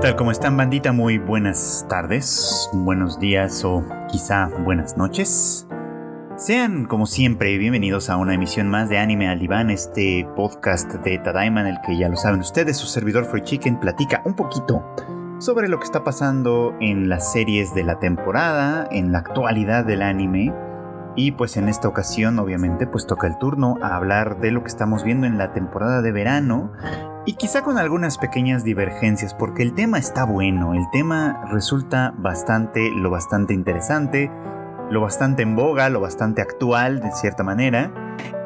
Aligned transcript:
¿qué 0.00 0.06
tal? 0.06 0.16
¿Cómo 0.16 0.30
están, 0.30 0.56
bandita? 0.56 0.92
Muy 0.92 1.18
buenas 1.18 1.84
tardes, 1.90 2.70
buenos 2.72 3.20
días 3.20 3.62
o 3.66 3.84
quizá 4.08 4.48
buenas 4.64 4.96
noches. 4.96 5.66
Sean, 6.36 6.86
como 6.86 7.04
siempre, 7.04 7.58
bienvenidos 7.58 8.08
a 8.08 8.16
una 8.16 8.32
emisión 8.32 8.66
más 8.68 8.88
de 8.88 8.96
Anime 8.96 9.28
al 9.28 9.70
este 9.70 10.26
podcast 10.36 10.90
de 10.90 11.18
Tadaima 11.18 11.60
en 11.60 11.66
el 11.66 11.80
que 11.84 11.98
ya 11.98 12.08
lo 12.08 12.16
saben 12.16 12.40
ustedes, 12.40 12.78
su 12.78 12.86
servidor 12.86 13.26
Free 13.26 13.42
Chicken 13.42 13.78
platica 13.78 14.22
un 14.24 14.34
poquito 14.36 14.82
sobre 15.38 15.68
lo 15.68 15.78
que 15.78 15.84
está 15.84 16.02
pasando 16.02 16.74
en 16.80 17.10
las 17.10 17.30
series 17.32 17.74
de 17.74 17.84
la 17.84 17.98
temporada, 17.98 18.88
en 18.90 19.12
la 19.12 19.18
actualidad 19.18 19.84
del 19.84 20.00
anime. 20.00 20.50
Y 21.16 21.32
pues 21.32 21.56
en 21.56 21.68
esta 21.68 21.88
ocasión 21.88 22.38
obviamente 22.38 22.86
pues 22.86 23.06
toca 23.06 23.26
el 23.26 23.38
turno 23.38 23.76
a 23.82 23.96
hablar 23.96 24.40
de 24.40 24.52
lo 24.52 24.62
que 24.62 24.68
estamos 24.68 25.02
viendo 25.04 25.26
en 25.26 25.38
la 25.38 25.52
temporada 25.52 26.02
de 26.02 26.12
verano 26.12 26.72
y 27.26 27.34
quizá 27.34 27.62
con 27.62 27.78
algunas 27.78 28.16
pequeñas 28.16 28.64
divergencias 28.64 29.34
porque 29.34 29.62
el 29.62 29.74
tema 29.74 29.98
está 29.98 30.24
bueno, 30.24 30.74
el 30.74 30.88
tema 30.90 31.44
resulta 31.50 32.14
bastante, 32.16 32.90
lo 32.90 33.10
bastante 33.10 33.52
interesante, 33.52 34.30
lo 34.90 35.00
bastante 35.00 35.42
en 35.42 35.54
boga, 35.54 35.90
lo 35.90 36.00
bastante 36.00 36.42
actual 36.42 37.00
de 37.00 37.12
cierta 37.12 37.42
manera. 37.42 37.92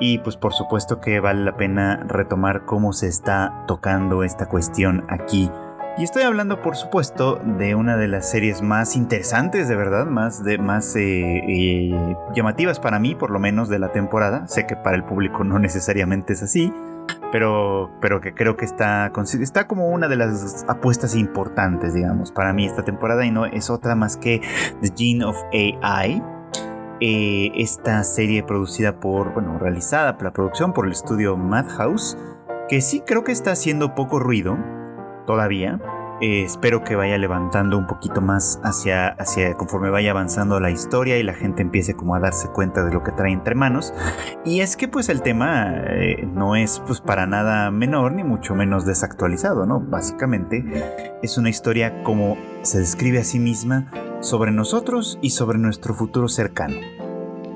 Y 0.01 0.19
pues 0.19 0.37
por 0.37 0.53
supuesto 0.53 1.01
que 1.01 1.21
vale 1.21 1.45
la 1.45 1.57
pena 1.57 2.05
retomar 2.09 2.65
cómo 2.65 2.93
se 2.93 3.07
está 3.07 3.65
tocando 3.67 4.25
esta 4.25 4.47
cuestión 4.47 5.05
aquí. 5.09 5.51
Y 5.97 6.03
estoy 6.03 6.25
hablando 6.25 6.61
por 6.61 6.77
supuesto 6.77 7.41
de 7.59 7.77
una 7.77 7.97
de 7.97 8.09
las 8.09 8.29
series 8.29 8.63
más 8.63 8.97
interesantes 8.97 9.69
de 9.69 9.77
verdad, 9.77 10.07
más, 10.07 10.43
de, 10.43 10.59
más 10.59 10.97
eh, 10.97 11.43
eh, 11.47 12.17
llamativas 12.35 12.81
para 12.81 12.99
mí 12.99 13.15
por 13.15 13.31
lo 13.31 13.39
menos 13.39 13.69
de 13.69 13.79
la 13.79 13.93
temporada. 13.93 14.49
Sé 14.49 14.67
que 14.67 14.75
para 14.75 14.97
el 14.97 15.05
público 15.05 15.45
no 15.45 15.59
necesariamente 15.59 16.33
es 16.33 16.43
así 16.43 16.73
pero, 17.35 17.91
pero 18.01 18.21
que 18.21 18.33
creo 18.33 18.57
que 18.57 18.65
está, 18.65 19.11
está 19.41 19.67
como 19.67 19.89
una 19.89 20.07
de 20.07 20.15
las 20.15 20.65
apuestas 20.69 21.17
importantes, 21.17 21.93
digamos, 21.93 22.31
para 22.31 22.53
mí 22.53 22.65
esta 22.65 22.85
temporada 22.85 23.27
y 23.27 23.33
no 23.33 23.45
es 23.45 23.71
otra 23.71 23.97
más 23.97 24.17
que 24.17 24.41
The 24.81 24.93
Gene 24.97 25.25
of 25.25 25.37
AI. 25.53 26.23
Eh, 27.01 27.51
esta 27.57 28.05
serie 28.05 28.45
producida 28.45 29.01
por, 29.01 29.35
bueno, 29.35 29.59
realizada 29.59 30.17
por 30.17 30.27
la 30.27 30.33
producción 30.33 30.73
por 30.73 30.87
el 30.87 30.93
estudio 30.93 31.37
Madhouse, 31.37 32.17
que 32.69 32.81
sí 32.81 33.03
creo 33.05 33.25
que 33.25 33.33
está 33.33 33.51
haciendo 33.51 33.97
poco 33.97 34.21
ruido 34.21 34.57
todavía, 35.27 35.81
eh, 36.21 36.45
espero 36.45 36.85
que 36.85 36.95
vaya 36.95 37.19
levantando 37.19 37.77
un 37.77 37.87
poquito 37.89 38.21
más 38.21 38.61
hacia, 38.63 39.09
hacia 39.09 39.55
conforme 39.55 39.91
vaya 39.91 40.13
avanzando 40.13 40.61
la 40.61 40.71
historia 40.71 41.19
y 41.19 41.25
la 41.25 41.35
gente 41.35 41.61
empiece 41.63 41.95
como 41.95 42.15
a 42.15 42.21
darse 42.21 42.49
cuenta 42.49 42.85
de 42.85 42.93
lo 42.93 43.03
que 43.03 43.11
trae 43.13 43.33
entre 43.33 43.55
manos. 43.55 43.93
Y 44.45 44.61
es 44.61 44.77
que 44.77 44.87
pues 44.87 45.09
el 45.09 45.23
tema 45.23 45.73
eh, 45.75 46.27
no 46.33 46.55
es 46.55 46.81
pues 46.87 47.01
para 47.01 47.27
nada 47.27 47.71
menor 47.71 48.13
ni 48.13 48.23
mucho 48.23 48.55
menos 48.55 48.87
desactualizado, 48.87 49.67
¿no? 49.67 49.81
Básicamente 49.81 50.65
es 51.23 51.37
una 51.37 51.51
historia 51.51 52.03
como 52.05 52.39
se 52.63 52.79
describe 52.79 53.19
a 53.19 53.25
sí 53.25 53.41
misma 53.41 53.91
sobre 54.21 54.53
nosotros 54.53 55.19
y 55.21 55.31
sobre 55.31 55.59
nuestro 55.59 55.95
futuro 55.95 56.29
cercano. 56.29 56.77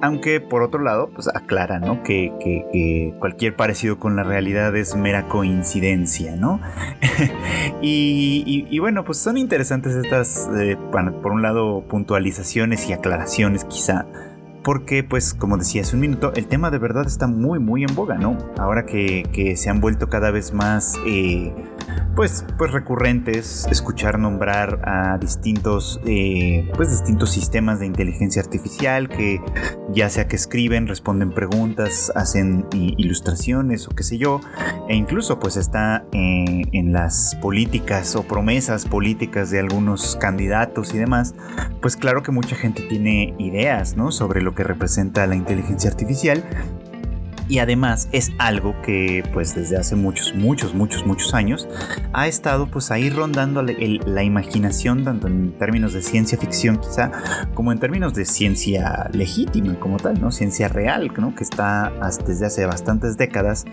Aunque 0.00 0.40
por 0.40 0.62
otro 0.62 0.80
lado, 0.82 1.10
pues 1.12 1.28
aclara, 1.28 1.80
¿no? 1.80 2.02
Que, 2.02 3.14
cualquier 3.18 3.56
parecido 3.56 3.98
con 3.98 4.16
la 4.16 4.22
realidad 4.22 4.74
es 4.76 4.94
mera 4.94 5.28
coincidencia, 5.28 6.36
¿no? 6.36 6.60
y, 7.82 8.78
bueno, 8.78 9.04
pues 9.04 9.18
son 9.18 9.38
interesantes 9.38 9.94
estas, 9.94 10.48
eh, 10.58 10.76
por 10.92 11.32
un 11.32 11.42
lado, 11.42 11.82
puntualizaciones 11.88 12.88
y 12.88 12.92
aclaraciones 12.92 13.64
quizá 13.64 14.06
porque 14.62 15.04
pues 15.04 15.34
como 15.34 15.56
decía 15.56 15.82
hace 15.82 15.96
un 15.96 16.00
minuto, 16.00 16.32
el 16.34 16.46
tema 16.46 16.70
de 16.70 16.78
verdad 16.78 17.06
está 17.06 17.26
muy 17.26 17.58
muy 17.58 17.84
en 17.84 17.94
boga, 17.94 18.16
¿no? 18.16 18.36
Ahora 18.58 18.86
que, 18.86 19.54
se 19.56 19.70
han 19.70 19.80
vuelto 19.80 20.08
cada 20.08 20.30
vez 20.30 20.52
más 20.52 20.94
eh, 21.06 21.52
pues, 22.14 22.44
pues 22.58 22.72
recurrentes 22.72 23.66
escuchar 23.70 24.18
nombrar 24.18 24.80
a 24.84 25.18
distintos 25.18 26.00
eh, 26.04 26.68
pues 26.74 26.90
distintos 26.90 27.30
sistemas 27.30 27.78
de 27.80 27.86
inteligencia 27.86 28.42
artificial 28.42 29.08
que 29.08 29.40
ya 29.92 30.10
sea 30.10 30.28
que 30.28 30.36
escriben, 30.36 30.86
responden 30.86 31.30
preguntas, 31.30 32.12
hacen 32.14 32.66
ilustraciones 32.72 33.86
o 33.86 33.90
qué 33.90 34.02
sé 34.02 34.18
yo, 34.18 34.40
e 34.88 34.96
incluso 34.96 35.38
pues 35.38 35.56
está 35.56 36.04
eh, 36.12 36.62
en 36.72 36.92
las 36.92 37.36
políticas 37.40 38.16
o 38.16 38.24
promesas 38.24 38.84
políticas 38.84 39.50
de 39.50 39.60
algunos 39.60 40.16
candidatos 40.16 40.94
y 40.94 40.98
demás, 40.98 41.34
pues 41.80 41.96
claro 41.96 42.22
que 42.22 42.32
mucha 42.32 42.56
gente 42.56 42.82
tiene 42.82 43.34
ideas, 43.38 43.96
¿no? 43.96 44.10
Sobre 44.10 44.42
lo 44.42 44.47
que 44.54 44.64
representa 44.64 45.26
la 45.26 45.36
inteligencia 45.36 45.90
artificial 45.90 46.44
y 47.48 47.60
además 47.60 48.08
es 48.12 48.30
algo 48.38 48.74
que 48.82 49.24
pues 49.32 49.54
desde 49.54 49.78
hace 49.78 49.96
muchos, 49.96 50.34
muchos, 50.34 50.74
muchos, 50.74 51.06
muchos 51.06 51.34
años 51.34 51.66
ha 52.12 52.28
estado 52.28 52.70
pues 52.70 52.90
ahí 52.90 53.08
rondando 53.08 53.62
la 53.62 54.22
imaginación 54.22 55.04
tanto 55.04 55.26
en 55.26 55.52
términos 55.58 55.94
de 55.94 56.02
ciencia 56.02 56.36
ficción 56.38 56.78
quizá 56.78 57.10
como 57.54 57.72
en 57.72 57.78
términos 57.78 58.14
de 58.14 58.26
ciencia 58.26 59.08
legítima 59.12 59.78
como 59.80 59.96
tal, 59.96 60.20
¿no? 60.20 60.30
Ciencia 60.30 60.68
real, 60.68 61.10
¿no? 61.16 61.34
Que 61.34 61.44
está 61.44 61.92
desde 62.26 62.46
hace 62.46 62.66
bastantes 62.66 63.16
décadas 63.16 63.64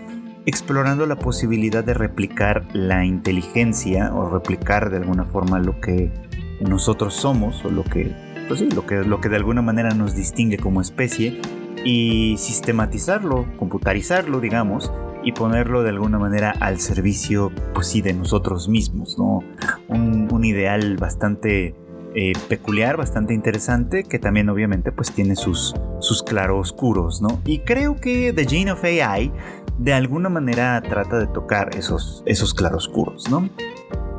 explorando 0.46 1.06
la 1.06 1.16
posibilidad 1.16 1.84
de 1.84 1.92
replicar 1.92 2.66
la 2.72 3.04
inteligencia 3.04 4.14
o 4.14 4.30
replicar 4.30 4.90
de 4.90 4.98
alguna 4.98 5.24
forma 5.24 5.58
lo 5.58 5.80
que 5.80 6.12
nosotros 6.60 7.14
somos 7.14 7.62
o 7.64 7.70
lo 7.70 7.84
que 7.84 8.14
pues 8.48 8.60
sí, 8.60 8.68
lo 8.70 8.86
que, 8.86 8.96
lo 9.04 9.20
que 9.20 9.28
de 9.28 9.36
alguna 9.36 9.62
manera 9.62 9.90
nos 9.90 10.14
distingue 10.14 10.58
como 10.58 10.80
especie 10.80 11.40
y 11.84 12.36
sistematizarlo, 12.38 13.46
computarizarlo, 13.58 14.40
digamos, 14.40 14.92
y 15.22 15.32
ponerlo 15.32 15.82
de 15.82 15.90
alguna 15.90 16.18
manera 16.18 16.52
al 16.60 16.78
servicio, 16.78 17.50
pues 17.74 17.88
sí, 17.88 18.00
de 18.00 18.12
nosotros 18.12 18.68
mismos, 18.68 19.18
¿no? 19.18 19.40
Un, 19.88 20.44
ideal 20.44 20.96
bastante 20.96 21.74
eh, 22.14 22.32
peculiar, 22.48 22.96
bastante 22.96 23.34
interesante, 23.34 24.04
que 24.04 24.18
también 24.18 24.48
obviamente 24.48 24.92
pues 24.92 25.10
tiene 25.10 25.34
sus, 25.34 25.74
sus 25.98 26.22
claroscuros, 26.22 27.20
¿no? 27.22 27.40
Y 27.44 27.60
creo 27.60 27.96
que 27.96 28.32
The 28.32 28.46
Gene 28.46 28.70
of 28.72 28.84
AI 28.84 29.32
de 29.78 29.92
alguna 29.92 30.28
manera 30.28 30.80
trata 30.82 31.18
de 31.18 31.26
tocar 31.26 31.74
esos, 31.76 32.22
esos 32.26 32.54
claroscuros, 32.54 33.28
¿no? 33.30 33.48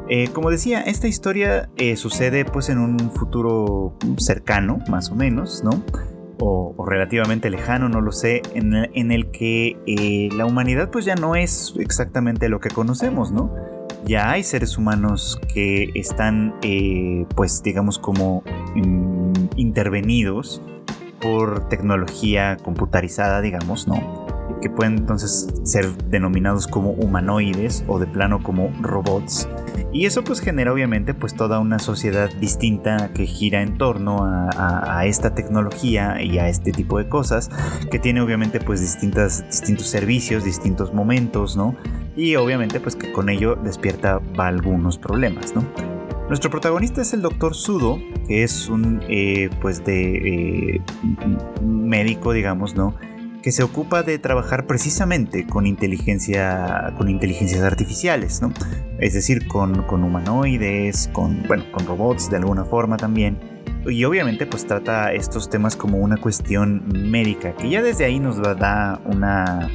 Eh, 0.09 0.29
como 0.31 0.50
decía, 0.50 0.81
esta 0.81 1.07
historia 1.07 1.69
eh, 1.75 1.97
sucede 1.97 2.45
pues 2.45 2.69
en 2.69 2.78
un 2.78 3.12
futuro 3.12 3.97
cercano, 4.18 4.79
más 4.90 5.12
o 5.12 5.16
menos, 5.16 5.63
¿no? 5.63 5.84
O, 6.40 6.85
relativamente 6.88 7.50
lejano, 7.50 7.90
no 7.90 8.00
lo 8.00 8.12
sé, 8.12 8.41
en 8.53 9.12
el, 9.12 9.31
que 9.31 9.75
eh, 9.88 10.29
la 10.34 10.46
humanidad 10.46 10.91
pues 10.91 11.03
ya 11.03 11.16
no 11.16 11.35
es 11.35 11.73
exactamente 11.79 12.47
lo 12.47 12.59
que 12.59 12.69
conocemos, 12.69 13.31
¿no? 13.31 13.53
Ya 14.06 14.29
hay 14.31 14.44
seres 14.44 14.78
humanos 14.78 15.41
que 15.53 15.90
están 15.96 16.53
pues 17.35 17.62
digamos 17.63 18.00
como 18.00 18.44
mm, 18.75 19.34
intervenidos 19.57 20.62
por 21.19 21.67
tecnología 21.67 22.57
computarizada, 22.63 23.41
digamos, 23.41 23.88
¿no? 23.88 24.27
Que 24.67 24.73
pueden 24.73 24.97
entonces 24.97 25.47
ser 25.63 25.95
denominados 26.09 26.67
como 26.67 26.91
humanoides 26.91 27.85
o 27.88 28.00
de 28.00 28.07
plano 28.07 28.44
como 28.44 28.69
robots 28.81 29.47
y 29.94 30.05
eso 30.05 30.23
pues 30.23 30.41
genera 30.41 30.73
obviamente 30.73 31.13
pues 31.13 31.33
toda 31.33 31.59
una 31.59 31.79
sociedad 31.79 32.29
distinta 32.39 33.11
que 33.13 33.25
gira 33.25 33.61
en 33.61 33.78
torno 33.78 34.25
a, 34.25 35.05
esta 35.05 35.33
tecnología 35.33 36.22
y 36.22 36.38
a 36.39 36.50
este 36.50 36.72
tipo 36.72 36.97
de 36.97 37.07
cosas, 37.07 37.50
que 37.89 37.97
tiene 37.97 38.22
obviamente 38.22 38.59
pues 38.59 38.81
distintas, 38.81 39.45
distintos 39.47 39.88
servicios, 39.88 40.44
distintos 40.44 40.94
momentos, 40.94 41.55
¿no? 41.55 41.75
Y 42.16 42.35
obviamente 42.35 42.79
pues 42.79 42.95
que 42.95 43.11
con 43.11 43.29
ello 43.29 43.55
despierta 43.55 44.19
algunos 44.38 44.97
problemas, 44.97 45.55
¿no? 45.55 45.63
Nuestro 46.28 46.49
protagonista 46.49 47.01
es 47.01 47.13
el 47.13 47.22
doctor 47.22 47.55
Sudo, 47.55 47.99
que 48.28 48.44
es 48.44 48.67
un 48.67 49.01
eh, 49.07 49.49
pues 49.61 49.85
de 49.85 50.75
eh, 50.75 50.81
médico, 51.63 52.34
digamos, 52.34 52.75
¿no? 52.75 52.94
Que 53.42 53.52
se 53.52 53.64
ocupa 53.64 54.03
de 54.03 54.20
trabajar 54.20 54.66
precisamente 54.66 55.46
con 55.48 55.66
inteligencia, 55.66 56.94
con 56.97 57.09
inteligencias 57.09 57.61
artificiales, 57.61 58.41
¿no? 58.41 58.52
Es 59.00 59.14
decir, 59.14 59.47
con, 59.47 59.84
con 59.84 60.03
humanoides, 60.03 61.09
con, 61.14 61.44
bueno, 61.47 61.64
con 61.72 61.85
robots 61.85 62.29
de 62.29 62.38
alguna 62.38 62.66
forma 62.66 62.97
también. 62.97 63.38
Y 63.85 64.03
obviamente 64.03 64.46
pues 64.46 64.66
trata 64.66 65.14
estos 65.14 65.50
temas 65.50 65.76
como 65.76 65.97
una 65.97 66.17
cuestión 66.17 66.84
médica, 66.88 67.56
que 67.56 67.70
ya 67.70 67.82
desde 67.82 68.06
ahí 68.06 68.20
nos 68.20 68.41
da 68.41 69.00
una, 69.06 69.70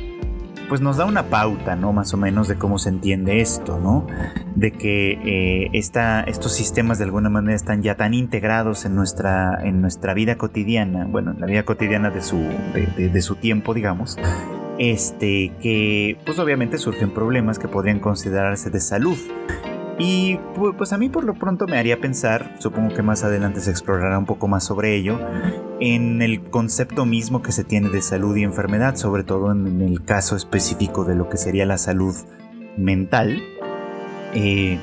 pues 0.72 0.80
nos 0.80 0.96
da 0.96 1.04
una 1.04 1.24
pauta, 1.24 1.76
¿no? 1.76 1.92
Más 1.92 2.14
o 2.14 2.16
menos 2.16 2.48
de 2.48 2.56
cómo 2.56 2.78
se 2.78 2.88
entiende 2.88 3.42
esto, 3.42 3.78
¿no? 3.78 4.06
De 4.54 4.70
que 4.70 5.18
eh, 5.22 5.70
estos 5.74 6.50
sistemas 6.50 6.96
de 6.96 7.04
alguna 7.04 7.28
manera 7.28 7.54
están 7.54 7.82
ya 7.82 7.96
tan 7.96 8.14
integrados 8.14 8.86
en 8.86 8.94
nuestra, 8.94 9.58
en 9.62 9.82
nuestra 9.82 10.14
vida 10.14 10.38
cotidiana, 10.38 11.04
bueno, 11.04 11.32
en 11.32 11.40
la 11.40 11.46
vida 11.46 11.64
cotidiana 11.64 12.08
de 12.08 12.22
su, 12.22 12.38
de 12.96 13.20
su 13.20 13.36
tiempo, 13.36 13.74
digamos, 13.74 14.16
este, 14.78 15.52
que 15.60 16.16
pues 16.24 16.38
obviamente 16.38 16.78
surgen 16.78 17.10
problemas 17.10 17.58
que 17.58 17.68
podrían 17.68 18.00
considerarse 18.00 18.70
de 18.70 18.80
salud. 18.80 19.18
Y 19.98 20.38
pues 20.76 20.92
a 20.92 20.98
mí 20.98 21.08
por 21.08 21.24
lo 21.24 21.34
pronto 21.34 21.66
me 21.66 21.78
haría 21.78 22.00
pensar, 22.00 22.56
supongo 22.58 22.94
que 22.94 23.02
más 23.02 23.24
adelante 23.24 23.60
se 23.60 23.70
explorará 23.70 24.18
un 24.18 24.26
poco 24.26 24.48
más 24.48 24.64
sobre 24.64 24.96
ello, 24.96 25.20
en 25.80 26.22
el 26.22 26.42
concepto 26.42 27.04
mismo 27.04 27.42
que 27.42 27.52
se 27.52 27.62
tiene 27.62 27.90
de 27.90 28.02
salud 28.02 28.34
y 28.36 28.42
enfermedad, 28.42 28.96
sobre 28.96 29.22
todo 29.22 29.52
en 29.52 29.80
el 29.82 30.04
caso 30.04 30.34
específico 30.34 31.04
de 31.04 31.14
lo 31.14 31.28
que 31.28 31.36
sería 31.36 31.66
la 31.66 31.78
salud 31.78 32.14
mental. 32.76 33.42
Eh, 34.34 34.78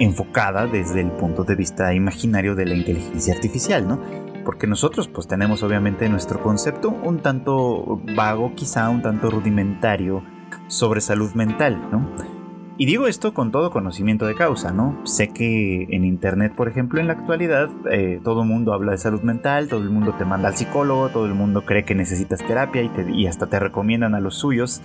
enfocada 0.00 0.66
desde 0.66 1.02
el 1.02 1.12
punto 1.12 1.44
de 1.44 1.54
vista 1.54 1.92
imaginario 1.92 2.54
de 2.54 2.64
la 2.64 2.74
inteligencia 2.74 3.34
artificial, 3.34 3.86
¿no? 3.86 4.00
Porque 4.44 4.66
nosotros 4.66 5.08
pues 5.08 5.28
tenemos 5.28 5.62
obviamente 5.62 6.08
nuestro 6.08 6.42
concepto 6.42 6.88
un 6.88 7.20
tanto 7.20 8.00
vago, 8.16 8.54
quizá 8.54 8.88
un 8.88 9.02
tanto 9.02 9.30
rudimentario 9.30 10.24
sobre 10.68 11.02
salud 11.02 11.32
mental, 11.34 11.78
¿no? 11.92 12.39
Y 12.80 12.86
digo 12.86 13.06
esto 13.06 13.34
con 13.34 13.52
todo 13.52 13.70
conocimiento 13.70 14.24
de 14.24 14.34
causa, 14.34 14.72
¿no? 14.72 14.98
Sé 15.04 15.28
que 15.28 15.86
en 15.90 16.06
Internet, 16.06 16.54
por 16.56 16.66
ejemplo, 16.66 16.98
en 16.98 17.08
la 17.08 17.12
actualidad, 17.12 17.68
eh, 17.90 18.22
todo 18.24 18.40
el 18.40 18.48
mundo 18.48 18.72
habla 18.72 18.92
de 18.92 18.96
salud 18.96 19.20
mental, 19.20 19.68
todo 19.68 19.82
el 19.82 19.90
mundo 19.90 20.14
te 20.16 20.24
manda 20.24 20.48
al 20.48 20.56
psicólogo, 20.56 21.10
todo 21.10 21.26
el 21.26 21.34
mundo 21.34 21.66
cree 21.66 21.84
que 21.84 21.94
necesitas 21.94 22.38
terapia 22.38 22.80
y, 22.82 23.26
hasta 23.26 23.48
te 23.48 23.60
recomiendan 23.60 24.14
a 24.14 24.20
los 24.20 24.36
suyos 24.36 24.80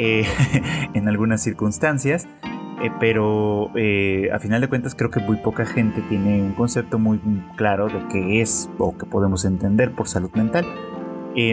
eh, 0.00 0.26
en 0.94 1.06
algunas 1.06 1.40
circunstancias. 1.40 2.26
Eh, 2.82 2.90
pero 2.98 3.68
a 3.68 4.38
final 4.40 4.60
de 4.60 4.68
cuentas 4.68 4.96
creo 4.96 5.12
que 5.12 5.20
muy 5.20 5.36
poca 5.36 5.64
gente 5.64 6.02
tiene 6.08 6.42
un 6.42 6.54
concepto 6.54 6.98
muy 6.98 7.20
claro 7.54 7.86
de 7.86 8.04
qué 8.10 8.40
es 8.40 8.68
o 8.78 8.98
qué 8.98 9.06
podemos 9.06 9.44
entender 9.44 9.92
por 9.92 10.08
salud 10.08 10.32
mental. 10.34 10.66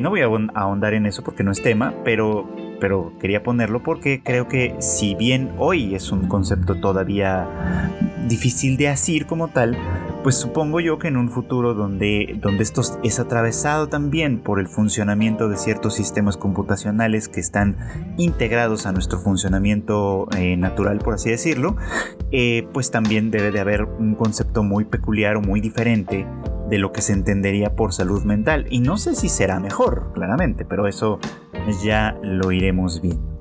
no 0.02 0.10
voy 0.10 0.22
a 0.22 0.26
ahondar 0.56 0.96
en 0.96 1.06
eso 1.06 1.24
porque 1.24 1.44
no 1.44 1.52
es 1.52 1.62
tema, 1.62 1.94
pero 2.04 2.65
pero 2.80 3.14
quería 3.20 3.44
ponerlo 3.44 3.84
porque 3.84 4.22
creo 4.24 4.48
que 4.48 4.76
si 4.80 5.16
bien 5.16 5.52
hoy 5.58 5.96
es 5.96 6.12
un 6.12 6.28
concepto 6.28 6.76
todavía 6.76 7.48
difícil 8.28 8.78
de 8.78 8.90
asir 8.90 9.26
como 9.26 9.50
tal, 9.50 9.78
pues 10.24 10.36
supongo 10.36 10.80
yo 10.80 10.98
que 10.98 11.08
en 11.08 11.18
un 11.18 11.30
futuro 11.30 11.76
donde, 11.76 12.40
donde 12.42 12.64
esto 12.64 12.82
es 13.04 13.20
atravesado 13.20 13.90
también 13.90 14.40
por 14.40 14.60
el 14.60 14.68
funcionamiento 14.68 15.50
de 15.50 15.58
ciertos 15.58 15.94
sistemas 15.94 16.36
computacionales 16.36 17.28
que 17.28 17.40
están 17.40 17.78
integrados 18.18 18.88
a 18.88 18.92
nuestro 18.92 19.20
funcionamiento 19.20 20.28
eh, 20.36 20.58
natural, 20.58 20.98
por 20.98 21.14
así 21.14 21.30
decirlo, 21.30 21.76
eh, 22.32 22.68
pues 22.74 22.90
también 22.90 23.30
debe 23.30 23.52
de 23.52 23.60
haber 23.60 23.84
un 23.84 24.16
concepto 24.16 24.64
muy 24.64 24.86
peculiar 24.86 25.36
o 25.38 25.42
muy 25.42 25.62
diferente 25.62 26.26
de 26.70 26.80
lo 26.80 26.92
que 26.92 27.02
se 27.02 27.14
entendería 27.14 27.76
por 27.76 27.94
salud 27.94 28.24
mental. 28.24 28.66
Y 28.70 28.80
no 28.80 28.98
sé 28.98 29.16
si 29.16 29.30
será 29.30 29.60
mejor, 29.60 30.12
claramente, 30.14 30.66
pero 30.66 30.88
eso 30.88 31.20
ya 31.84 32.18
lo 32.22 32.52
iremos 32.52 33.02
viendo. 33.02 33.36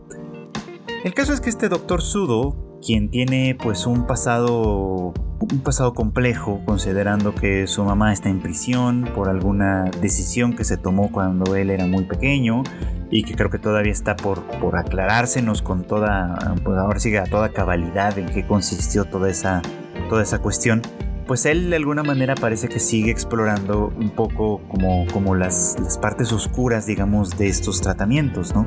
El 1.05 1.15
caso 1.15 1.33
es 1.33 1.41
que 1.41 1.51
este 1.51 1.69
doctor 1.69 2.01
Sudo, 2.01 2.79
quien 2.85 3.11
tiene 3.11 3.57
pues 3.61 3.87
un 3.87 4.07
pasado 4.07 5.13
un 5.53 5.61
pasado 5.61 5.93
complejo 5.95 6.63
considerando 6.65 7.35
que 7.35 7.67
su 7.67 7.85
mamá 7.85 8.13
está 8.13 8.29
en 8.29 8.41
prisión 8.41 9.09
por 9.15 9.29
alguna 9.29 9.85
decisión 10.01 10.55
que 10.55 10.65
se 10.65 10.77
tomó 10.77 11.11
cuando 11.13 11.55
él 11.57 11.71
era 11.71 11.87
muy 11.87 12.05
pequeño 12.05 12.63
y 13.11 13.25
que 13.25 13.35
creo 13.35 13.51
que 13.51 13.59
todavía 13.59 13.93
está 13.93 14.17
por, 14.17 14.43
por 14.59 14.77
aclarársenos 14.77 15.61
con 15.61 15.85
toda, 15.85 16.55
pues 16.65 16.79
ahora 16.79 16.99
sigue 16.99 17.19
a 17.19 17.25
toda 17.25 17.51
cabalidad 17.51 18.19
en 18.19 18.27
qué 18.27 18.47
consistió 18.47 19.05
toda 19.05 19.29
esa, 19.31 19.61
toda 20.09 20.23
esa 20.23 20.39
cuestión 20.41 20.83
pues 21.27 21.47
él 21.47 21.71
de 21.71 21.77
alguna 21.77 22.03
manera 22.03 22.35
parece 22.35 22.69
que 22.69 22.81
sigue 22.81 23.11
explorando 23.11 23.93
un 23.97 24.11
poco 24.11 24.61
como, 24.69 25.07
como 25.13 25.35
las, 25.35 25.77
las, 25.81 25.99
partes 25.99 26.33
oscuras, 26.33 26.87
digamos, 26.87 27.37
de 27.39 27.49
estos 27.49 27.81
tratamientos, 27.81 28.55
¿no? 28.55 28.67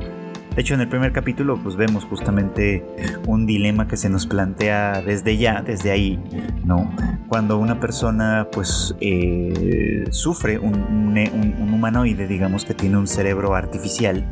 De 0.57 0.61
hecho, 0.61 0.73
en 0.73 0.81
el 0.81 0.89
primer 0.89 1.11
capítulo, 1.11 1.59
pues 1.61 1.75
vemos 1.75 2.03
justamente 2.05 2.83
un 3.27 3.45
dilema 3.45 3.87
que 3.87 3.95
se 3.95 4.09
nos 4.09 4.25
plantea 4.25 5.03
desde 5.03 5.37
ya, 5.37 5.61
desde 5.61 5.91
ahí, 5.91 6.19
¿no? 6.65 6.91
Cuando 7.27 7.59
una 7.59 7.79
persona, 7.79 8.47
pues, 8.51 8.95
eh, 8.99 10.05
sufre 10.09 10.57
un, 10.57 10.73
un, 10.75 11.71
humanoide, 11.71 12.25
digamos, 12.25 12.65
que 12.65 12.73
tiene 12.73 12.97
un 12.97 13.05
cerebro 13.05 13.53
artificial, 13.53 14.25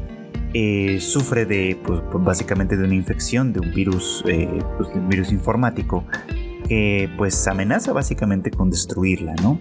eh, 0.55 0.99
sufre 0.99 1.45
de, 1.45 1.77
pues, 1.85 2.01
básicamente 2.11 2.75
de 2.75 2.85
una 2.85 2.95
infección, 2.95 3.53
de 3.53 3.59
un 3.59 3.71
virus, 3.71 4.23
eh, 4.27 4.49
pues, 4.77 4.91
de 4.95 4.99
un 4.99 5.07
virus 5.07 5.31
informático, 5.31 6.05
que 6.67 7.09
pues 7.17 7.47
amenaza 7.47 7.93
básicamente 7.93 8.51
con 8.51 8.69
destruirla, 8.69 9.35
¿no? 9.41 9.59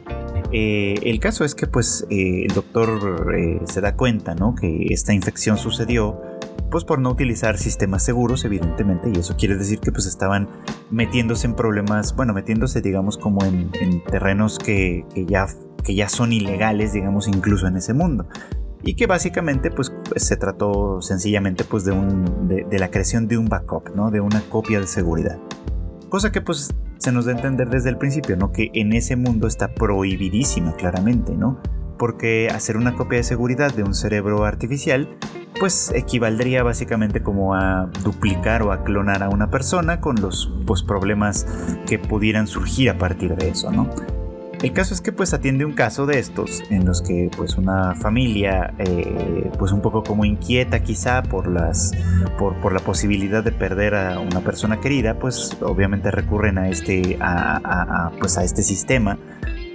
Eh, 0.52 0.94
el 1.02 1.18
caso 1.20 1.44
es 1.44 1.54
que 1.54 1.66
pues 1.66 2.06
eh, 2.10 2.44
el 2.46 2.54
doctor 2.54 3.34
eh, 3.36 3.60
se 3.64 3.80
da 3.80 3.96
cuenta, 3.96 4.34
¿no? 4.34 4.54
Que 4.54 4.86
esta 4.90 5.12
infección 5.12 5.58
sucedió 5.58 6.20
pues 6.70 6.84
por 6.84 6.98
no 6.98 7.10
utilizar 7.10 7.56
sistemas 7.58 8.04
seguros, 8.04 8.44
evidentemente, 8.44 9.10
y 9.14 9.18
eso 9.18 9.36
quiere 9.36 9.56
decir 9.56 9.78
que 9.78 9.92
pues 9.92 10.06
estaban 10.06 10.48
metiéndose 10.90 11.46
en 11.46 11.54
problemas, 11.54 12.16
bueno, 12.16 12.34
metiéndose 12.34 12.80
digamos 12.80 13.16
como 13.16 13.44
en, 13.44 13.70
terrenos 14.10 14.58
que, 14.58 15.04
ya, 15.28 15.46
que 15.84 15.94
ya 15.94 16.08
son 16.08 16.32
ilegales, 16.32 16.92
digamos, 16.92 17.28
incluso 17.28 17.68
en 17.68 17.76
ese 17.76 17.94
mundo 17.94 18.26
y 18.86 18.96
que 18.96 19.06
básicamente 19.06 19.70
pues 19.70 19.92
se 20.16 20.36
trató 20.36 21.00
sencillamente 21.00 21.64
pues 21.64 21.84
de, 21.84 21.92
un, 21.92 22.48
de, 22.48 22.78
la 22.78 22.90
creación 22.90 23.28
de 23.28 23.38
un 23.38 23.46
backup, 23.46 23.94
¿no? 23.94 24.10
de 24.10 24.20
una 24.20 24.40
copia 24.50 24.78
de 24.78 24.86
seguridad. 24.86 25.38
Cosa 26.08 26.32
que 26.32 26.40
pues 26.40 26.74
se 26.98 27.12
nos 27.12 27.26
da 27.26 27.32
a 27.32 27.36
entender 27.36 27.68
desde 27.68 27.90
el 27.90 27.98
principio, 27.98 28.36
¿no? 28.36 28.52
Que 28.52 28.70
en 28.74 28.92
ese 28.92 29.16
mundo 29.16 29.46
está 29.46 29.74
prohibidísima, 29.74 30.74
claramente, 30.74 31.34
¿no? 31.34 31.60
Porque 31.98 32.48
hacer 32.48 32.76
una 32.76 32.94
copia 32.94 33.18
de 33.18 33.24
seguridad 33.24 33.72
de 33.74 33.82
un 33.82 33.94
cerebro 33.94 34.44
artificial, 34.44 35.08
pues 35.58 35.92
equivaldría 35.94 36.62
básicamente 36.62 37.22
como 37.22 37.54
a 37.54 37.90
duplicar 38.02 38.62
o 38.62 38.72
a 38.72 38.84
clonar 38.84 39.22
a 39.22 39.28
una 39.28 39.50
persona 39.50 40.00
con 40.00 40.20
los 40.20 40.52
pues, 40.66 40.82
problemas 40.82 41.46
que 41.86 41.98
pudieran 41.98 42.46
surgir 42.46 42.90
a 42.90 42.98
partir 42.98 43.36
de 43.36 43.50
eso, 43.50 43.70
¿no? 43.70 43.88
El 44.62 44.72
caso 44.72 44.94
es 44.94 45.00
que 45.00 45.12
pues 45.12 45.34
atiende 45.34 45.64
un 45.64 45.72
caso 45.72 46.06
de 46.06 46.18
estos 46.18 46.62
en 46.70 46.84
los 46.84 47.02
que 47.02 47.30
pues 47.36 47.56
una 47.56 47.94
familia 47.94 48.74
eh, 48.78 49.50
pues 49.58 49.72
un 49.72 49.80
poco 49.80 50.02
como 50.02 50.24
inquieta 50.24 50.82
quizá 50.82 51.22
por 51.22 51.48
las 51.48 51.92
por, 52.38 52.58
por, 52.60 52.72
la 52.72 52.80
posibilidad 52.80 53.44
de 53.44 53.52
perder 53.52 53.94
a 53.94 54.18
una 54.20 54.40
persona 54.40 54.80
querida 54.80 55.18
pues 55.18 55.56
obviamente 55.60 56.10
recurren 56.10 56.58
a 56.58 56.68
este 56.68 57.18
a, 57.20 58.10
pues 58.18 58.38
a 58.38 58.44
este 58.44 58.62
sistema 58.62 59.18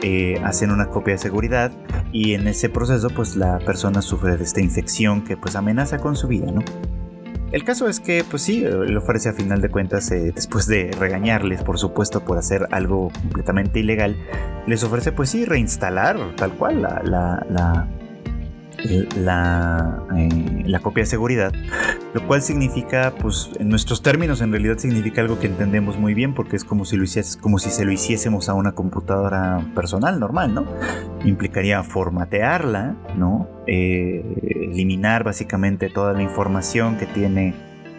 eh, 0.01 0.41
hacen 0.43 0.71
una 0.71 0.87
copia 0.87 1.13
de 1.13 1.19
seguridad 1.19 1.71
y 2.11 2.33
en 2.33 2.47
ese 2.47 2.69
proceso 2.69 3.09
pues 3.09 3.35
la 3.35 3.59
persona 3.59 4.01
sufre 4.01 4.37
de 4.37 4.43
esta 4.43 4.61
infección 4.61 5.23
que 5.23 5.37
pues 5.37 5.55
amenaza 5.55 5.99
con 5.99 6.15
su 6.15 6.27
vida 6.27 6.51
no 6.51 6.63
el 7.51 7.63
caso 7.63 7.87
es 7.87 7.99
que, 7.99 8.23
pues 8.29 8.43
sí, 8.43 8.61
le 8.61 8.97
ofrece 8.97 9.29
a 9.29 9.33
final 9.33 9.61
de 9.61 9.69
cuentas, 9.69 10.11
eh, 10.11 10.31
después 10.33 10.67
de 10.67 10.91
regañarles, 10.99 11.63
por 11.63 11.79
supuesto, 11.79 12.23
por 12.23 12.37
hacer 12.37 12.67
algo 12.71 13.09
completamente 13.21 13.79
ilegal, 13.79 14.15
les 14.67 14.83
ofrece, 14.83 15.11
pues 15.11 15.29
sí, 15.29 15.45
reinstalar 15.45 16.35
tal 16.35 16.53
cual 16.53 16.81
la, 16.81 17.01
la, 17.03 17.45
la, 17.49 17.87
eh, 18.85 19.07
la, 19.15 20.79
copia 20.79 21.03
de 21.03 21.09
seguridad, 21.09 21.51
lo 22.13 22.25
cual 22.27 22.41
significa, 22.41 23.13
pues 23.19 23.49
en 23.59 23.69
nuestros 23.69 24.01
términos 24.01 24.41
en 24.41 24.51
realidad 24.51 24.77
significa 24.77 25.21
algo 25.21 25.39
que 25.39 25.47
entendemos 25.47 25.97
muy 25.97 26.13
bien 26.13 26.33
porque 26.33 26.56
es 26.56 26.63
como 26.63 26.85
si, 26.85 26.95
lo 26.95 27.03
hicieses, 27.03 27.35
como 27.35 27.59
si 27.59 27.69
se 27.69 27.83
lo 27.83 27.91
hiciésemos 27.91 28.47
a 28.47 28.53
una 28.53 28.71
computadora 28.73 29.59
personal 29.75 30.19
normal, 30.19 30.53
¿no? 30.53 30.65
Implicaría 31.25 31.83
formatearla, 31.83 32.95
¿no? 33.18 33.58
Eh, 33.71 34.23
eliminar 34.71 35.23
básicamente 35.23 35.90
toda 35.90 36.14
la 36.14 36.23
información 36.23 36.97
que 36.97 37.06
tiene 37.06 37.54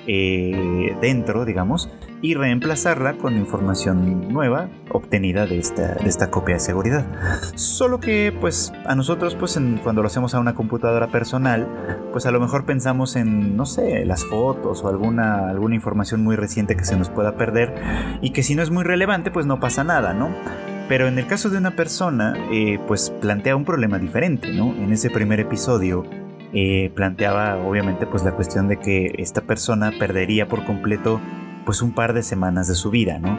eh, 0.09 0.97
dentro, 1.01 1.45
digamos, 1.45 1.89
y 2.23 2.35
reemplazarla 2.35 3.13
con 3.19 3.37
información 3.37 4.33
nueva 4.33 4.69
obtenida 4.91 5.47
de 5.47 5.61
esta, 5.61 5.95
de 5.95 6.09
esta 6.09 6.29
copia 6.29 6.57
de 6.57 6.61
seguridad. 6.61 7.07
Solo 7.55 8.01
que 8.01 8.35
pues 8.41 8.73
a 8.85 8.97
nosotros 8.97 9.37
pues 9.37 9.61
cuando 9.85 10.03
lo 10.03 10.09
hacemos 10.09 10.35
a 10.35 10.41
una 10.41 10.57
computadora 10.57 11.07
personal 11.13 11.69
pues 12.11 12.27
a 12.27 12.33
lo 12.33 12.41
mejor 12.41 12.67
pensamos 12.67 13.15
en 13.15 13.57
no 13.57 13.65
sé 13.65 14.05
las 14.05 14.25
fotos 14.25 14.83
o 14.83 14.89
alguna, 14.89 15.51
alguna 15.51 15.77
información 15.77 16.25
muy 16.25 16.35
reciente 16.35 16.77
que 16.77 16.85
se 16.85 16.97
nos 16.97 17.11
pueda 17.11 17.37
perder 17.37 17.75
y 18.21 18.31
que 18.31 18.43
si 18.43 18.57
no 18.57 18.63
es 18.65 18.71
muy 18.71 18.83
relevante 18.83 19.31
pues 19.31 19.47
no 19.47 19.61
pasa 19.61 19.85
nada, 19.85 20.15
¿no? 20.15 20.31
Pero 20.91 21.07
en 21.07 21.21
el 21.21 21.29
caso 21.29 21.51
de 21.51 21.59
una 21.59 21.77
persona, 21.77 22.35
eh, 22.51 22.81
pues 22.89 23.11
plantea 23.21 23.55
un 23.55 23.65
problema 23.65 24.01
diferente, 24.01 24.53
¿no? 24.53 24.75
En 24.75 24.93
ese 24.93 25.09
primer 25.09 25.39
episodio 25.39 26.05
eh, 26.53 26.91
planteaba 26.97 27.59
obviamente 27.65 28.09
pues 28.09 28.25
la 28.25 28.33
cuestión 28.33 28.67
de 28.67 28.77
que 28.77 29.15
esta 29.19 29.43
persona 29.43 29.93
perdería 29.97 30.49
por 30.49 30.65
completo 30.65 31.21
pues 31.65 31.81
un 31.81 31.93
par 31.93 32.13
de 32.13 32.25
semanas 32.25 32.67
de 32.67 32.75
su 32.75 32.91
vida, 32.91 33.21
¿no? 33.21 33.39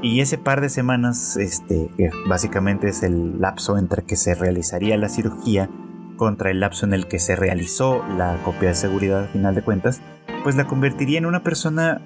Y 0.00 0.20
ese 0.20 0.38
par 0.38 0.60
de 0.60 0.68
semanas, 0.68 1.36
este, 1.36 1.90
que 1.96 2.10
básicamente 2.28 2.90
es 2.90 3.02
el 3.02 3.40
lapso 3.40 3.78
entre 3.78 4.04
que 4.04 4.14
se 4.14 4.36
realizaría 4.36 4.96
la 4.96 5.08
cirugía 5.08 5.68
contra 6.16 6.52
el 6.52 6.60
lapso 6.60 6.86
en 6.86 6.94
el 6.94 7.08
que 7.08 7.18
se 7.18 7.34
realizó 7.34 8.04
la 8.16 8.36
copia 8.44 8.68
de 8.68 8.74
seguridad, 8.76 9.22
al 9.22 9.28
final 9.28 9.56
de 9.56 9.62
cuentas, 9.62 10.00
pues 10.44 10.54
la 10.54 10.68
convertiría 10.68 11.18
en 11.18 11.26
una 11.26 11.42
persona 11.42 12.00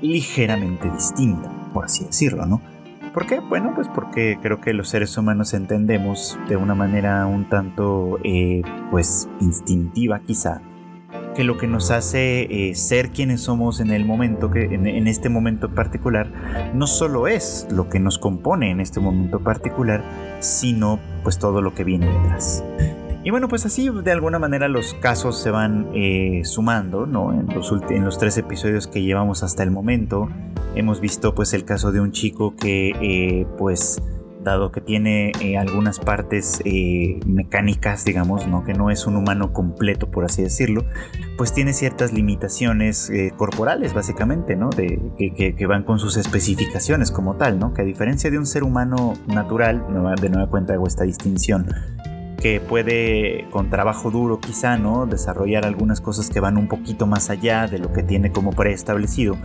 ligeramente 0.00 0.90
distinta, 0.90 1.50
por 1.74 1.84
así 1.84 2.06
decirlo, 2.06 2.46
¿no? 2.46 2.62
¿Por 3.18 3.26
qué? 3.26 3.40
Bueno, 3.40 3.72
pues 3.74 3.88
porque 3.88 4.38
creo 4.40 4.60
que 4.60 4.72
los 4.72 4.90
seres 4.90 5.18
humanos 5.18 5.52
entendemos 5.52 6.38
de 6.48 6.56
una 6.56 6.76
manera 6.76 7.26
un 7.26 7.48
tanto, 7.48 8.20
eh, 8.22 8.62
pues, 8.92 9.28
instintiva 9.40 10.20
quizá, 10.20 10.62
que 11.34 11.42
lo 11.42 11.58
que 11.58 11.66
nos 11.66 11.90
hace 11.90 12.42
eh, 12.42 12.76
ser 12.76 13.10
quienes 13.10 13.40
somos 13.40 13.80
en 13.80 13.90
el 13.90 14.04
momento, 14.04 14.52
que 14.52 14.66
en, 14.66 15.08
este 15.08 15.30
momento 15.30 15.74
particular, 15.74 16.30
no 16.74 16.86
solo 16.86 17.26
es 17.26 17.66
lo 17.72 17.88
que 17.88 17.98
nos 17.98 18.20
compone 18.20 18.70
en 18.70 18.80
este 18.80 19.00
momento 19.00 19.40
particular, 19.40 20.04
sino 20.38 21.00
pues 21.24 21.40
todo 21.40 21.60
lo 21.60 21.74
que 21.74 21.82
viene 21.82 22.06
detrás. 22.06 22.62
Y 23.28 23.30
bueno, 23.30 23.46
pues 23.46 23.66
así 23.66 23.90
de 23.90 24.10
alguna 24.10 24.38
manera 24.38 24.68
los 24.68 24.94
casos 24.94 25.38
se 25.38 25.50
van 25.50 25.90
eh, 25.92 26.40
sumando, 26.44 27.04
¿no? 27.04 27.34
En 27.34 27.46
los, 27.54 27.70
en 27.90 28.02
los 28.02 28.16
tres 28.16 28.38
episodios 28.38 28.86
que 28.86 29.02
llevamos 29.02 29.42
hasta 29.42 29.62
el 29.62 29.70
momento, 29.70 30.30
hemos 30.74 31.02
visto 31.02 31.34
pues 31.34 31.52
el 31.52 31.66
caso 31.66 31.92
de 31.92 32.00
un 32.00 32.12
chico 32.12 32.56
que 32.56 32.92
eh, 33.02 33.46
pues 33.58 34.00
dado 34.42 34.72
que 34.72 34.80
tiene 34.80 35.32
eh, 35.42 35.58
algunas 35.58 35.98
partes 35.98 36.62
mecánicas, 37.26 38.06
digamos, 38.06 38.46
¿no? 38.46 38.64
que 38.64 38.72
no 38.72 38.90
es 38.90 39.06
un 39.06 39.16
humano 39.16 39.52
completo, 39.52 40.10
por 40.10 40.24
así 40.24 40.42
decirlo, 40.42 40.86
pues 41.36 41.52
tiene 41.52 41.74
ciertas 41.74 42.14
limitaciones 42.14 43.12
corporales, 43.36 43.92
básicamente, 43.92 44.56
¿no? 44.56 44.70
De, 44.70 44.98
que, 45.18 45.66
van 45.66 45.82
con 45.82 45.98
sus 45.98 46.16
especificaciones 46.16 47.10
como 47.10 47.36
tal, 47.36 47.58
¿no? 47.58 47.74
que 47.74 47.82
a 47.82 47.84
diferencia 47.84 48.30
de 48.30 48.38
un 48.38 48.46
ser 48.46 48.62
humano 48.62 49.12
natural, 49.26 49.84
de 50.18 50.30
nueva 50.30 50.48
cuenta 50.48 50.72
hago 50.72 50.86
esta 50.86 51.04
distinción, 51.04 51.66
que 52.40 52.60
puede 52.60 53.46
con 53.50 53.68
trabajo 53.68 54.10
duro 54.10 54.38
quizá, 54.38 54.78
¿no? 54.78 55.06
Desarrollar 55.06 55.66
algunas 55.66 56.00
cosas 56.00 56.30
que 56.30 56.40
van 56.40 56.56
un 56.56 56.68
poquito 56.68 57.06
más 57.06 57.30
allá 57.30 57.66
de 57.66 57.78
lo 57.78 57.92
que 57.92 58.02
tiene 58.02 58.30
como 58.30 58.52
preestablecido. 58.52 59.36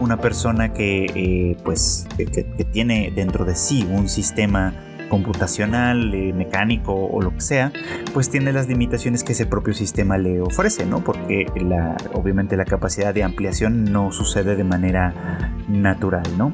Una 0.00 0.18
persona 0.18 0.72
que 0.72 1.06
eh, 1.14 1.56
pues 1.64 2.06
que, 2.16 2.24
tiene 2.72 3.12
dentro 3.14 3.44
de 3.44 3.56
sí 3.56 3.86
un 3.90 4.08
sistema 4.08 4.72
computacional, 5.08 6.14
eh, 6.14 6.32
mecánico 6.32 6.94
o 6.94 7.20
lo 7.22 7.32
que 7.32 7.40
sea, 7.40 7.72
pues 8.12 8.30
tiene 8.30 8.52
las 8.52 8.68
limitaciones 8.68 9.24
que 9.24 9.32
ese 9.32 9.46
propio 9.46 9.74
sistema 9.74 10.18
le 10.18 10.40
ofrece, 10.40 10.86
¿no? 10.86 11.02
Porque 11.02 11.46
la, 11.56 11.96
obviamente 12.12 12.56
la 12.56 12.66
capacidad 12.66 13.12
de 13.14 13.24
ampliación 13.24 13.84
no 13.84 14.12
sucede 14.12 14.54
de 14.54 14.64
manera 14.64 15.50
natural, 15.68 16.24
¿no? 16.36 16.52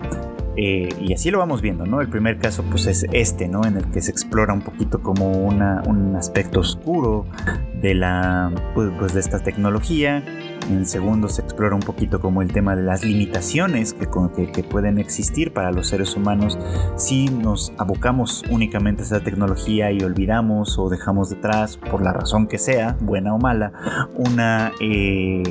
Eh, 0.57 0.89
y 1.01 1.13
así 1.13 1.31
lo 1.31 1.39
vamos 1.39 1.63
viendo, 1.63 1.87
¿no? 1.87 2.01
El 2.01 2.09
primer 2.09 2.39
caso 2.39 2.63
pues 2.71 2.87
es 2.87 3.07
este, 3.13 3.49
¿no? 3.49 3.65
En 3.65 3.77
el 3.77 3.91
que 3.91 4.01
se 4.01 4.11
explora 4.11 4.53
un 4.53 4.63
poquito 4.63 5.03
como 5.03 5.31
un 5.31 6.17
aspecto 6.17 6.61
oscuro 6.61 7.27
de 7.81 7.95
la, 7.95 8.53
pues, 8.75 8.91
pues, 8.99 9.15
de 9.15 9.21
esta 9.21 9.41
tecnología. 9.41 10.23
En 10.71 10.87
segundo 10.87 11.29
se 11.29 11.43
explora 11.43 11.75
un 11.75 11.83
poquito 11.83 12.21
como 12.21 12.41
el 12.41 12.53
tema 12.53 12.75
de 12.75 12.83
las 12.83 13.05
limitaciones 13.05 13.93
que 13.93 14.63
pueden 14.63 14.99
existir 14.99 15.53
para 15.53 15.73
los 15.73 15.89
seres 15.89 16.17
humanos 16.17 16.59
si 16.97 17.27
nos 17.27 17.73
abocamos 17.77 18.43
únicamente 18.51 19.03
a 19.03 19.05
esa 19.05 19.21
tecnología 19.21 19.93
y 19.93 20.01
olvidamos 20.01 20.79
o 20.79 20.89
dejamos 20.89 21.29
detrás, 21.29 21.77
por 21.77 22.03
la 22.03 22.13
razón 22.13 22.47
que 22.47 22.59
sea, 22.59 22.97
buena 23.01 23.35
o 23.35 23.39
mala, 23.39 23.73
una... 24.15 24.73
Eh, 24.81 25.43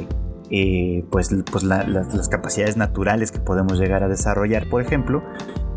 eh, 0.55 1.03
pues, 1.09 1.31
pues 1.51 1.63
las 1.63 2.29
capacidades 2.29 2.77
naturales 2.77 3.31
que 3.31 3.39
podemos 3.39 3.79
llegar 3.79 4.03
a 4.03 4.07
desarrollar, 4.07 4.69
por 4.69 4.83
ejemplo. 4.83 5.23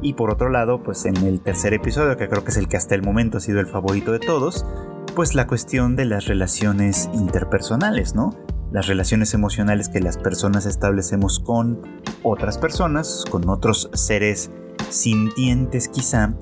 Y 0.02 0.12
por 0.12 0.30
otro 0.30 0.50
lado, 0.50 0.82
pues 0.82 1.06
en 1.06 1.16
el 1.16 1.40
tercer 1.40 1.72
episodio, 1.72 2.18
que 2.18 2.28
creo 2.28 2.44
que 2.44 2.50
es 2.50 2.58
el 2.58 2.68
que 2.68 2.76
hasta 2.76 2.94
el 2.94 3.02
momento 3.02 3.38
ha 3.38 3.40
sido 3.40 3.58
el 3.60 3.66
favorito 3.66 4.12
de 4.12 4.18
todos, 4.18 4.66
pues 5.14 5.34
la 5.34 5.46
cuestión 5.46 5.96
de 5.96 6.04
las 6.04 6.26
relaciones 6.26 7.08
interpersonales, 7.14 8.14
¿no? 8.14 8.36
Las 8.70 8.86
relaciones 8.86 9.32
emocionales 9.32 9.88
que 9.88 10.00
las 10.00 10.18
personas 10.18 10.66
establecemos 10.66 11.40
con 11.40 11.80
otras 12.22 12.58
personas, 12.58 13.24
con 13.30 13.48
otros 13.48 13.88
seres 13.94 14.50
sintientes 14.90 15.88
quizá, 15.88 16.34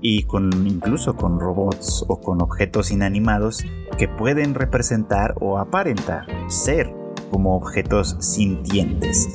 y 0.00 0.22
con 0.22 0.50
incluso 0.66 1.14
con 1.14 1.40
robots 1.40 2.06
o 2.08 2.20
con 2.20 2.40
objetos 2.40 2.90
inanimados 2.90 3.64
que 3.98 4.08
pueden 4.08 4.54
representar 4.54 5.34
o 5.40 5.58
aparentar 5.58 6.26
ser 6.48 6.95
como 7.30 7.56
objetos 7.56 8.16
sintientes. 8.20 9.28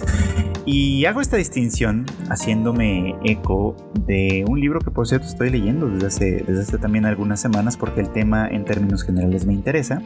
Y 0.66 1.06
hago 1.06 1.22
esta 1.22 1.38
distinción 1.38 2.06
haciéndome 2.30 3.16
eco 3.24 3.76
de 4.06 4.46
un 4.48 4.60
libro 4.60 4.80
que 4.80 4.92
por 4.92 5.08
cierto 5.08 5.28
estoy 5.28 5.50
leyendo 5.50 5.88
desde 5.88 6.08
hace, 6.08 6.44
desde 6.48 6.62
hace 6.62 6.78
también 6.78 7.06
algunas 7.06 7.40
semanas 7.40 7.78
porque 7.78 8.02
el 8.02 8.10
tema 8.10 8.48
en 8.48 8.66
términos 8.66 9.04
generales 9.04 9.46
me 9.46 9.54
interesa 9.54 10.02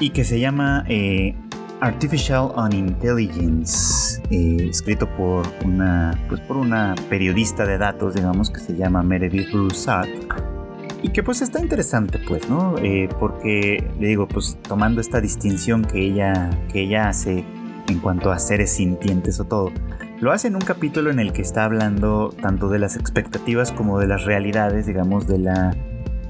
y 0.00 0.10
que 0.10 0.24
se 0.24 0.40
llama 0.40 0.84
eh, 0.88 1.34
Artificial 1.80 2.50
Unintelligence, 2.56 4.20
eh, 4.30 4.68
escrito 4.70 5.08
por 5.16 5.46
una, 5.64 6.18
pues 6.28 6.40
por 6.40 6.56
una 6.56 6.94
periodista 7.08 7.64
de 7.66 7.78
datos, 7.78 8.14
digamos, 8.14 8.50
que 8.50 8.60
se 8.60 8.74
llama 8.74 9.02
Meredith 9.02 9.52
Broussard 9.52 10.08
y 11.04 11.10
que 11.10 11.22
pues 11.22 11.42
está 11.42 11.60
interesante, 11.60 12.18
pues, 12.18 12.48
¿no? 12.48 12.76
Eh, 12.78 13.10
porque, 13.20 13.86
le 14.00 14.08
digo, 14.08 14.26
pues 14.26 14.56
tomando 14.66 15.02
esta 15.02 15.20
distinción 15.20 15.84
que 15.84 16.00
ella, 16.00 16.48
que 16.72 16.80
ella 16.80 17.10
hace 17.10 17.44
en 17.88 17.98
cuanto 18.00 18.32
a 18.32 18.38
seres 18.38 18.70
sintientes 18.70 19.38
o 19.38 19.44
todo, 19.44 19.70
lo 20.20 20.32
hace 20.32 20.48
en 20.48 20.54
un 20.54 20.62
capítulo 20.62 21.10
en 21.10 21.20
el 21.20 21.34
que 21.34 21.42
está 21.42 21.64
hablando 21.64 22.34
tanto 22.40 22.70
de 22.70 22.78
las 22.78 22.96
expectativas 22.96 23.70
como 23.70 23.98
de 23.98 24.06
las 24.06 24.24
realidades, 24.24 24.86
digamos, 24.86 25.26
de 25.26 25.40
la 25.40 25.76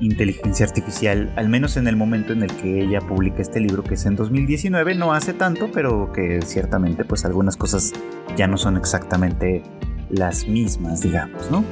inteligencia 0.01 0.67
artificial, 0.67 1.33
al 1.37 1.49
menos 1.49 1.77
en 1.77 1.87
el 1.87 1.95
momento 1.95 2.33
en 2.33 2.43
el 2.43 2.53
que 2.57 2.83
ella 2.83 3.01
publica 3.01 3.43
este 3.43 3.61
libro, 3.61 3.85
que 3.85 3.95
es 3.95 4.05
en 4.07 4.17
2019, 4.17 4.97
no 4.97 5.13
hace 5.13 5.35
tanto, 5.35 5.71
pero 5.73 6.13
que 6.13 6.43
ciertamente 6.43 7.05
pues 7.05 7.25
algunas 7.25 7.57
cosas 7.57 7.93
ya 8.37 8.49
no 8.49 8.57
son 8.57 8.77
exactamente 8.77 9.63
las 10.11 10.49
mismas, 10.49 11.01
digamos, 11.01 11.49
¿no? 11.53 11.63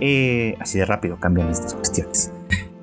Eh, 0.00 0.56
así 0.60 0.78
de 0.78 0.84
rápido 0.86 1.18
cambian 1.18 1.48
estas 1.48 1.74
cuestiones. 1.74 2.32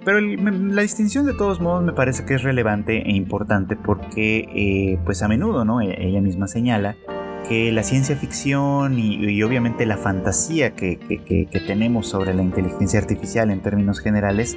Pero 0.06 0.22
la 0.22 0.84
distinción 0.84 1.26
de 1.26 1.34
todos 1.34 1.60
modos 1.60 1.84
me 1.84 1.92
parece 1.92 2.24
que 2.24 2.36
es 2.36 2.44
relevante 2.44 3.10
e 3.10 3.12
importante 3.12 3.76
porque 3.76 4.48
eh, 4.56 5.00
pues 5.04 5.22
a 5.22 5.28
menudo 5.28 5.66
¿no? 5.66 5.82
E, 5.82 6.08
ella 6.08 6.22
misma 6.22 6.48
señala 6.48 6.96
que 7.50 7.72
la 7.72 7.84
ciencia 7.84 8.16
ficción 8.16 9.00
y, 9.00 9.44
obviamente 9.44 9.86
la 9.86 9.98
fantasía 9.98 10.76
que, 10.76 10.98
tenemos 11.68 12.08
sobre 12.08 12.34
la 12.34 12.42
inteligencia 12.42 13.00
artificial 13.00 13.52
en 13.52 13.62
términos 13.62 14.00
generales 14.00 14.56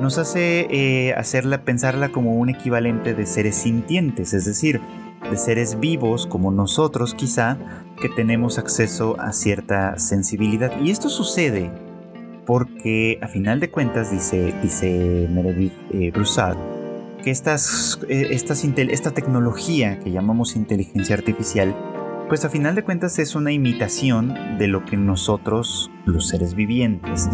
nos 0.00 0.18
hace 0.18 0.66
eh, 0.70 1.14
hacerla, 1.14 1.64
pensarla 1.64 2.10
como 2.10 2.34
un 2.36 2.48
equivalente 2.48 3.14
de 3.14 3.26
seres 3.26 3.56
sintientes, 3.56 4.32
es 4.32 4.44
decir, 4.44 4.80
de 5.30 5.36
seres 5.36 5.80
vivos 5.80 6.26
como 6.26 6.50
nosotros 6.50 7.14
quizá, 7.14 7.56
que 8.00 8.08
tenemos 8.08 8.58
acceso 8.58 9.16
a 9.20 9.32
cierta 9.32 9.98
sensibilidad. 9.98 10.72
Y 10.80 10.90
esto 10.90 11.08
sucede 11.08 11.70
porque 12.46 13.18
a 13.22 13.28
final 13.28 13.60
de 13.60 13.70
cuentas 13.70 14.10
dice, 14.10 14.54
dice 14.62 15.28
Meredith 15.30 15.72
eh, 15.92 16.10
Broussard 16.10 16.56
que 17.24 17.30
eh, 17.30 18.28
esta 18.90 19.10
tecnología 19.12 19.98
que 19.98 20.10
llamamos 20.10 20.56
inteligencia 20.56 21.16
artificial, 21.16 21.74
pues 22.28 22.44
a 22.44 22.50
final 22.50 22.74
de 22.74 22.84
cuentas 22.84 23.18
es 23.18 23.34
una 23.34 23.50
imitación 23.50 24.58
de 24.58 24.68
lo 24.68 24.84
que 24.84 24.98
nosotros, 24.98 25.90
los 26.04 26.28
seres 26.28 26.54
vivientes, 26.54 27.30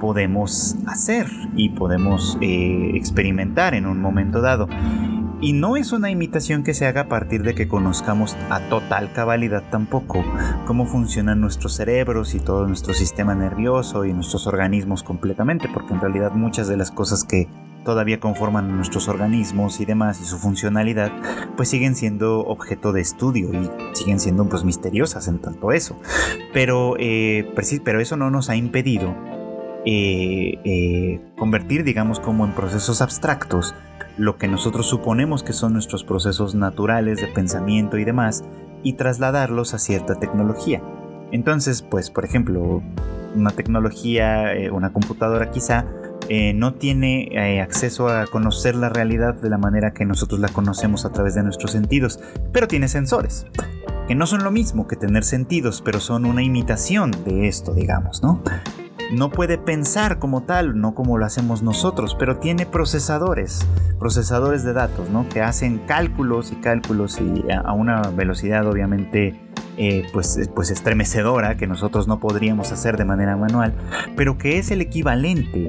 podemos 0.00 0.76
hacer 0.86 1.26
y 1.56 1.70
podemos 1.70 2.38
eh, 2.40 2.92
experimentar 2.94 3.74
en 3.74 3.86
un 3.86 4.00
momento 4.00 4.40
dado. 4.40 4.68
Y 5.42 5.54
no 5.54 5.76
es 5.76 5.90
una 5.90 6.08
imitación 6.08 6.62
que 6.62 6.72
se 6.72 6.86
haga 6.86 7.00
a 7.02 7.08
partir 7.08 7.42
de 7.42 7.56
que 7.56 7.66
conozcamos 7.66 8.36
a 8.48 8.60
total 8.68 9.12
cabalidad 9.12 9.64
tampoco 9.72 10.24
cómo 10.68 10.86
funcionan 10.86 11.40
nuestros 11.40 11.74
cerebros 11.74 12.36
y 12.36 12.38
todo 12.38 12.64
nuestro 12.68 12.94
sistema 12.94 13.34
nervioso 13.34 14.04
y 14.04 14.12
nuestros 14.12 14.46
organismos 14.46 15.02
completamente, 15.02 15.68
porque 15.68 15.94
en 15.94 16.00
realidad 16.00 16.30
muchas 16.32 16.68
de 16.68 16.76
las 16.76 16.92
cosas 16.92 17.24
que 17.24 17.48
todavía 17.84 18.20
conforman 18.20 18.76
nuestros 18.76 19.08
organismos 19.08 19.80
y 19.80 19.84
demás 19.84 20.20
y 20.20 20.24
su 20.24 20.38
funcionalidad, 20.38 21.10
pues 21.56 21.68
siguen 21.68 21.96
siendo 21.96 22.42
objeto 22.42 22.92
de 22.92 23.00
estudio 23.00 23.52
y 23.52 23.68
siguen 23.96 24.20
siendo 24.20 24.48
pues 24.48 24.62
misteriosas 24.62 25.26
en 25.26 25.40
tanto 25.40 25.72
eso. 25.72 25.98
Pero, 26.52 26.94
eh, 27.00 27.52
pero 27.84 28.00
eso 28.00 28.16
no 28.16 28.30
nos 28.30 28.48
ha 28.48 28.54
impedido 28.54 29.12
eh, 29.84 30.60
eh, 30.64 31.20
convertir, 31.36 31.82
digamos, 31.82 32.20
como 32.20 32.44
en 32.44 32.52
procesos 32.52 33.02
abstractos 33.02 33.74
lo 34.16 34.36
que 34.36 34.48
nosotros 34.48 34.86
suponemos 34.86 35.42
que 35.42 35.52
son 35.52 35.72
nuestros 35.72 36.04
procesos 36.04 36.54
naturales 36.54 37.20
de 37.20 37.28
pensamiento 37.28 37.98
y 37.98 38.04
demás, 38.04 38.44
y 38.82 38.94
trasladarlos 38.94 39.74
a 39.74 39.78
cierta 39.78 40.16
tecnología. 40.16 40.82
Entonces, 41.30 41.82
pues, 41.82 42.10
por 42.10 42.24
ejemplo, 42.24 42.82
una 43.34 43.50
tecnología, 43.50 44.54
eh, 44.54 44.70
una 44.70 44.92
computadora 44.92 45.50
quizá, 45.50 45.86
eh, 46.28 46.52
no 46.54 46.74
tiene 46.74 47.28
eh, 47.32 47.60
acceso 47.60 48.08
a 48.08 48.26
conocer 48.26 48.76
la 48.76 48.88
realidad 48.88 49.34
de 49.34 49.50
la 49.50 49.58
manera 49.58 49.92
que 49.92 50.04
nosotros 50.04 50.40
la 50.40 50.48
conocemos 50.48 51.04
a 51.04 51.10
través 51.10 51.34
de 51.34 51.42
nuestros 51.42 51.72
sentidos, 51.72 52.20
pero 52.52 52.68
tiene 52.68 52.88
sensores, 52.88 53.46
que 54.06 54.14
no 54.14 54.26
son 54.26 54.44
lo 54.44 54.50
mismo 54.50 54.86
que 54.86 54.96
tener 54.96 55.24
sentidos, 55.24 55.82
pero 55.82 56.00
son 56.00 56.24
una 56.24 56.42
imitación 56.42 57.10
de 57.24 57.48
esto, 57.48 57.74
digamos, 57.74 58.22
¿no? 58.22 58.42
No 59.12 59.30
puede 59.30 59.58
pensar 59.58 60.18
como 60.18 60.42
tal, 60.42 60.80
no 60.80 60.94
como 60.94 61.18
lo 61.18 61.26
hacemos 61.26 61.62
nosotros, 61.62 62.16
pero 62.18 62.38
tiene 62.38 62.66
procesadores, 62.66 63.66
procesadores 63.98 64.64
de 64.64 64.72
datos, 64.72 65.10
¿no? 65.10 65.28
Que 65.28 65.42
hacen 65.42 65.78
cálculos 65.86 66.52
y 66.52 66.56
cálculos 66.56 67.20
y 67.20 67.44
a 67.52 67.72
una 67.72 68.02
velocidad 68.10 68.66
obviamente 68.66 69.40
eh, 69.78 70.06
pues, 70.12 70.38
pues 70.54 70.70
estremecedora 70.70 71.56
que 71.56 71.66
nosotros 71.66 72.06
no 72.06 72.20
podríamos 72.20 72.72
hacer 72.72 72.98
de 72.98 73.06
manera 73.06 73.36
manual, 73.36 73.72
pero 74.16 74.36
que 74.36 74.58
es 74.58 74.70
el 74.70 74.82
equivalente 74.82 75.68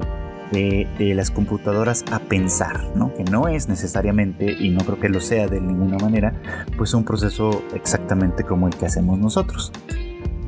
de, 0.52 0.86
de, 0.98 1.14
las 1.14 1.30
computadoras 1.30 2.04
a 2.12 2.18
pensar, 2.18 2.92
¿no? 2.94 3.14
que 3.14 3.24
no 3.24 3.48
es 3.48 3.66
necesariamente, 3.66 4.52
y 4.52 4.68
no 4.70 4.84
creo 4.84 5.00
que 5.00 5.08
lo 5.08 5.20
sea 5.20 5.48
de 5.48 5.60
ninguna 5.60 5.96
manera, 5.96 6.34
pues 6.76 6.92
un 6.92 7.04
proceso 7.04 7.62
exactamente 7.74 8.44
como 8.44 8.68
el 8.68 8.76
que 8.76 8.84
hacemos 8.86 9.18
nosotros. 9.18 9.72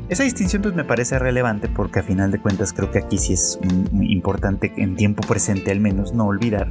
Esa 0.09 0.23
distinción 0.23 0.63
pues 0.63 0.75
me 0.75 0.85
parece 0.85 1.19
relevante 1.19 1.69
porque 1.69 1.99
a 1.99 2.03
final 2.03 2.31
de 2.31 2.39
cuentas 2.39 2.73
creo 2.73 2.93
que 2.93 2.99
aquí 2.99 3.19
sí 3.19 3.33
es 3.33 3.59
importante 3.93 4.73
en 4.77 4.95
tiempo 4.95 5.27
presente 5.27 5.73
al 5.73 5.81
menos 5.81 6.13
no 6.15 6.27
olvidar 6.27 6.71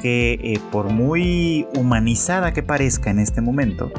que 0.00 0.32
eh, 0.34 0.60
por 0.72 0.90
muy 0.92 1.66
humanizada 1.76 2.52
que 2.52 2.62
parezca 2.62 3.10
en 3.10 3.18
este 3.20 3.40
momento, 3.40 3.90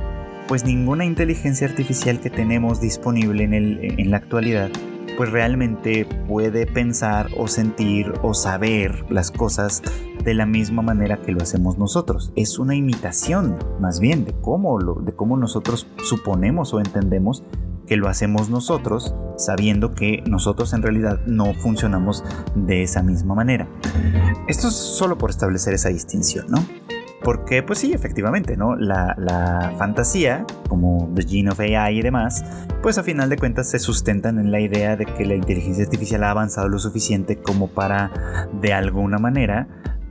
pues 0.47 0.65
ninguna 0.65 1.05
inteligencia 1.05 1.67
artificial 1.67 2.19
que 2.19 2.29
tenemos 2.29 2.81
disponible 2.81 3.45
en, 3.45 3.53
en 3.53 4.11
la 4.11 4.17
actualidad 4.17 4.69
pues 5.15 5.31
realmente 5.31 6.05
puede 6.27 6.67
pensar 6.67 7.29
o 7.37 7.47
sentir 7.47 8.13
o 8.21 8.35
saber 8.35 9.05
las 9.09 9.31
cosas 9.31 9.81
de 10.23 10.33
la 10.35 10.45
misma 10.45 10.83
manera 10.83 11.21
que 11.21 11.31
lo 11.31 11.41
hacemos 11.41 11.79
nosotros. 11.79 12.31
Es 12.35 12.59
una 12.59 12.75
imitación 12.75 13.57
más 13.79 13.99
bien 13.99 14.25
de 14.25 14.33
cómo, 14.33 14.79
lo, 14.79 14.95
de 14.95 15.13
cómo 15.13 15.35
nosotros 15.35 15.87
suponemos 16.03 16.73
o 16.73 16.79
entendemos 16.79 17.43
que 17.87 17.97
lo 17.97 18.09
hacemos 18.09 18.49
nosotros, 18.49 19.15
sabiendo 19.37 19.93
que 19.93 20.23
nosotros 20.27 20.73
en 20.73 20.83
realidad 20.83 21.19
no 21.25 21.53
funcionamos 21.53 22.23
de 22.55 22.83
esa 22.83 23.01
misma 23.01 23.33
manera. 23.33 23.67
Esto 24.47 24.67
es 24.67 24.75
solo 24.75 25.17
por 25.17 25.29
establecer 25.29 25.73
esa 25.73 25.89
distinción, 25.89 26.45
¿no? 26.49 26.63
Porque, 27.23 27.63
pues 27.63 27.79
sí, 27.79 27.93
efectivamente, 27.93 28.55
¿no? 28.55 28.75
La, 28.75 29.73
fantasía, 29.77 30.45
como 30.69 31.11
The 31.13 31.23
Gene 31.23 31.49
of 31.49 31.59
AI 31.59 31.99
y 31.99 32.01
demás, 32.01 32.43
pues 32.81 32.97
a 32.97 33.03
final 33.03 33.29
de 33.29 33.37
cuentas 33.37 33.69
se 33.69 33.79
sustentan 33.79 34.39
en 34.39 34.51
la 34.51 34.59
idea 34.59 34.95
de 34.95 35.05
que 35.05 35.25
la 35.25 35.35
inteligencia 35.35 35.83
artificial 35.83 36.23
ha 36.23 36.31
avanzado 36.31 36.69
lo 36.69 36.79
suficiente 36.79 37.37
como 37.37 37.67
para, 37.67 38.47
de 38.61 38.73
alguna 38.73 39.17
manera, 39.17 39.67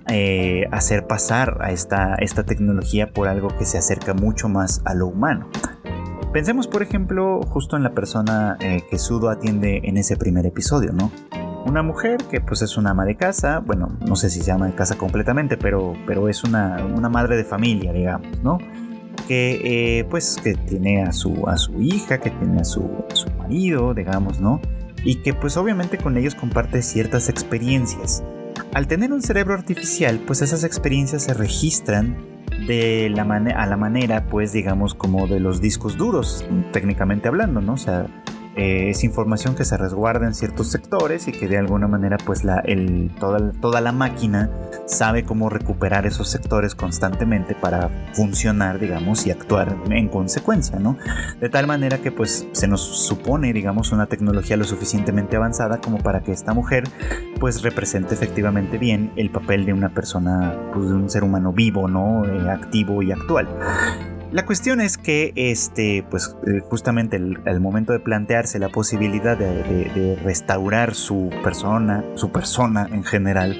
eh, 0.08 0.66
hacer 0.70 1.06
pasar 1.06 1.58
a 1.62 1.72
esta, 1.72 2.14
esta 2.16 2.44
tecnología 2.44 3.12
por 3.12 3.28
algo 3.28 3.48
que 3.56 3.64
se 3.64 3.78
acerca 3.78 4.14
mucho 4.14 4.48
más 4.48 4.82
a 4.84 4.94
lo 4.94 5.06
humano. 5.06 5.48
Pensemos, 6.32 6.66
por 6.66 6.82
ejemplo, 6.82 7.40
justo 7.48 7.76
en 7.76 7.82
la 7.82 7.94
persona 7.94 8.56
eh, 8.60 8.82
que 8.90 8.98
Sudo 8.98 9.30
atiende 9.30 9.80
en 9.84 9.96
ese 9.96 10.16
primer 10.16 10.44
episodio, 10.44 10.92
¿no? 10.92 11.10
Una 11.64 11.82
mujer 11.82 12.18
que 12.30 12.40
pues 12.40 12.62
es 12.62 12.76
una 12.76 12.90
ama 12.90 13.04
de 13.04 13.16
casa, 13.16 13.60
bueno, 13.60 13.96
no 14.06 14.16
sé 14.16 14.30
si 14.30 14.40
se 14.40 14.46
llama 14.46 14.66
de 14.66 14.74
casa 14.74 14.96
completamente, 14.96 15.56
pero, 15.56 15.94
pero 16.06 16.28
es 16.28 16.44
una, 16.44 16.78
madre 17.10 17.36
de 17.36 17.44
familia, 17.44 17.92
digamos, 17.92 18.40
¿no? 18.42 18.58
Que 19.26 19.98
eh, 19.98 20.04
pues 20.04 20.38
que 20.42 20.54
tiene 20.54 21.02
a 21.02 21.12
su, 21.12 21.48
a 21.48 21.56
su 21.56 21.80
hija, 21.80 22.18
que 22.18 22.30
tiene 22.30 22.60
a 22.60 22.64
su, 22.64 22.82
a 23.10 23.16
su 23.16 23.30
marido, 23.30 23.94
digamos, 23.94 24.38
¿no? 24.40 24.60
Y 25.04 25.16
que 25.22 25.34
pues 25.34 25.56
obviamente 25.56 25.98
con 25.98 26.16
ellos 26.16 26.34
comparte 26.34 26.82
ciertas 26.82 27.28
experiencias. 27.28 28.22
Al 28.74 28.86
tener 28.86 29.12
un 29.12 29.22
cerebro 29.22 29.54
artificial, 29.54 30.20
pues 30.26 30.42
esas 30.42 30.64
experiencias 30.64 31.24
se 31.24 31.34
registran 31.34 32.35
de 32.66 33.10
la 33.10 33.22
a 33.22 33.66
la 33.66 33.76
manera, 33.76 34.26
pues 34.26 34.52
digamos, 34.52 34.94
como 34.94 35.26
de 35.26 35.40
los 35.40 35.60
discos 35.60 35.96
duros, 35.96 36.44
técnicamente 36.72 37.28
hablando, 37.28 37.60
¿no? 37.60 37.74
O 37.74 37.78
sea, 37.78 38.06
eh, 38.56 38.88
es 38.90 39.04
información 39.04 39.54
que 39.54 39.64
se 39.64 39.76
resguarda 39.76 40.26
en 40.26 40.34
ciertos 40.34 40.70
sectores 40.70 41.28
y 41.28 41.32
que 41.32 41.46
de 41.46 41.58
alguna 41.58 41.86
manera 41.86 42.16
pues 42.24 42.42
toda 43.60 43.80
la 43.82 43.92
máquina 43.92 44.50
sabe 44.86 45.24
cómo 45.24 45.50
recuperar 45.50 46.06
esos 46.06 46.30
sectores 46.30 46.74
constantemente 46.74 47.54
para 47.54 47.90
funcionar, 48.14 48.78
digamos, 48.78 49.26
y 49.26 49.30
actuar 49.30 49.76
en 49.90 50.08
consecuencia, 50.08 50.78
¿no? 50.78 50.96
De 51.38 51.50
tal 51.50 51.66
manera 51.66 51.98
que 51.98 52.10
pues 52.10 52.46
se 52.52 52.66
nos 52.66 52.80
supone, 52.80 53.52
digamos, 53.52 53.92
una 53.92 54.06
tecnología 54.06 54.56
lo 54.56 54.64
suficientemente 54.64 55.36
avanzada 55.36 55.78
como 55.80 55.98
para 55.98 56.22
que 56.22 56.32
esta 56.32 56.54
mujer 56.54 56.84
pues 57.38 57.62
represente 57.62 58.14
efectivamente 58.14 58.78
bien 58.78 59.12
el 59.16 59.30
papel 59.30 59.66
de 59.66 59.74
una 59.74 59.90
persona, 59.90 60.54
pues 60.72 60.88
de 60.88 60.94
un 60.94 61.10
ser 61.10 61.24
humano 61.24 61.52
vivo, 61.52 61.88
¿no? 61.88 62.24
Eh, 62.24 62.50
activo 62.50 63.02
y 63.02 63.12
actual. 63.12 63.48
La 64.36 64.44
cuestión 64.44 64.82
es 64.82 64.98
que, 64.98 65.32
este, 65.34 66.04
pues, 66.10 66.36
eh, 66.46 66.60
justamente 66.68 67.16
al 67.16 67.58
momento 67.58 67.94
de 67.94 68.00
plantearse 68.00 68.58
la 68.58 68.68
posibilidad 68.68 69.34
de, 69.34 70.18
restaurar 70.22 70.94
su 70.94 71.30
persona, 71.42 72.04
su 72.16 72.30
persona 72.32 72.86
en 72.92 73.02
general, 73.02 73.58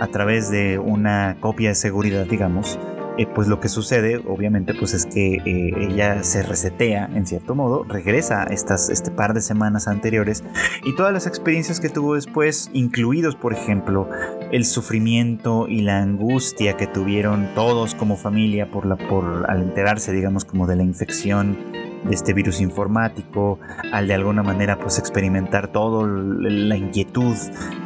a 0.00 0.06
través 0.12 0.48
de 0.48 0.78
una 0.78 1.38
copia 1.40 1.70
de 1.70 1.74
seguridad, 1.74 2.24
digamos, 2.24 2.78
eh, 3.18 3.26
pues 3.26 3.48
lo 3.48 3.60
que 3.60 3.68
sucede 3.68 4.22
obviamente 4.26 4.74
pues 4.74 4.94
es 4.94 5.06
que 5.06 5.34
eh, 5.34 5.72
ella 5.78 6.22
se 6.22 6.42
resetea 6.42 7.10
en 7.14 7.26
cierto 7.26 7.54
modo, 7.54 7.84
regresa 7.84 8.44
estas, 8.44 8.88
este 8.88 9.10
par 9.10 9.34
de 9.34 9.40
semanas 9.40 9.88
anteriores 9.88 10.44
y 10.84 10.96
todas 10.96 11.12
las 11.12 11.26
experiencias 11.26 11.80
que 11.80 11.88
tuvo 11.88 12.14
después, 12.14 12.70
incluidos 12.72 13.36
por 13.36 13.52
ejemplo 13.52 14.08
el 14.50 14.64
sufrimiento 14.64 15.68
y 15.68 15.82
la 15.82 16.00
angustia 16.00 16.76
que 16.76 16.86
tuvieron 16.86 17.48
todos 17.54 17.94
como 17.94 18.16
familia 18.16 18.70
por 18.70 18.86
la, 18.86 18.96
por, 18.96 19.50
al 19.50 19.62
enterarse 19.62 20.12
digamos 20.12 20.44
como 20.44 20.66
de 20.66 20.76
la 20.76 20.82
infección 20.82 21.81
este 22.10 22.32
virus 22.32 22.60
informático, 22.60 23.58
al 23.92 24.08
de 24.08 24.14
alguna 24.14 24.42
manera 24.42 24.78
pues 24.78 24.98
experimentar 24.98 25.68
toda 25.68 26.06
la 26.06 26.76
inquietud 26.76 27.36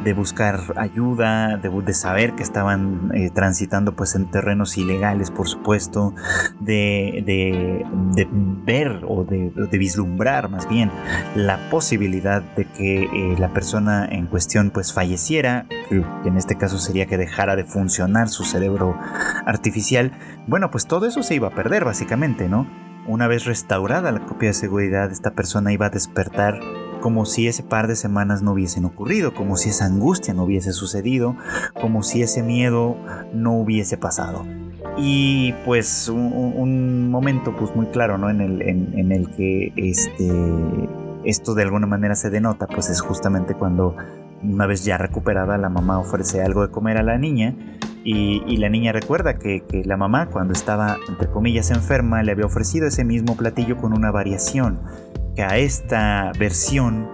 de 0.03 0.13
buscar 0.13 0.59
ayuda, 0.75 1.57
de, 1.57 1.93
saber 1.93 2.33
que 2.33 2.43
estaban 2.43 3.11
eh, 3.13 3.29
transitando 3.33 3.95
pues 3.95 4.15
en 4.15 4.29
terrenos 4.29 4.77
ilegales 4.77 5.31
por 5.31 5.47
supuesto, 5.47 6.13
de, 6.59 7.23
de, 7.25 8.27
ver 8.65 9.01
o 9.07 9.23
de, 9.23 9.77
vislumbrar 9.77 10.49
más 10.49 10.67
bien 10.67 10.91
la 11.35 11.69
posibilidad 11.69 12.41
de 12.41 12.65
que 12.65 13.03
eh, 13.03 13.35
la 13.37 13.53
persona 13.53 14.07
en 14.09 14.25
cuestión 14.27 14.71
pues 14.71 14.93
falleciera, 14.93 15.67
que 15.89 16.03
en 16.25 16.37
este 16.37 16.57
caso 16.57 16.77
sería 16.79 17.05
que 17.05 17.17
dejara 17.17 17.55
de 17.55 17.63
funcionar 17.63 18.29
su 18.29 18.43
cerebro 18.43 18.97
artificial, 19.45 20.11
bueno 20.47 20.71
pues 20.71 20.87
todo 20.87 21.05
eso 21.05 21.23
se 21.23 21.35
iba 21.35 21.49
a 21.49 21.51
perder 21.51 21.85
básicamente, 21.85 22.49
¿no? 22.49 22.86
Una 23.07 23.29
vez 23.29 23.45
restaurada 23.45 24.11
la 24.11 24.25
copia 24.25 24.49
de 24.49 24.53
seguridad, 24.53 25.09
esta 25.11 25.31
persona 25.31 25.71
iba 25.71 25.85
a 25.85 25.89
despertar 25.89 26.59
como 26.99 27.25
si 27.25 27.47
ese 27.47 27.63
par 27.63 27.87
de 27.87 27.95
semanas 27.95 28.41
no 28.41 28.51
hubiesen 28.51 28.83
ocurrido, 28.83 29.33
como 29.33 29.55
si 29.55 29.69
esa 29.69 29.85
angustia 29.85 30.33
no 30.33 30.43
hubiese 30.43 30.73
sucedido, 30.73 31.37
como 31.79 32.03
si 32.03 32.21
ese 32.21 32.43
miedo 32.43 32.97
no 33.33 33.53
hubiese 33.53 33.97
pasado. 33.97 34.45
Y 34.97 35.53
pues 35.63 36.09
un, 36.09 37.09
momento 37.09 37.55
pues 37.55 37.73
muy 37.77 37.85
claro, 37.87 38.17
¿no? 38.17 38.29
En 38.29 38.41
el, 38.41 39.29
que 39.37 39.71
este, 39.77 40.29
esto 41.23 41.55
de 41.55 41.63
alguna 41.63 41.87
manera 41.87 42.15
se 42.15 42.29
denota, 42.29 42.67
pues 42.67 42.89
es 42.89 42.99
justamente 42.99 43.53
cuando 43.53 43.95
una 44.43 44.67
vez 44.67 44.83
ya 44.83 44.97
recuperada 44.97 45.57
la 45.57 45.69
mamá 45.69 45.97
ofrece 45.97 46.41
algo 46.41 46.61
de 46.61 46.71
comer 46.71 46.97
a 46.97 47.03
la 47.03 47.17
niña 47.17 47.55
y, 48.09 48.55
la 48.55 48.69
niña 48.69 48.93
recuerda 48.93 49.37
que, 49.37 49.61
la 49.83 49.97
mamá, 49.97 50.29
cuando 50.29 50.53
estaba, 50.53 50.97
entre 51.09 51.27
comillas, 51.27 51.71
enferma, 51.71 52.23
le 52.23 52.31
había 52.31 52.45
ofrecido 52.45 52.87
ese 52.87 53.03
mismo 53.03 53.35
platillo 53.35 53.75
con 53.75 53.91
una 53.91 54.11
variación, 54.11 54.79
que 55.35 55.43
a 55.43 55.57
esta 55.57 56.31
versión 56.39 57.09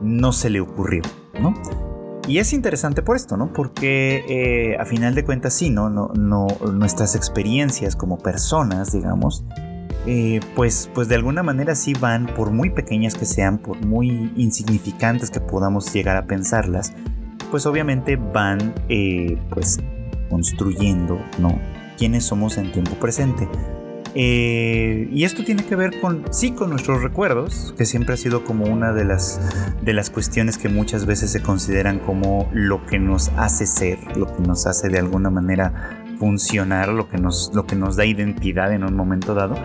no 0.00 0.30
se 0.30 0.48
le 0.48 0.60
ocurrió, 0.60 1.02
¿no? 1.40 1.54
Y 2.28 2.38
es 2.38 2.52
interesante 2.52 3.02
por 3.02 3.16
esto, 3.16 3.36
¿no? 3.36 3.52
Porque 3.52 4.24
eh, 4.28 4.76
a 4.78 4.84
final 4.84 5.16
de 5.16 5.24
cuentas 5.24 5.54
sí, 5.54 5.70
¿no? 5.70 5.90
No, 5.90 6.12
no 6.14 6.46
nuestras 6.72 7.16
experiencias 7.16 7.96
como 7.96 8.18
personas, 8.18 8.92
digamos, 8.92 9.44
eh, 10.06 10.38
pues, 10.54 10.88
pues 10.94 11.08
de 11.08 11.16
alguna 11.16 11.42
manera 11.42 11.74
sí 11.74 11.94
van, 11.94 12.26
por 12.26 12.52
muy 12.52 12.70
pequeñas 12.70 13.14
que 13.14 13.24
sean, 13.24 13.58
por 13.58 13.84
muy 13.84 14.32
insignificantes 14.36 15.32
que 15.32 15.40
podamos 15.40 15.92
llegar 15.92 16.16
a 16.16 16.26
pensarlas, 16.26 16.92
pues 17.50 17.66
obviamente 17.66 18.14
van 18.16 18.74
eh, 18.88 19.36
pues 19.50 19.80
construyendo, 20.28 21.20
¿no? 21.38 21.58
Quiénes 21.96 22.24
somos 22.24 22.58
en 22.58 22.72
tiempo 22.72 22.94
presente. 22.94 23.48
Eh, 24.14 25.08
y 25.12 25.24
esto 25.24 25.44
tiene 25.44 25.64
que 25.64 25.76
ver 25.76 26.00
con, 26.00 26.24
sí, 26.30 26.52
con 26.52 26.70
nuestros 26.70 27.02
recuerdos, 27.02 27.74
que 27.76 27.84
siempre 27.84 28.14
ha 28.14 28.16
sido 28.16 28.44
como 28.44 28.64
una 28.64 28.92
de 28.92 29.04
las, 29.04 29.40
de 29.82 29.92
las 29.92 30.10
cuestiones 30.10 30.58
que 30.58 30.68
muchas 30.68 31.06
veces 31.06 31.30
se 31.30 31.42
consideran 31.42 31.98
como 31.98 32.48
lo 32.52 32.84
que 32.86 32.98
nos 32.98 33.28
hace 33.36 33.66
ser, 33.66 33.98
lo 34.16 34.26
que 34.34 34.42
nos 34.42 34.66
hace 34.66 34.88
de 34.88 34.98
alguna 34.98 35.30
manera 35.30 36.04
funcionar, 36.18 36.88
lo 36.88 37.08
que 37.08 37.18
nos, 37.18 37.52
lo 37.54 37.66
que 37.66 37.76
nos 37.76 37.96
da 37.96 38.04
identidad 38.04 38.72
en 38.72 38.82
un 38.82 38.94
momento 38.94 39.34
dado. 39.34 39.56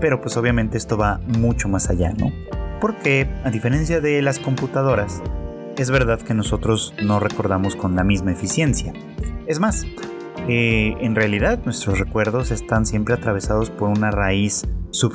Pero 0.00 0.20
pues 0.20 0.36
obviamente 0.36 0.78
esto 0.78 0.96
va 0.96 1.20
mucho 1.38 1.68
más 1.68 1.90
allá, 1.90 2.12
¿no? 2.12 2.32
Porque 2.80 3.28
a 3.44 3.50
diferencia 3.50 4.00
de 4.00 4.22
las 4.22 4.38
computadoras, 4.38 5.22
es 5.76 5.90
verdad 5.90 6.20
que 6.20 6.34
nosotros 6.34 6.94
no 7.02 7.20
recordamos 7.20 7.76
con 7.76 7.94
la 7.94 8.04
misma 8.04 8.32
eficiencia. 8.32 8.92
Es 9.48 9.60
más, 9.60 9.86
eh, 10.46 10.94
en 11.00 11.14
realidad 11.14 11.60
nuestros 11.64 11.98
recuerdos 11.98 12.50
están 12.50 12.84
siempre 12.84 13.14
atravesados 13.14 13.70
por 13.70 13.88
una 13.88 14.10
raíz 14.10 14.68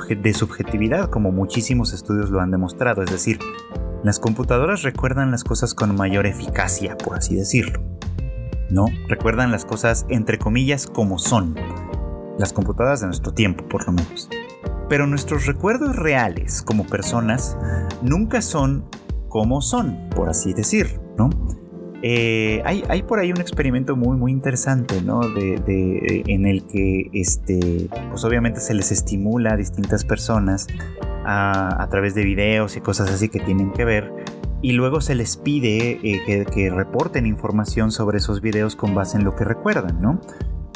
de 0.08 0.34
subjetividad, 0.34 1.08
como 1.08 1.30
muchísimos 1.30 1.92
estudios 1.92 2.30
lo 2.30 2.40
han 2.40 2.50
demostrado. 2.50 3.04
Es 3.04 3.12
decir, 3.12 3.38
las 4.02 4.18
computadoras 4.18 4.82
recuerdan 4.82 5.30
las 5.30 5.44
cosas 5.44 5.72
con 5.72 5.94
mayor 5.94 6.26
eficacia, 6.26 6.98
por 6.98 7.16
así 7.16 7.36
decirlo. 7.36 7.80
¿No? 8.70 8.86
Recuerdan 9.08 9.52
las 9.52 9.64
cosas 9.64 10.04
entre 10.08 10.36
comillas 10.36 10.88
como 10.88 11.20
son. 11.20 11.54
Las 12.36 12.52
computadoras 12.52 13.02
de 13.02 13.06
nuestro 13.06 13.32
tiempo, 13.34 13.68
por 13.68 13.86
lo 13.86 13.92
menos. 13.92 14.28
Pero 14.88 15.06
nuestros 15.06 15.46
recuerdos 15.46 15.94
reales 15.94 16.60
como 16.60 16.88
personas 16.88 17.56
nunca 18.02 18.42
son 18.42 18.84
como 19.28 19.62
son, 19.62 20.10
por 20.10 20.28
así 20.28 20.54
decir, 20.54 21.00
¿no? 21.16 21.30
Eh, 22.06 22.60
hay, 22.66 23.02
por 23.04 23.18
ahí 23.18 23.32
un 23.32 23.40
experimento 23.40 23.96
muy 23.96 24.18
muy 24.18 24.30
interesante, 24.30 25.00
¿no? 25.00 25.20
De, 25.20 26.22
en 26.26 26.44
el 26.44 26.66
que 26.66 27.08
este, 27.14 27.88
pues 28.10 28.22
obviamente 28.24 28.60
se 28.60 28.74
les 28.74 28.92
estimula 28.92 29.54
a 29.54 29.56
distintas 29.56 30.04
personas 30.04 30.66
a, 31.24 31.88
través 31.90 32.14
de 32.14 32.22
videos 32.22 32.76
y 32.76 32.82
cosas 32.82 33.10
así 33.10 33.30
que 33.30 33.40
tienen 33.40 33.72
que 33.72 33.86
ver. 33.86 34.12
Y 34.60 34.72
luego 34.72 35.00
se 35.00 35.14
les 35.14 35.38
pide 35.38 35.98
eh, 36.02 36.44
que, 36.52 36.68
reporten 36.68 37.24
información 37.24 37.90
sobre 37.90 38.18
esos 38.18 38.42
videos 38.42 38.76
con 38.76 38.94
base 38.94 39.16
en 39.16 39.24
lo 39.24 39.34
que 39.34 39.44
recuerdan, 39.44 39.98
¿no? 40.02 40.20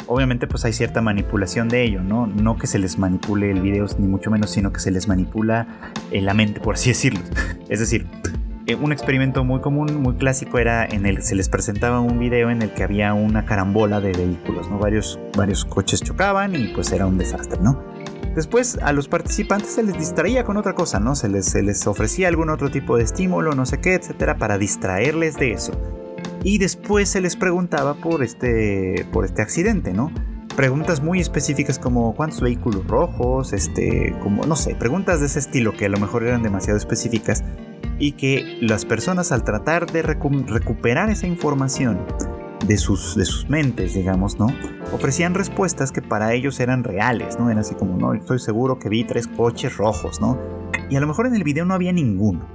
obviamente 0.07 0.47
pues 0.47 0.65
hay 0.65 0.73
cierta 0.73 1.03
manipulación 1.03 1.69
de 1.69 1.83
ello, 1.83 2.01
¿no? 2.01 2.25
No 2.25 2.57
que 2.57 2.65
se 2.65 2.79
les 2.79 2.97
manipule 2.97 3.51
el 3.51 3.61
video 3.61 3.85
ni 3.99 4.07
mucho 4.07 4.31
menos, 4.31 4.49
sino 4.49 4.73
que 4.73 4.79
se 4.79 4.89
les 4.89 5.07
manipula 5.07 5.67
la 6.11 6.33
mente, 6.33 6.59
por 6.59 6.73
así 6.73 6.89
decirlo. 6.89 7.19
Es 7.69 7.79
decir, 7.79 8.07
eh, 8.69 8.75
un 8.75 8.91
experimento 8.91 9.43
muy 9.43 9.61
común, 9.61 9.99
muy 9.99 10.13
clásico 10.13 10.59
era 10.59 10.85
en 10.85 11.07
el 11.07 11.17
que 11.17 11.21
se 11.23 11.33
les 11.33 11.49
presentaba 11.49 11.99
un 12.01 12.19
video 12.19 12.51
en 12.51 12.61
el 12.61 12.71
que 12.71 12.83
había 12.83 13.15
una 13.15 13.43
carambola 13.43 13.99
de 13.99 14.11
vehículos, 14.11 14.69
¿no? 14.69 14.77
Varios, 14.77 15.19
varios 15.35 15.65
coches 15.65 16.03
chocaban 16.03 16.55
y 16.55 16.67
pues 16.67 16.91
era 16.91 17.07
un 17.07 17.17
desastre, 17.17 17.59
¿no? 17.61 17.83
Después 18.35 18.77
a 18.83 18.93
los 18.93 19.07
participantes 19.07 19.71
se 19.71 19.81
les 19.81 19.97
distraía 19.97 20.43
con 20.43 20.55
otra 20.57 20.75
cosa, 20.75 20.99
¿no? 20.99 21.15
Se 21.15 21.29
les, 21.29 21.47
se 21.47 21.63
les 21.63 21.87
ofrecía 21.87 22.27
algún 22.27 22.51
otro 22.51 22.69
tipo 22.69 22.95
de 22.95 23.03
estímulo, 23.03 23.55
no 23.55 23.65
sé 23.65 23.79
qué, 23.79 23.95
etcétera, 23.95 24.37
para 24.37 24.59
distraerles 24.59 25.37
de 25.37 25.51
eso. 25.53 25.71
Y 26.43 26.59
después 26.59 27.09
se 27.09 27.21
les 27.21 27.35
preguntaba 27.35 27.95
por 27.95 28.21
este, 28.21 29.07
por 29.11 29.25
este 29.25 29.41
accidente, 29.41 29.93
¿no? 29.93 30.11
Preguntas 30.55 31.01
muy 31.01 31.19
específicas 31.19 31.79
como 31.79 32.13
cuántos 32.13 32.41
vehículos 32.41 32.85
rojos, 32.85 33.51
este, 33.51 34.15
como, 34.21 34.45
no 34.45 34.55
sé, 34.55 34.75
preguntas 34.75 35.21
de 35.21 35.25
ese 35.25 35.39
estilo 35.39 35.75
que 35.75 35.85
a 35.85 35.89
lo 35.89 35.97
mejor 35.97 36.23
eran 36.23 36.43
demasiado 36.43 36.77
específicas 36.77 37.43
y 37.99 38.13
que 38.13 38.57
las 38.61 38.85
personas 38.85 39.31
al 39.31 39.43
tratar 39.43 39.91
de 39.91 40.01
recuperar 40.01 41.09
esa 41.09 41.27
información 41.27 41.99
de 42.65 42.77
sus, 42.77 43.15
de 43.15 43.25
sus 43.25 43.49
mentes, 43.49 43.93
digamos, 43.93 44.39
¿no? 44.39 44.47
Ofrecían 44.93 45.33
respuestas 45.33 45.91
que 45.91 46.01
para 46.01 46.33
ellos 46.33 46.59
eran 46.59 46.83
reales, 46.83 47.39
¿no? 47.39 47.49
Era 47.49 47.61
así 47.61 47.75
como, 47.75 47.97
no, 47.97 48.13
estoy 48.13 48.39
seguro 48.39 48.79
que 48.79 48.89
vi 48.89 49.03
tres 49.03 49.27
coches 49.27 49.77
rojos, 49.77 50.19
¿no? 50.21 50.37
Y 50.89 50.95
a 50.95 50.99
lo 50.99 51.07
mejor 51.07 51.27
en 51.27 51.35
el 51.35 51.43
video 51.43 51.65
no 51.65 51.73
había 51.73 51.91
ninguno. 51.91 52.47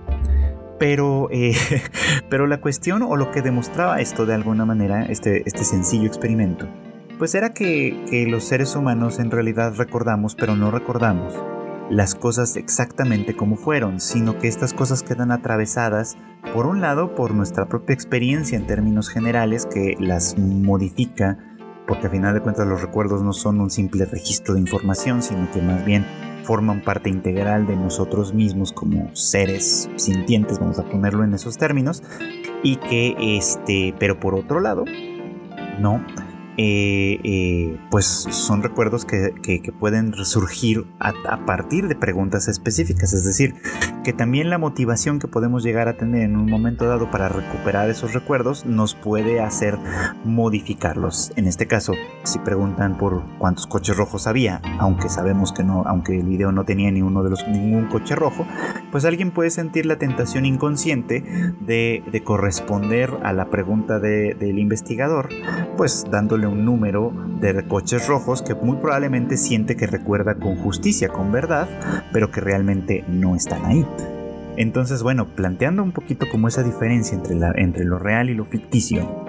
Pero, 0.79 1.29
eh, 1.31 1.55
pero 2.29 2.47
la 2.47 2.61
cuestión 2.61 3.03
o 3.03 3.17
lo 3.17 3.31
que 3.31 3.43
demostraba 3.43 4.01
esto 4.01 4.27
de 4.27 4.35
alguna 4.35 4.65
manera, 4.65 5.05
este, 5.05 5.43
este 5.47 5.65
sencillo 5.65 6.07
experimento, 6.07 6.69
pues 7.19 7.35
era 7.35 7.55
que, 7.55 8.05
que 8.11 8.27
los 8.27 8.45
seres 8.45 8.75
humanos 8.75 9.19
en 9.19 9.31
realidad 9.31 9.75
recordamos, 9.77 10.35
pero 10.35 10.57
no 10.57 10.71
recordamos 10.71 11.35
las 11.91 12.15
cosas 12.15 12.57
exactamente 12.57 13.37
como 13.37 13.57
fueron, 13.57 14.01
sino 14.01 14.39
que 14.39 14.49
estas 14.49 14.73
cosas 14.73 15.03
quedan 15.03 15.31
atravesadas, 15.31 16.17
por 16.53 16.67
un 16.67 16.81
lado, 16.81 17.15
por 17.15 17.35
nuestra 17.35 17.67
propia 17.67 17.95
experiencia 17.95 18.57
en 18.57 18.67
términos 18.67 19.09
generales, 19.09 19.67
que 19.67 19.97
las 19.99 20.39
modifica, 20.39 21.39
porque 21.87 22.07
a 22.07 22.11
final 22.11 22.35
de 22.35 22.41
cuentas 22.41 22.67
los 22.67 22.81
recuerdos 22.81 23.23
no 23.23 23.33
son 23.33 23.61
un 23.61 23.71
simple 23.71 24.05
registro 24.07 24.55
de 24.55 24.61
información, 24.61 25.23
sino 25.23 25.51
que 25.51 25.61
más 25.61 25.85
bien 25.85 26.07
forman 26.45 26.83
parte 26.83 27.09
integral 27.11 27.67
de 27.67 27.77
nosotros 27.77 28.35
mismos 28.35 28.73
como 28.73 29.15
seres 29.15 29.89
sintientes, 29.97 30.59
vamos 30.59 30.79
a 30.79 30.85
ponerlo 30.85 31.25
en 31.25 31.35
esos 31.35 31.57
términos, 31.57 32.03
y 32.63 32.77
que 32.77 33.15
este, 33.37 33.95
pero 33.99 34.21
por 34.21 34.35
otro 34.35 34.61
lado, 34.61 34.85
no, 35.81 36.05
eh, 36.57 37.19
eh, 37.25 37.81
pues 37.91 38.07
son 38.07 38.63
recuerdos 38.63 39.05
que, 39.05 39.35
pueden 39.79 40.13
resurgir 40.13 40.87
a, 41.01 41.13
partir 41.47 41.89
de 41.89 41.97
preguntas 41.97 42.49
específicas. 42.49 43.13
Es 43.13 43.25
decir, 43.25 43.55
que 44.05 44.13
también 44.13 44.51
la 44.51 44.59
motivación 44.59 45.19
que 45.19 45.29
podemos 45.29 45.65
llegar 45.65 45.89
a 45.89 45.97
tener 45.97 46.23
en 46.23 46.37
un 46.37 46.47
momento 46.47 46.87
dado 46.87 47.11
para 47.11 47.29
recuperar 47.29 47.91
esos 47.91 48.15
recuerdos 48.15 48.65
nos 48.67 48.95
puede 48.95 49.41
hacer 49.41 49.79
modificarlos. 50.25 51.33
En 51.37 51.47
este 51.47 51.67
caso, 51.67 51.95
si 52.23 52.39
preguntan 52.39 52.99
por 52.99 53.23
cuántos 53.39 53.67
coches 53.67 53.97
rojos 53.97 54.27
había, 54.27 54.61
aunque 54.79 55.09
sabemos 55.09 55.53
que 55.53 55.65
no, 55.65 55.83
aunque 55.87 56.19
el 56.19 56.27
video 56.27 56.53
no 56.53 56.65
tenía 56.65 56.91
ni 56.91 57.03
uno 57.03 57.23
de 57.23 57.31
los, 57.31 57.47
ningún 57.49 57.87
coche 57.87 58.15
rojo, 58.15 58.47
pues 58.93 59.05
alguien 59.05 59.31
puede 59.33 59.51
sentir 59.51 59.87
la 59.87 59.97
tentación 59.97 60.47
inconsciente 60.47 61.23
de, 61.61 62.03
corresponder 62.25 63.19
a 63.23 63.33
la 63.33 63.51
pregunta 63.51 63.99
del 63.99 64.59
investigador, 64.59 65.29
pues 65.77 66.07
dándole 66.11 66.44
un 66.47 66.65
número 66.65 67.13
de 67.41 67.67
coches 67.67 68.07
rojos 68.09 68.43
que 68.43 68.55
muy 68.55 68.77
probablemente 68.77 69.37
siente 69.37 69.77
que 69.77 69.87
recuerda 69.87 70.37
con 70.37 70.57
justicia, 70.57 71.09
con 71.09 71.33
verdad, 71.33 71.69
pero 72.13 72.31
que 72.31 72.41
realmente 72.41 73.05
no 73.09 73.37
están 73.37 73.65
ahí. 73.65 73.87
Entonces, 74.57 75.03
bueno, 75.03 75.27
planteando 75.35 75.83
un 75.83 75.93
poquito 75.93 76.27
como 76.31 76.49
esa 76.49 76.63
diferencia 76.63 77.17
entre, 77.17 77.37
entre 77.61 77.85
lo 77.85 77.99
real 77.99 78.31
y 78.31 78.35
lo 78.35 78.45
ficticio, 78.45 79.25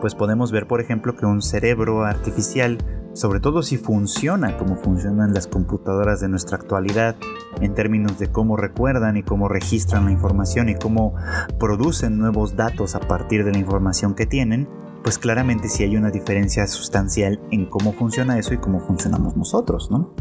pues 0.00 0.14
podemos 0.14 0.52
ver, 0.52 0.66
por 0.66 0.80
ejemplo, 0.80 1.16
que 1.16 1.26
un 1.26 1.42
cerebro 1.42 2.04
artificial, 2.04 2.78
sobre 3.14 3.40
todo 3.40 3.62
si 3.62 3.78
funciona 3.78 4.56
como 4.58 4.76
funcionan 4.76 5.32
las 5.32 5.46
computadoras 5.46 6.20
de 6.20 6.28
nuestra 6.28 6.56
actualidad, 6.56 7.16
en 7.60 7.74
términos 7.74 8.18
de 8.18 8.28
cómo 8.28 8.56
recuerdan 8.56 9.16
y 9.16 9.22
cómo 9.22 9.48
registran 9.48 10.06
la 10.06 10.12
información 10.12 10.68
y 10.68 10.74
cómo 10.74 11.14
producen 11.58 12.18
nuevos 12.18 12.56
datos 12.56 12.94
a 12.94 13.00
partir 13.00 13.44
de 13.44 13.52
la 13.52 13.58
información 13.58 14.14
que 14.14 14.26
tienen, 14.26 14.68
pues 15.04 15.18
claramente 15.18 15.68
sí 15.68 15.84
hay 15.84 15.98
una 15.98 16.10
diferencia 16.10 16.66
sustancial 16.66 17.38
en 17.50 17.66
cómo 17.66 17.92
funciona 17.92 18.38
eso 18.38 18.54
y 18.54 18.56
cómo 18.58 18.80
funcionamos 18.80 19.36
nosotros, 19.36 19.90
¿no? 19.90 20.14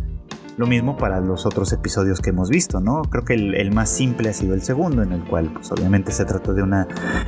Lo 0.58 0.68
mismo 0.68 0.98
para 0.98 1.22
los 1.22 1.46
otros 1.46 1.72
episodios 1.72 2.20
que 2.20 2.32
hemos 2.32 2.50
visto, 2.50 2.82
¿no? 2.82 3.02
Creo 3.04 3.24
que 3.24 3.34
el, 3.34 3.72
más 3.72 3.90
simple 3.90 4.30
ha 4.30 4.34
sido 4.34 4.54
el 4.54 4.62
segundo, 4.62 5.02
en 5.02 5.14
el 5.14 5.24
cual, 5.24 5.52
pues 5.54 5.72
obviamente 5.72 6.12
se 6.12 6.26
trata 6.26 6.52
de 6.52 6.62
una, 6.62 6.88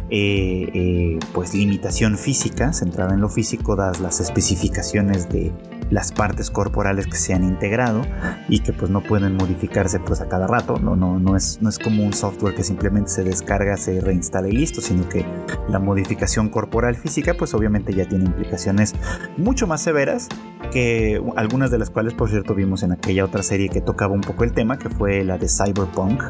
eh, 0.09 0.69
eh, 0.73 1.19
pues 1.33 1.55
limitación 1.55 2.17
física, 2.17 2.73
centrada 2.73 3.13
en 3.13 3.21
lo 3.21 3.29
físico, 3.29 3.77
dadas 3.77 4.01
las 4.01 4.19
especificaciones 4.19 5.29
de 5.29 5.53
las 5.89 6.11
partes 6.11 6.49
corporales 6.49 7.05
que 7.05 7.17
se 7.17 7.33
han 7.33 7.43
integrado 7.43 8.01
y 8.49 8.59
que 8.59 8.73
pues 8.73 8.89
no 8.89 9.01
pueden 9.01 9.35
modificarse 9.35 9.99
pues 9.99 10.21
a 10.21 10.27
cada 10.27 10.47
rato, 10.47 10.77
no, 10.79 10.95
no, 10.95 11.19
no, 11.19 11.35
es, 11.35 11.61
no 11.61 11.69
es 11.69 11.79
como 11.79 12.03
un 12.03 12.13
software 12.13 12.55
que 12.55 12.63
simplemente 12.63 13.11
se 13.11 13.23
descarga, 13.23 13.77
se 13.77 14.01
reinstala 14.01 14.47
y 14.47 14.53
listo, 14.53 14.81
sino 14.81 15.07
que 15.07 15.25
la 15.69 15.79
modificación 15.79 16.49
corporal 16.49 16.95
física 16.95 17.35
pues 17.35 17.53
obviamente 17.53 17.93
ya 17.93 18.07
tiene 18.07 18.25
implicaciones 18.25 18.93
mucho 19.37 19.67
más 19.67 19.81
severas 19.81 20.27
que 20.71 21.21
algunas 21.35 21.71
de 21.71 21.77
las 21.77 21.89
cuales 21.89 22.13
por 22.13 22.29
cierto 22.29 22.55
vimos 22.55 22.83
en 22.83 22.91
aquella 22.91 23.25
otra 23.25 23.43
serie 23.43 23.69
que 23.69 23.81
tocaba 23.81 24.13
un 24.13 24.21
poco 24.21 24.43
el 24.43 24.53
tema, 24.53 24.77
que 24.77 24.89
fue 24.89 25.23
la 25.23 25.37
de 25.37 25.47
Cyberpunk. 25.47 26.23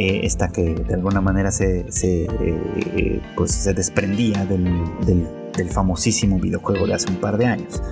Eh, 0.00 0.20
esta 0.22 0.48
que 0.48 0.76
de 0.76 0.94
alguna 0.94 1.20
manera 1.20 1.50
se, 1.50 1.90
se 1.90 2.26
eh, 2.26 3.20
pues 3.34 3.50
se 3.50 3.74
desprendía 3.74 4.44
del 4.44 5.26
famosísimo 5.70 6.38
videojuego 6.38 6.86
de 6.86 6.94
hace 6.94 7.10
un 7.10 7.16
par 7.16 7.36
de 7.36 7.46
años. 7.46 7.82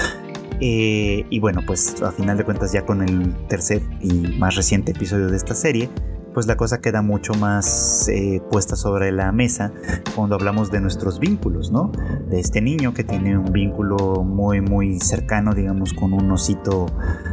Eh, 0.61 1.27
y 1.29 1.40
bueno, 1.40 1.62
pues 1.66 2.03
a 2.03 2.12
final 2.12 2.38
de 2.38 2.45
cuentas 2.45 2.73
ya 2.73 2.85
con 2.85 3.03
el 3.03 3.35
tercer 3.49 3.83
y 4.01 4.38
más 4.38 4.57
reciente 4.57 4.92
episodio 4.92 5.29
de 5.29 5.37
esta 5.37 5.55
serie, 5.55 5.90
pues 6.37 6.47
la 6.47 6.59
cosa 6.59 6.83
queda 6.83 7.01
mucho 7.01 7.33
más 7.33 8.11
eh, 8.11 8.42
puesta 8.51 8.77
sobre 8.77 9.11
la 9.11 9.33
mesa 9.33 9.73
cuando 10.14 10.35
hablamos 10.35 10.71
de 10.71 10.83
nuestros 10.83 11.19
vínculos, 11.19 11.71
¿no? 11.73 11.90
De 12.29 12.38
este 12.38 12.61
niño 12.61 12.92
que 12.92 13.05
tiene 13.05 13.38
un 13.38 13.53
vínculo 13.53 14.23
muy, 14.23 14.61
muy 14.61 15.01
cercano, 15.01 15.55
digamos, 15.55 15.95
con 15.95 16.12
un 16.12 16.31
osito 16.31 16.87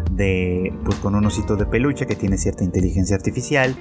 de, 0.10 0.74
pues 0.86 1.00
con 1.00 1.16
un 1.16 1.26
osito 1.26 1.58
de 1.58 1.66
peluche 1.66 2.06
que 2.06 2.16
tiene 2.16 2.38
cierta 2.38 2.64
inteligencia 2.64 3.18
artificial, 3.18 3.76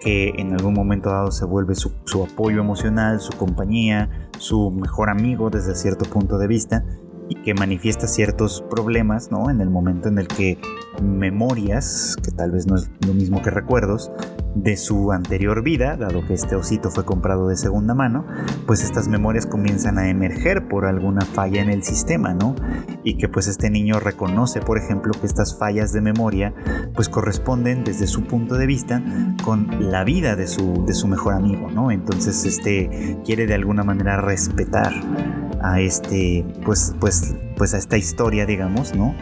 que 0.00 0.28
en 0.38 0.52
algún 0.52 0.74
momento 0.74 1.10
dado 1.10 1.32
se 1.32 1.44
vuelve 1.44 1.74
su, 1.74 1.90
su 2.04 2.22
apoyo 2.22 2.60
emocional, 2.60 3.18
su 3.18 3.36
compañía, 3.36 4.30
su 4.38 4.70
mejor 4.70 5.10
amigo 5.10 5.50
desde 5.50 5.74
cierto 5.74 6.04
punto 6.08 6.38
de 6.38 6.46
vista 6.46 6.84
y 7.28 7.34
que 7.42 7.54
manifiesta 7.54 8.06
ciertos 8.06 8.64
problemas, 8.70 9.30
¿no? 9.30 9.50
En 9.50 9.60
el 9.60 9.70
momento 9.70 10.08
en 10.08 10.18
el 10.18 10.28
que 10.28 10.58
memorias, 11.02 12.16
que 12.22 12.30
tal 12.30 12.50
vez 12.50 12.66
no 12.66 12.76
es 12.76 12.90
lo 13.06 13.14
mismo 13.14 13.42
que 13.42 13.50
recuerdos, 13.50 14.10
de 14.54 14.76
su 14.76 15.12
anterior 15.12 15.62
vida, 15.62 15.96
dado 15.96 16.26
que 16.26 16.34
este 16.34 16.56
osito 16.56 16.90
fue 16.90 17.04
comprado 17.04 17.48
de 17.48 17.56
segunda 17.56 17.94
mano, 17.94 18.24
pues 18.66 18.82
estas 18.82 19.06
memorias 19.06 19.46
comienzan 19.46 19.98
a 19.98 20.08
emerger 20.08 20.68
por 20.68 20.86
alguna 20.86 21.20
falla 21.20 21.62
en 21.62 21.70
el 21.70 21.82
sistema, 21.82 22.34
¿no? 22.34 22.56
Y 23.04 23.18
que 23.18 23.28
pues 23.28 23.46
este 23.46 23.70
niño 23.70 24.00
reconoce, 24.00 24.60
por 24.60 24.78
ejemplo, 24.78 25.12
que 25.12 25.26
estas 25.26 25.56
fallas 25.56 25.92
de 25.92 26.00
memoria 26.00 26.54
pues 26.94 27.08
corresponden 27.08 27.84
desde 27.84 28.06
su 28.06 28.24
punto 28.24 28.56
de 28.56 28.66
vista 28.66 29.02
con 29.44 29.90
la 29.90 30.02
vida 30.04 30.34
de 30.34 30.46
su, 30.46 30.84
de 30.86 30.94
su 30.94 31.06
mejor 31.06 31.34
amigo, 31.34 31.70
¿no? 31.70 31.90
Entonces 31.90 32.44
este 32.44 33.18
quiere 33.24 33.46
de 33.46 33.54
alguna 33.54 33.84
manera 33.84 34.20
respetar 34.20 34.92
a 35.62 35.80
este, 35.80 36.44
pues, 36.64 36.94
pues, 37.00 37.17
pues 37.56 37.74
a 37.74 37.78
esta 37.78 37.96
historia, 37.96 38.46
digamos, 38.46 38.94
¿no? 38.94 39.14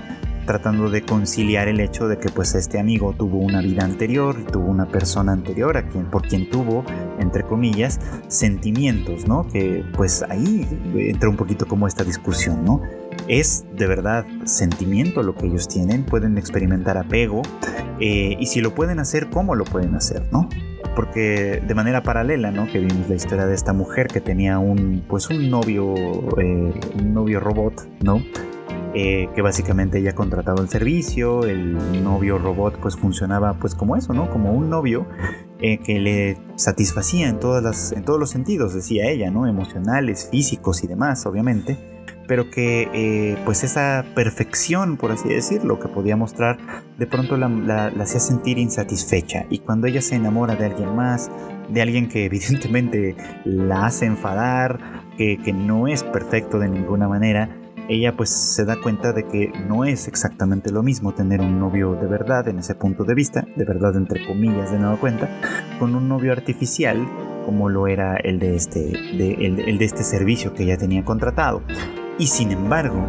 Tratando 0.47 0.91
de 0.91 1.03
conciliar 1.03 1.67
el 1.67 1.81
hecho 1.81 2.07
de 2.07 2.19
que 2.19 2.29
pues 2.29 2.55
este 2.55 2.79
amigo 2.79 3.15
tuvo 3.17 3.39
una 3.39 3.61
vida 3.61 3.85
anterior, 3.85 4.37
tuvo 4.45 4.67
una 4.67 4.87
persona 4.87 5.33
anterior 5.33 5.77
a 5.77 5.89
quien, 5.89 6.09
por 6.11 6.23
quien 6.23 6.49
tuvo, 6.49 6.85
entre 7.19 7.43
comillas, 7.43 8.01
sentimientos, 8.29 9.27
¿no? 9.27 9.47
Que 9.49 9.85
pues 9.97 10.23
ahí 10.29 10.67
entra 10.95 11.29
un 11.29 11.37
poquito 11.37 11.67
como 11.67 11.87
esta 11.89 12.05
discusión, 12.05 12.65
¿no? 12.65 12.81
Es 13.29 13.65
de 13.75 13.87
verdad 13.87 14.25
sentimiento 14.45 15.23
lo 15.23 15.35
que 15.35 15.47
ellos 15.47 15.67
tienen, 15.67 16.05
pueden 16.05 16.39
experimentar 16.39 16.97
apego 16.97 17.43
eh, 17.99 18.37
y 18.39 18.47
si 18.47 18.61
lo 18.61 18.75
pueden 18.75 19.01
hacer, 19.01 19.31
¿cómo 19.31 19.55
lo 19.55 19.65
pueden 19.65 19.95
hacer, 19.95 20.29
¿no? 20.31 20.49
Porque 20.97 21.63
de 21.65 21.75
manera 21.75 22.03
paralela, 22.03 22.51
¿no? 22.51 22.67
Que 22.67 22.81
vimos 22.81 23.09
la 23.09 23.15
historia 23.15 23.47
de 23.47 23.55
esta 23.55 23.73
mujer 23.73 24.09
que 24.09 24.21
tenía 24.21 24.59
un, 24.59 25.05
pues 25.07 25.31
un 25.31 25.49
novio, 25.51 25.95
eh, 26.39 26.75
un 26.99 27.15
novio 27.15 27.39
robot, 27.39 27.87
¿no? 28.03 28.21
Eh, 28.95 29.29
que 29.35 29.43
básicamente 29.43 29.99
ella 29.99 30.15
contrataba 30.15 30.63
el 30.63 30.71
servicio, 30.71 31.45
el 31.45 32.03
novio 32.03 32.39
robot 32.39 32.79
pues 32.81 32.97
funcionaba 32.97 33.53
pues 33.61 33.75
como 33.75 33.95
eso, 33.95 34.15
¿no? 34.15 34.31
Como 34.31 34.55
un 34.55 34.71
novio 34.71 35.07
eh, 35.61 35.79
que 35.79 36.01
le 36.01 36.39
satisfacía 36.57 37.29
en, 37.29 37.39
todas 37.39 37.63
las, 37.63 37.93
en 37.93 38.05
todos 38.05 38.19
los 38.19 38.31
sentidos, 38.31 38.75
decía 38.75 39.11
ella, 39.11 39.31
¿no? 39.31 39.47
Emocionales, 39.47 40.29
físicos 40.31 40.83
y 40.83 40.87
demás, 40.87 41.27
obviamente 41.27 41.96
pero 42.27 42.51
que 42.51 42.89
eh, 42.93 43.39
pues 43.45 43.65
esa 43.65 44.05
perfección, 44.15 44.97
por 44.97 45.13
así 45.13 45.29
decirlo, 45.29 45.79
que 45.79 45.89
podía 45.89 46.17
mostrar, 46.17 46.59
de 46.99 47.07
pronto 47.07 47.37
la, 47.37 47.87
hacía 48.01 48.21
sentir 48.21 48.59
insatisfecha. 48.59 49.47
Y 49.51 49.59
cuando 49.61 49.87
ella 49.87 50.03
se 50.03 50.17
enamora 50.17 50.57
de 50.57 50.67
alguien 50.67 50.95
más, 50.95 51.31
de 51.69 51.83
alguien 51.83 52.09
que 52.09 52.25
evidentemente 52.27 53.17
la 53.45 53.87
hace 53.87 54.07
enfadar, 54.07 55.07
que, 55.17 55.39
que 55.39 55.53
no 55.53 55.89
es 55.89 56.03
perfecto 56.03 56.59
de 56.59 56.69
ninguna 56.69 57.09
manera, 57.09 57.49
ella 57.89 58.17
pues 58.17 58.31
se 58.31 58.65
da 58.65 58.77
cuenta 58.81 59.13
de 59.13 59.27
que 59.27 59.53
no 59.69 59.85
es 59.85 60.09
exactamente 60.09 60.73
lo 60.73 60.83
mismo 60.83 61.15
tener 61.15 61.41
un 61.41 61.61
novio 61.61 61.95
de 61.95 62.07
verdad 62.07 62.49
en 62.49 62.59
ese 62.59 62.75
punto 62.75 63.05
de 63.05 63.15
vista, 63.15 63.47
de 63.55 63.65
verdad 63.65 63.97
entre 63.97 64.27
comillas 64.27 64.73
de 64.73 64.79
nueva 64.79 64.97
cuenta, 64.97 65.29
con 65.79 65.95
un 65.95 66.09
novio 66.09 66.33
artificial 66.33 67.07
como 67.45 67.69
lo 67.69 67.87
era 67.87 68.17
el 68.17 68.41
de 68.41 68.57
este, 68.57 68.91
el 68.91 69.79
de 69.79 69.85
este 69.85 70.03
servicio 70.03 70.53
que 70.53 70.65
ella 70.65 70.77
tenía 70.77 71.05
contratado. 71.05 71.63
Y 72.19 72.29
sin 72.29 72.51
embargo, 72.51 73.07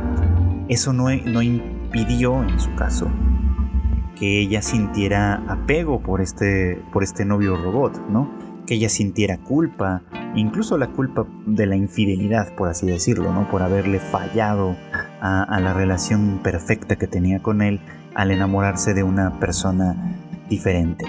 eso 0.67 0.91
no, 0.91 1.05
no 1.25 1.41
impidió 1.41 2.43
en 2.43 2.59
su 2.59 2.75
caso 2.75 3.09
que 4.19 4.39
ella 4.41 4.61
sintiera 4.61 5.43
apego 5.47 6.01
por 6.01 6.21
este, 6.21 6.83
por 6.91 7.03
este 7.03 7.23
novio 7.23 7.55
robot, 7.55 8.09
¿no? 8.09 8.29
Que 8.65 8.73
ella 8.73 8.89
sintiera 8.89 9.37
culpa, 9.37 10.01
incluso 10.35 10.77
la 10.77 10.87
culpa 10.87 11.25
de 11.45 11.67
la 11.67 11.77
infidelidad, 11.77 12.53
por 12.55 12.67
así 12.67 12.85
decirlo, 12.85 13.31
¿no? 13.31 13.49
Por 13.49 13.61
haberle 13.61 13.99
fallado 13.99 14.75
a, 15.21 15.43
a 15.43 15.59
la 15.61 15.73
relación 15.73 16.39
perfecta 16.43 16.97
que 16.97 17.07
tenía 17.07 17.41
con 17.41 17.61
él 17.61 17.79
al 18.13 18.31
enamorarse 18.31 18.93
de 18.93 19.03
una 19.03 19.39
persona 19.39 19.95
diferente. 20.49 21.05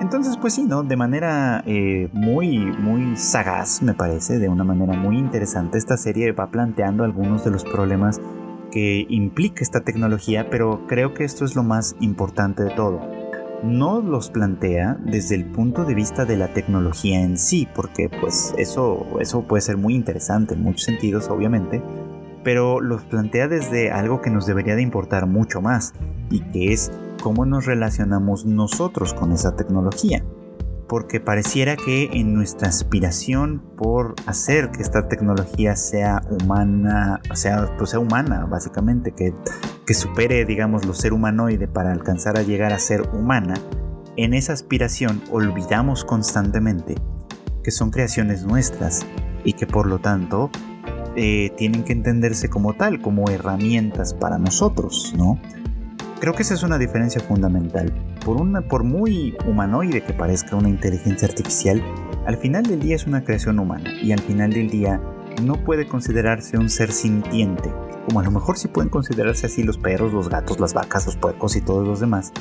Entonces, 0.00 0.38
pues 0.38 0.54
sí, 0.54 0.64
¿no? 0.64 0.82
De 0.82 0.96
manera 0.96 1.62
eh, 1.66 2.08
muy, 2.12 2.58
muy 2.58 3.16
sagaz, 3.16 3.82
me 3.82 3.92
parece, 3.92 4.38
de 4.38 4.48
una 4.48 4.64
manera 4.64 4.94
muy 4.94 5.18
interesante, 5.18 5.76
esta 5.76 5.98
serie 5.98 6.32
va 6.32 6.50
planteando 6.50 7.04
algunos 7.04 7.44
de 7.44 7.50
los 7.50 7.64
problemas 7.64 8.18
que 8.70 9.04
implica 9.10 9.62
esta 9.62 9.82
tecnología, 9.82 10.48
pero 10.48 10.86
creo 10.86 11.12
que 11.12 11.24
esto 11.24 11.44
es 11.44 11.54
lo 11.54 11.62
más 11.62 11.96
importante 12.00 12.62
de 12.62 12.70
todo. 12.70 13.00
No 13.62 14.00
los 14.00 14.30
plantea 14.30 14.96
desde 15.04 15.34
el 15.34 15.44
punto 15.44 15.84
de 15.84 15.94
vista 15.94 16.24
de 16.24 16.38
la 16.38 16.54
tecnología 16.54 17.20
en 17.20 17.36
sí, 17.36 17.68
porque 17.74 18.08
pues 18.08 18.54
eso, 18.56 19.06
eso 19.20 19.42
puede 19.42 19.60
ser 19.60 19.76
muy 19.76 19.94
interesante 19.94 20.54
en 20.54 20.62
muchos 20.62 20.84
sentidos, 20.84 21.28
obviamente, 21.28 21.82
pero 22.42 22.80
los 22.80 23.02
plantea 23.02 23.48
desde 23.48 23.90
algo 23.90 24.22
que 24.22 24.30
nos 24.30 24.46
debería 24.46 24.76
de 24.76 24.82
importar 24.82 25.26
mucho 25.26 25.60
más, 25.60 25.92
y 26.30 26.40
que 26.40 26.72
es 26.72 26.90
cómo 27.20 27.46
nos 27.46 27.66
relacionamos 27.66 28.44
nosotros 28.46 29.14
con 29.14 29.32
esa 29.32 29.56
tecnología. 29.56 30.24
Porque 30.88 31.20
pareciera 31.20 31.76
que 31.76 32.10
en 32.12 32.34
nuestra 32.34 32.68
aspiración 32.68 33.62
por 33.76 34.14
hacer 34.26 34.72
que 34.72 34.82
esta 34.82 35.06
tecnología 35.06 35.76
sea 35.76 36.20
humana, 36.28 37.20
sea, 37.34 37.76
pues 37.78 37.90
sea 37.90 38.00
humana, 38.00 38.46
básicamente, 38.46 39.12
que, 39.12 39.32
que 39.86 39.94
supere, 39.94 40.44
digamos, 40.44 40.84
lo 40.86 40.94
ser 40.94 41.12
humanoide 41.12 41.68
para 41.68 41.92
alcanzar 41.92 42.36
a 42.36 42.42
llegar 42.42 42.72
a 42.72 42.80
ser 42.80 43.02
humana, 43.12 43.54
en 44.16 44.34
esa 44.34 44.52
aspiración 44.52 45.22
olvidamos 45.30 46.04
constantemente 46.04 46.96
que 47.62 47.70
son 47.70 47.90
creaciones 47.90 48.44
nuestras 48.44 49.06
y 49.44 49.52
que 49.52 49.66
por 49.66 49.86
lo 49.86 49.98
tanto 49.98 50.50
eh, 51.16 51.50
tienen 51.56 51.84
que 51.84 51.92
entenderse 51.92 52.48
como 52.48 52.74
tal, 52.74 53.00
como 53.00 53.28
herramientas 53.30 54.14
para 54.14 54.38
nosotros, 54.38 55.12
¿no? 55.16 55.40
Creo 56.20 56.34
que 56.34 56.42
esa 56.42 56.52
es 56.52 56.62
una 56.62 56.76
diferencia 56.76 57.18
fundamental. 57.22 57.90
Por, 58.22 58.36
una, 58.36 58.60
por 58.60 58.84
muy 58.84 59.34
humanoide 59.46 60.02
que 60.02 60.12
parezca 60.12 60.54
una 60.54 60.68
inteligencia 60.68 61.26
artificial, 61.26 61.82
al 62.26 62.36
final 62.36 62.62
del 62.64 62.78
día 62.78 62.96
es 62.96 63.06
una 63.06 63.24
creación 63.24 63.58
humana 63.58 63.90
y 64.02 64.12
al 64.12 64.20
final 64.20 64.52
del 64.52 64.68
día 64.68 65.00
no 65.42 65.54
puede 65.64 65.88
considerarse 65.88 66.58
un 66.58 66.68
ser 66.68 66.92
sintiente, 66.92 67.72
como 68.06 68.20
a 68.20 68.22
lo 68.22 68.30
mejor 68.32 68.58
sí 68.58 68.68
pueden 68.68 68.90
considerarse 68.90 69.46
así 69.46 69.62
los 69.62 69.78
perros, 69.78 70.12
los 70.12 70.28
gatos, 70.28 70.60
las 70.60 70.74
vacas, 70.74 71.06
los 71.06 71.16
puercos 71.16 71.56
y 71.56 71.62
todos 71.62 71.88
los 71.88 72.00
demás, 72.00 72.34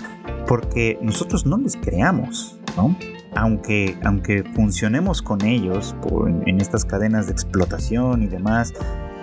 porque 0.45 0.99
nosotros 1.01 1.45
no 1.45 1.57
les 1.57 1.77
creamos, 1.77 2.59
¿no? 2.75 2.97
Aunque, 3.33 3.97
aunque 4.03 4.43
funcionemos 4.55 5.21
con 5.21 5.45
ellos 5.45 5.95
en 6.45 6.59
estas 6.59 6.83
cadenas 6.83 7.27
de 7.27 7.31
explotación 7.31 8.23
y 8.23 8.27
demás, 8.27 8.73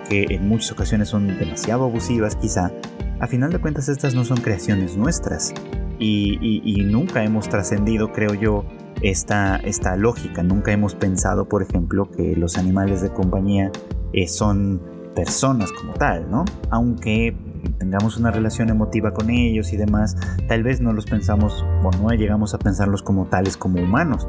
que 0.09 0.25
en 0.29 0.47
muchas 0.47 0.71
ocasiones 0.71 1.09
son 1.09 1.27
demasiado 1.27 1.83
abusivas 1.83 2.35
quizá, 2.35 2.71
a 3.19 3.27
final 3.27 3.51
de 3.51 3.59
cuentas 3.59 3.89
estas 3.89 4.13
no 4.13 4.23
son 4.23 4.37
creaciones 4.37 4.95
nuestras 4.97 5.53
y, 5.99 6.83
nunca 6.85 7.23
hemos 7.23 7.49
trascendido, 7.49 8.11
creo 8.11 8.33
yo, 8.33 8.65
esta, 9.01 9.57
esta 9.57 9.95
lógica. 9.95 10.43
Nunca 10.43 10.71
hemos 10.71 10.95
pensado, 10.95 11.47
por 11.49 11.63
ejemplo, 11.63 12.09
que 12.09 12.35
los 12.35 12.57
animales 12.57 13.01
de 13.01 13.09
compañía 13.09 13.71
eh, 14.13 14.27
son 14.27 14.81
personas 15.15 15.71
como 15.71 15.93
tal, 15.93 16.29
¿no? 16.29 16.45
Aunque 16.69 17.35
tengamos 17.79 18.17
una 18.17 18.31
relación 18.31 18.69
emotiva 18.69 19.13
con 19.13 19.29
ellos 19.29 19.73
y 19.73 19.77
demás, 19.77 20.15
tal 20.47 20.63
vez 20.63 20.79
no 20.79 20.93
los 20.93 21.05
pensamos 21.05 21.65
o 21.83 21.91
no 21.91 22.09
llegamos 22.09 22.53
a 22.53 22.59
pensarlos 22.59 23.01
como 23.01 23.25
tales 23.25 23.57
como 23.57 23.81
humanos. 23.81 24.27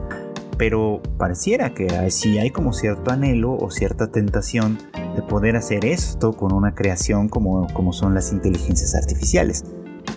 Pero 0.58 1.00
pareciera 1.16 1.72
que 1.72 2.10
sí 2.10 2.38
hay 2.38 2.50
como 2.50 2.72
cierto 2.72 3.10
anhelo 3.12 3.56
o 3.56 3.70
cierta 3.70 4.10
tentación 4.10 4.78
de 5.14 5.22
poder 5.22 5.56
hacer 5.56 5.84
esto 5.84 6.32
con 6.32 6.52
una 6.52 6.74
creación 6.74 7.28
como, 7.28 7.66
como 7.72 7.92
son 7.92 8.14
las 8.14 8.32
inteligencias 8.32 8.94
artificiales. 8.94 9.64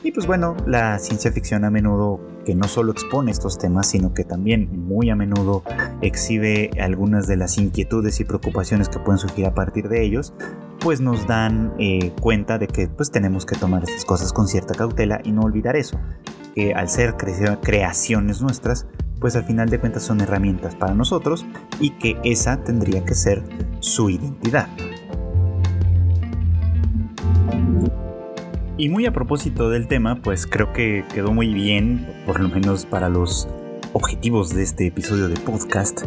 Y 0.03 0.11
pues 0.11 0.25
bueno, 0.25 0.57
la 0.65 0.97
ciencia 0.97 1.31
ficción 1.31 1.63
a 1.63 1.69
menudo 1.69 2.19
que 2.43 2.55
no 2.55 2.67
solo 2.67 2.91
expone 2.91 3.31
estos 3.31 3.59
temas, 3.59 3.87
sino 3.87 4.13
que 4.13 4.23
también 4.23 4.85
muy 4.87 5.11
a 5.11 5.15
menudo 5.15 5.63
exhibe 6.01 6.71
algunas 6.81 7.27
de 7.27 7.37
las 7.37 7.57
inquietudes 7.57 8.19
y 8.19 8.25
preocupaciones 8.25 8.89
que 8.89 8.97
pueden 8.99 9.19
surgir 9.19 9.45
a 9.45 9.53
partir 9.53 9.89
de 9.89 10.03
ellos, 10.03 10.33
pues 10.79 11.01
nos 11.01 11.27
dan 11.27 11.73
eh, 11.77 12.11
cuenta 12.19 12.57
de 12.57 12.67
que 12.67 12.87
pues 12.87 13.11
tenemos 13.11 13.45
que 13.45 13.55
tomar 13.55 13.83
estas 13.83 14.05
cosas 14.05 14.33
con 14.33 14.47
cierta 14.47 14.73
cautela 14.73 15.21
y 15.23 15.31
no 15.31 15.41
olvidar 15.41 15.75
eso, 15.75 15.99
que 16.55 16.73
al 16.73 16.89
ser 16.89 17.15
creaciones 17.15 18.41
nuestras, 18.41 18.87
pues 19.19 19.35
al 19.35 19.43
final 19.43 19.69
de 19.69 19.79
cuentas 19.79 20.03
son 20.03 20.19
herramientas 20.21 20.75
para 20.75 20.93
nosotros 20.93 21.45
y 21.79 21.91
que 21.91 22.17
esa 22.23 22.63
tendría 22.63 23.05
que 23.05 23.13
ser 23.13 23.43
su 23.79 24.09
identidad. 24.09 24.67
Y 28.77 28.89
muy 28.89 29.05
a 29.05 29.13
propósito 29.13 29.69
del 29.69 29.87
tema, 29.87 30.21
pues 30.23 30.47
creo 30.47 30.73
que 30.73 31.05
quedó 31.13 31.33
muy 31.33 31.53
bien, 31.53 32.07
por 32.25 32.39
lo 32.39 32.49
menos 32.49 32.87
para 32.87 33.09
los 33.09 33.47
objetivos 33.93 34.49
de 34.55 34.63
este 34.63 34.87
episodio 34.87 35.27
de 35.27 35.35
podcast, 35.35 36.01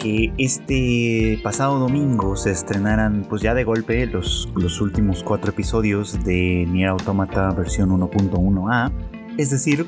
que 0.00 0.32
este 0.36 1.38
pasado 1.44 1.78
domingo 1.78 2.34
se 2.34 2.50
estrenaran 2.50 3.24
pues 3.28 3.42
ya 3.42 3.54
de 3.54 3.62
golpe 3.62 4.06
los, 4.06 4.48
los 4.56 4.80
últimos 4.80 5.22
cuatro 5.22 5.52
episodios 5.52 6.24
de 6.24 6.66
Nier 6.68 6.88
Automata 6.88 7.52
versión 7.52 7.90
1.1a, 7.90 8.90
es 9.36 9.50
decir, 9.50 9.86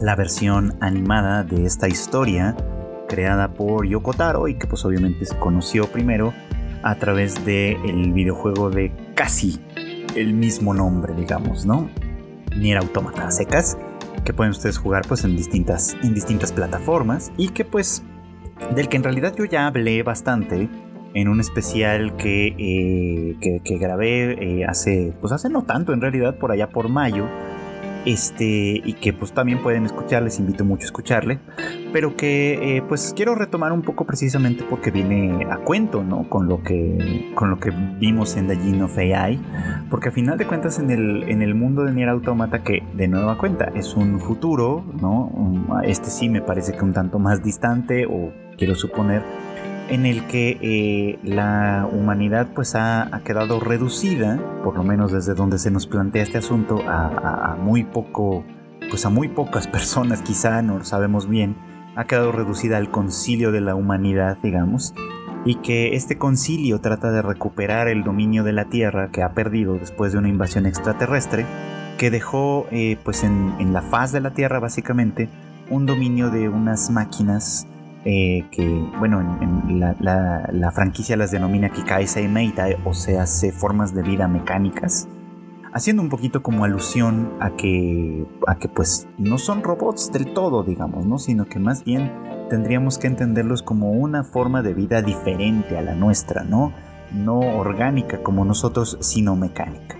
la 0.00 0.16
versión 0.16 0.76
animada 0.80 1.44
de 1.44 1.64
esta 1.64 1.88
historia 1.88 2.56
creada 3.08 3.52
por 3.52 3.86
Yoko 3.86 4.12
Taro 4.12 4.48
y 4.48 4.54
que 4.54 4.66
pues 4.66 4.84
obviamente 4.84 5.24
se 5.26 5.36
conoció 5.38 5.86
primero 5.86 6.32
a 6.82 6.94
través 6.96 7.44
del 7.44 8.12
videojuego 8.12 8.70
de 8.70 8.92
casi 9.14 9.60
el 10.16 10.34
mismo 10.34 10.74
nombre, 10.74 11.14
digamos, 11.14 11.64
¿no? 11.64 11.88
Nier 12.56 12.78
Automata 12.78 13.30
secas, 13.30 13.78
que 14.24 14.32
pueden 14.32 14.50
ustedes 14.50 14.78
jugar 14.78 15.04
pues 15.06 15.24
en 15.24 15.36
distintas, 15.36 15.94
en 16.02 16.14
distintas 16.14 16.52
plataformas 16.52 17.32
y 17.36 17.48
que 17.50 17.64
pues 17.64 18.02
del 18.74 18.88
que 18.88 18.96
en 18.96 19.04
realidad 19.04 19.34
yo 19.36 19.44
ya 19.44 19.66
hablé 19.66 20.02
bastante 20.02 20.68
en 21.14 21.28
un 21.28 21.40
especial 21.40 22.16
que, 22.16 22.54
eh, 22.58 23.60
que, 23.62 23.78
grabé 23.78 24.60
eh, 24.60 24.64
hace, 24.64 25.12
pues 25.20 25.32
hace 25.32 25.50
no 25.50 25.62
tanto 25.62 25.92
en 25.92 26.00
realidad, 26.00 26.36
por 26.38 26.52
allá 26.52 26.70
por 26.70 26.88
mayo, 26.88 27.28
este, 28.04 28.80
y 28.84 28.94
que 28.94 29.12
pues 29.12 29.32
también 29.32 29.62
pueden 29.62 29.86
escuchar, 29.86 30.22
les 30.22 30.38
invito 30.38 30.64
mucho 30.64 30.82
a 30.82 30.86
escucharle, 30.86 31.38
pero 31.92 32.16
que 32.16 32.76
eh, 32.76 32.82
pues 32.88 33.12
quiero 33.14 33.34
retomar 33.34 33.72
un 33.72 33.82
poco 33.82 34.04
precisamente 34.04 34.64
porque 34.68 34.90
viene 34.90 35.46
a 35.50 35.58
cuento, 35.58 36.02
¿no? 36.02 36.28
Con 36.28 36.48
lo 36.48 36.62
que, 36.62 37.32
con 37.34 37.50
lo 37.50 37.58
que 37.58 37.70
vimos 37.70 38.36
en 38.36 38.48
The 38.48 38.56
Gene 38.56 38.82
of 38.82 38.96
AI, 38.98 39.40
porque 39.90 40.08
a 40.08 40.12
final 40.12 40.38
de 40.38 40.46
cuentas 40.46 40.78
en 40.78 40.90
el, 40.90 41.24
en 41.28 41.42
el 41.42 41.54
mundo 41.54 41.84
de 41.84 41.92
Nier 41.92 42.08
Automata, 42.08 42.62
que 42.62 42.82
de 42.94 43.08
nueva 43.08 43.38
cuenta 43.38 43.72
es 43.74 43.94
un 43.94 44.20
futuro, 44.20 44.84
¿no? 45.00 45.80
Este 45.84 46.10
sí 46.10 46.28
me 46.28 46.40
parece 46.40 46.72
que 46.72 46.84
un 46.84 46.92
tanto 46.92 47.18
más 47.18 47.42
distante, 47.42 48.06
o 48.06 48.32
quiero 48.56 48.74
suponer, 48.74 49.22
en 49.92 50.06
el 50.06 50.26
que 50.26 50.58
eh, 50.62 51.18
la 51.22 51.86
humanidad 51.92 52.48
pues 52.54 52.74
ha, 52.74 53.10
quedado 53.26 53.60
reducida, 53.60 54.40
por 54.64 54.74
lo 54.74 54.84
menos 54.84 55.12
desde 55.12 55.34
donde 55.34 55.58
se 55.58 55.70
nos 55.70 55.86
plantea 55.86 56.22
este 56.22 56.38
asunto, 56.38 56.80
a, 56.88 57.58
muy 57.60 57.84
poco, 57.84 58.42
pues 58.88 59.04
a 59.04 59.10
muy 59.10 59.28
pocas 59.28 59.66
personas 59.68 60.22
quizá, 60.22 60.62
no 60.62 60.78
lo 60.78 60.84
sabemos 60.86 61.28
bien, 61.28 61.58
ha 61.94 62.06
quedado 62.06 62.32
reducida 62.32 62.78
al 62.78 62.90
concilio 62.90 63.52
de 63.52 63.60
la 63.60 63.74
humanidad, 63.74 64.38
digamos, 64.42 64.94
y 65.44 65.56
que 65.56 65.94
este 65.94 66.16
concilio 66.16 66.80
trata 66.80 67.10
de 67.10 67.20
recuperar 67.20 67.88
el 67.88 68.02
dominio 68.02 68.44
de 68.44 68.54
la 68.54 68.70
Tierra 68.70 69.10
que 69.10 69.22
ha 69.22 69.34
perdido 69.34 69.74
después 69.74 70.12
de 70.12 70.18
una 70.20 70.30
invasión 70.30 70.64
extraterrestre, 70.64 71.44
que 71.98 72.10
dejó 72.10 72.66
eh, 72.70 72.96
pues 73.04 73.24
en, 73.24 73.52
en 73.58 73.74
la 73.74 73.82
faz 73.82 74.10
de 74.10 74.22
la 74.22 74.30
Tierra 74.30 74.58
básicamente 74.58 75.28
un 75.68 75.84
dominio 75.84 76.30
de 76.30 76.48
unas 76.48 76.88
máquinas 76.88 77.66
eh, 78.04 78.46
que, 78.50 78.66
bueno, 78.98 79.20
en, 79.20 79.78
la, 79.78 80.72
franquicia 80.74 81.16
las 81.16 81.30
denomina 81.30 81.68
Kikaisei 81.68 82.26
Meitai, 82.26 82.76
o 82.84 82.94
sea, 82.94 83.26
se 83.26 83.52
formas 83.52 83.94
de 83.94 84.02
vida 84.02 84.26
mecánicas, 84.26 85.08
haciendo 85.72 86.02
un 86.02 86.08
poquito 86.08 86.42
como 86.42 86.64
alusión 86.64 87.32
a 87.40 87.50
que, 87.50 88.26
a 88.48 88.56
que 88.56 88.68
pues 88.68 89.06
no 89.18 89.38
son 89.38 89.62
robots 89.62 90.10
del 90.12 90.34
todo, 90.34 90.64
digamos, 90.64 91.06
¿no? 91.06 91.18
Sino 91.18 91.46
que 91.46 91.60
más 91.60 91.84
bien 91.84 92.12
tendríamos 92.50 92.98
que 92.98 93.06
entenderlos 93.06 93.62
como 93.62 93.92
una 93.92 94.24
forma 94.24 94.62
de 94.62 94.74
vida 94.74 95.00
diferente 95.00 95.78
a 95.78 95.82
la 95.82 95.94
nuestra, 95.94 96.42
¿no? 96.42 96.72
No 97.12 97.38
orgánica 97.38 98.22
como 98.22 98.44
nosotros, 98.44 98.98
sino 99.00 99.36
mecánica 99.36 99.96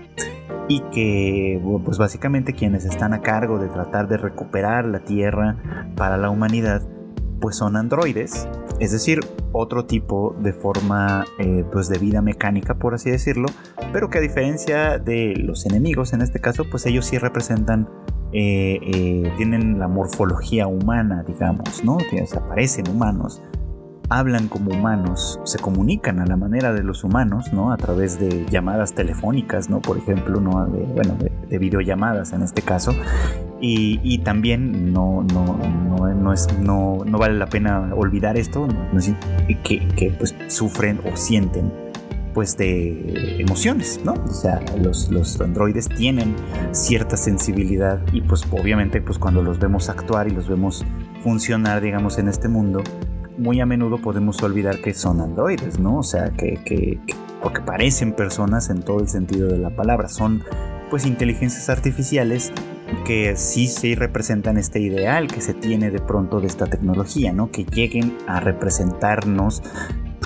y 0.69 0.79
que 0.91 1.61
pues 1.83 1.97
básicamente 1.97 2.53
quienes 2.53 2.85
están 2.85 3.13
a 3.13 3.21
cargo 3.21 3.59
de 3.59 3.67
tratar 3.67 4.07
de 4.07 4.15
recuperar 4.17 4.85
la 4.85 4.99
Tierra 4.99 5.57
para 5.95 6.15
la 6.17 6.29
humanidad 6.29 6.81
pues 7.43 7.57
son 7.57 7.75
androides, 7.75 8.47
es 8.79 8.93
decir, 8.93 9.19
otro 9.51 9.85
tipo 9.85 10.33
de 10.39 10.53
forma 10.53 11.25
eh, 11.39 11.65
pues 11.73 11.89
de 11.89 11.99
vida 11.99 12.21
mecánica 12.21 12.75
por 12.75 12.93
así 12.93 13.11
decirlo, 13.11 13.49
pero 13.91 14.09
que 14.09 14.19
a 14.19 14.21
diferencia 14.21 14.97
de 14.97 15.35
los 15.35 15.65
enemigos 15.65 16.13
en 16.13 16.21
este 16.21 16.39
caso 16.39 16.63
pues 16.71 16.85
ellos 16.85 17.05
sí 17.05 17.17
representan 17.17 17.89
eh, 18.31 18.79
eh, 18.81 19.33
tienen 19.35 19.77
la 19.77 19.89
morfología 19.89 20.67
humana 20.67 21.25
digamos, 21.27 21.83
¿no? 21.83 21.97
O 21.97 22.25
sea, 22.25 22.47
parecen 22.47 22.87
humanos 22.87 23.41
hablan 24.19 24.47
como 24.47 24.71
humanos, 24.71 25.39
se 25.43 25.57
comunican 25.57 26.19
a 26.19 26.25
la 26.25 26.37
manera 26.37 26.71
de 26.71 26.83
los 26.83 27.03
humanos, 27.03 27.51
¿no? 27.51 27.71
A 27.71 27.77
través 27.77 28.19
de 28.19 28.45
llamadas 28.49 28.93
telefónicas, 28.93 29.69
¿no? 29.69 29.81
Por 29.81 29.97
ejemplo, 29.97 30.39
¿no? 30.39 30.65
De, 30.67 30.83
bueno, 30.83 31.15
de, 31.17 31.57
videollamadas 31.57 32.33
en 32.33 32.41
este 32.41 32.61
caso. 32.61 32.93
Y, 33.59 34.17
también 34.19 34.91
no, 34.91 35.23
no, 35.33 35.57
no, 35.87 36.13
no, 36.13 36.33
es, 36.33 36.47
no, 36.59 36.97
no 37.05 37.17
vale 37.17 37.37
la 37.37 37.47
pena 37.47 37.91
olvidar 37.95 38.37
esto, 38.37 38.67
que, 39.63 39.87
que 39.95 40.11
pues 40.17 40.35
sufren 40.47 40.99
o 41.11 41.15
sienten 41.15 41.71
pues 42.33 42.57
de 42.57 43.39
emociones, 43.39 44.01
¿no? 44.03 44.13
O 44.13 44.33
sea, 44.33 44.59
los, 44.81 45.09
los, 45.09 45.39
androides 45.39 45.87
tienen 45.87 46.35
cierta 46.71 47.15
sensibilidad 47.15 48.01
y 48.11 48.21
pues 48.21 48.43
obviamente 48.51 49.01
pues 49.01 49.19
cuando 49.19 49.43
los 49.43 49.59
vemos 49.59 49.89
actuar 49.89 50.27
y 50.27 50.31
los 50.31 50.49
vemos 50.49 50.83
funcionar, 51.23 51.81
digamos, 51.81 52.17
en 52.17 52.27
este 52.27 52.49
mundo, 52.49 52.83
muy 53.37 53.59
a 53.61 53.65
menudo 53.65 53.99
podemos 53.99 54.41
olvidar 54.43 54.79
que 54.79 54.93
son 54.93 55.21
androides, 55.21 55.79
¿no? 55.79 55.99
O 55.99 56.03
sea, 56.03 56.31
que, 56.31 56.99
porque 57.41 57.61
parecen 57.61 58.13
personas 58.13 58.69
en 58.69 58.81
todo 58.81 58.99
el 58.99 59.07
sentido 59.07 59.47
de 59.49 59.57
la 59.57 59.75
palabra, 59.75 60.07
son 60.07 60.43
pues 60.89 61.05
inteligencias 61.05 61.69
artificiales 61.69 62.51
que 63.05 63.35
sí 63.35 63.67
sí 63.67 63.95
representan 63.95 64.57
este 64.57 64.79
ideal 64.79 65.27
que 65.27 65.41
se 65.41 65.53
tiene 65.53 65.89
de 65.89 65.99
pronto 65.99 66.39
de 66.39 66.47
esta 66.47 66.67
tecnología, 66.67 67.33
¿no? 67.33 67.49
Que 67.49 67.65
lleguen 67.65 68.15
a 68.27 68.39
representarnos 68.39 69.63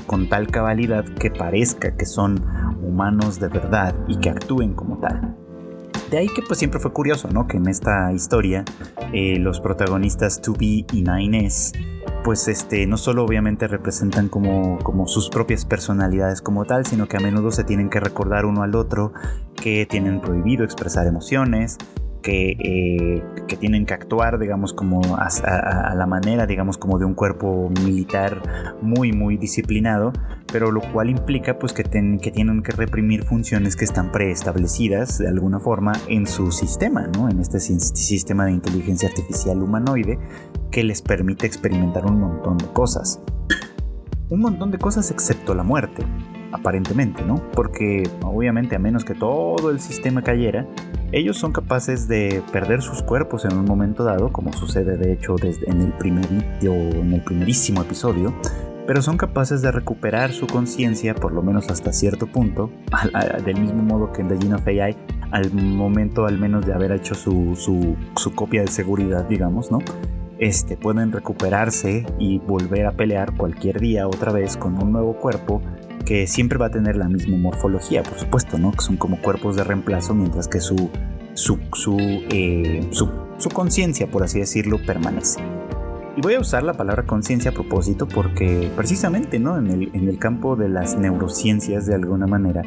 con 0.06 0.30
tal 0.30 0.48
cabalidad 0.48 1.06
que 1.06 1.32
parezca 1.32 1.96
que 1.96 2.06
son 2.06 2.44
humanos 2.82 3.40
de 3.40 3.48
verdad 3.48 3.96
y 4.08 4.18
que 4.20 4.30
actúen 4.30 4.74
como 4.74 4.98
tal. 5.00 5.36
De 6.12 6.18
ahí 6.18 6.28
que 6.28 6.42
pues 6.42 6.60
siempre 6.60 6.80
fue 6.80 6.94
curioso, 6.94 7.30
¿no? 7.32 7.48
Que 7.48 7.58
en 7.58 7.68
esta 7.68 8.14
historia 8.14 8.64
eh, 9.14 9.40
los 9.40 9.60
protagonistas 9.60 10.42
2B 10.42 10.86
y 10.94 11.04
9S 11.04 11.97
pues 12.28 12.50
este, 12.50 12.86
no 12.88 12.98
solo 12.98 13.24
obviamente 13.24 13.70
representan 13.70 14.28
como, 14.28 14.80
como 14.80 15.08
sus 15.08 15.30
propias 15.30 15.64
personalidades 15.64 16.42
como 16.42 16.66
tal, 16.66 16.86
sino 16.86 17.08
que 17.08 17.16
a 17.16 17.22
menudo 17.22 17.52
se 17.52 17.64
tienen 17.64 17.90
que 17.90 18.02
recordar 18.02 18.46
uno 18.46 18.64
al 18.64 18.76
otro 18.76 19.14
que 19.56 19.86
tienen 19.86 20.20
prohibido 20.20 20.66
expresar 20.66 21.08
emociones, 21.08 21.78
eh, 22.24 23.24
que, 23.48 23.58
tienen 23.58 23.86
que 23.86 23.94
actuar, 23.94 24.40
digamos, 24.40 24.74
como 24.74 25.02
a, 25.18 25.94
la 25.96 26.06
manera, 26.06 26.46
digamos, 26.46 26.78
como 26.78 27.00
de 27.00 27.06
un 27.06 27.14
cuerpo 27.14 27.70
militar 27.84 28.76
muy, 28.82 29.14
muy 29.14 29.38
disciplinado, 29.38 30.14
pero 30.52 30.72
lo 30.72 30.82
cual 30.82 31.10
implica, 31.10 31.58
pues, 31.58 31.74
que, 31.74 31.84
que 31.84 32.32
tienen 32.32 32.64
que 32.64 32.72
reprimir 32.72 33.24
funciones 33.24 33.76
que 33.76 33.86
están 33.86 34.12
preestablecidas 34.12 35.18
de 35.18 35.28
alguna 35.28 35.60
forma 35.60 35.94
en 36.08 36.28
su 36.28 36.52
sistema, 36.52 37.08
¿no? 37.08 37.30
En 37.30 37.40
este 37.40 37.60
sistema 37.60 38.46
de 38.46 38.52
inteligencia 38.52 39.10
artificial 39.10 39.62
humanoide 39.62 40.20
que 40.72 40.84
les 40.84 41.02
permite 41.02 41.48
experimentar 41.48 42.06
un 42.06 42.20
montón 42.20 42.58
de 42.58 42.68
cosas. 42.68 43.22
Un 44.30 44.42
montón 44.42 44.72
de 44.72 44.78
cosas 44.78 45.10
excepto 45.12 45.56
la 45.56 45.64
muerte 45.64 46.04
aparentemente, 46.52 47.24
¿no? 47.24 47.36
Porque 47.54 48.04
obviamente 48.24 48.76
a 48.76 48.80
menos 48.80 49.06
que 49.06 49.14
todo 49.14 49.70
el 49.70 49.80
sistema 49.80 50.22
cayera, 50.22 50.68
ellos 51.12 51.38
son 51.38 51.52
capaces 51.54 52.08
de 52.08 52.44
perder 52.52 52.82
sus 52.82 53.02
cuerpos 53.02 53.46
en 53.46 53.58
un 53.58 53.66
momento 53.66 54.04
dado, 54.04 54.32
como 54.32 54.52
sucede 54.54 54.98
de 54.98 55.14
hecho 55.14 55.36
en 55.42 55.82
el 55.82 55.94
primer 55.94 56.26
en 56.62 57.14
el 57.14 57.22
primerísimo 57.24 57.82
episodio, 57.82 58.34
pero 58.86 59.02
son 59.02 59.18
capaces 59.18 59.62
de 59.62 59.72
recuperar 59.72 60.32
su 60.32 60.48
conciencia, 60.48 61.14
por 61.14 61.34
lo 61.34 61.42
menos 61.42 61.70
hasta 61.70 61.92
cierto 61.92 62.28
punto, 62.28 62.72
del 63.46 63.60
mismo 63.60 63.84
modo 63.84 64.12
que 64.12 64.22
en 64.22 64.30
The 64.30 64.38
Gene 64.38 64.56
of 64.56 64.68
AI, 64.68 64.96
al 65.32 65.52
momento 65.54 66.26
al 66.26 66.40
menos 66.40 66.66
de 66.66 66.74
haber 66.74 66.92
hecho 66.92 67.14
su, 67.14 67.56
su, 67.56 68.32
copia 68.34 68.62
de 68.62 68.68
seguridad, 68.68 69.26
digamos, 69.26 69.72
¿no? 69.72 69.80
Este, 70.40 70.78
pueden 70.78 71.12
recuperarse 71.12 72.06
y 72.20 72.40
volver 72.40 72.86
a 72.86 72.92
pelear 72.92 73.36
cualquier 73.36 73.80
día 73.80 74.08
otra 74.08 74.32
vez 74.32 74.56
con 74.56 74.82
un 74.82 74.92
nuevo 74.92 75.18
cuerpo 75.18 75.62
que 76.08 76.26
siempre 76.26 76.58
va 76.58 76.68
a 76.68 76.72
tener 76.72 76.96
la 76.96 77.10
misma 77.10 77.38
morfología, 77.38 78.02
por 78.02 78.18
supuesto, 78.18 78.58
¿no? 78.58 78.72
Que 78.72 78.80
son 78.80 78.96
como 78.96 79.22
cuerpos 79.22 79.58
de 79.58 79.66
reemplazo, 79.66 80.16
mientras 80.16 80.48
que 80.48 80.62
su, 80.62 80.90
su, 81.34 81.60
su, 81.74 81.98
eh, 82.00 82.88
su, 82.92 83.12
su 83.38 83.50
conciencia, 83.50 84.08
por 84.08 84.24
así 84.24 84.40
decirlo, 84.40 84.80
permanece. 84.86 85.42
Y 86.18 86.22
voy 86.22 86.34
a 86.34 86.40
usar 86.40 86.64
la 86.64 86.74
palabra 86.74 87.04
conciencia 87.04 87.52
a 87.52 87.54
propósito 87.54 88.08
porque 88.08 88.72
precisamente 88.76 89.38
¿no? 89.38 89.56
en, 89.60 89.70
el, 89.70 90.18
campo 90.18 90.56
de 90.56 90.68
las 90.68 90.98
neurociencias 90.98 91.86
de 91.86 91.94
alguna 91.94 92.26
manera, 92.26 92.64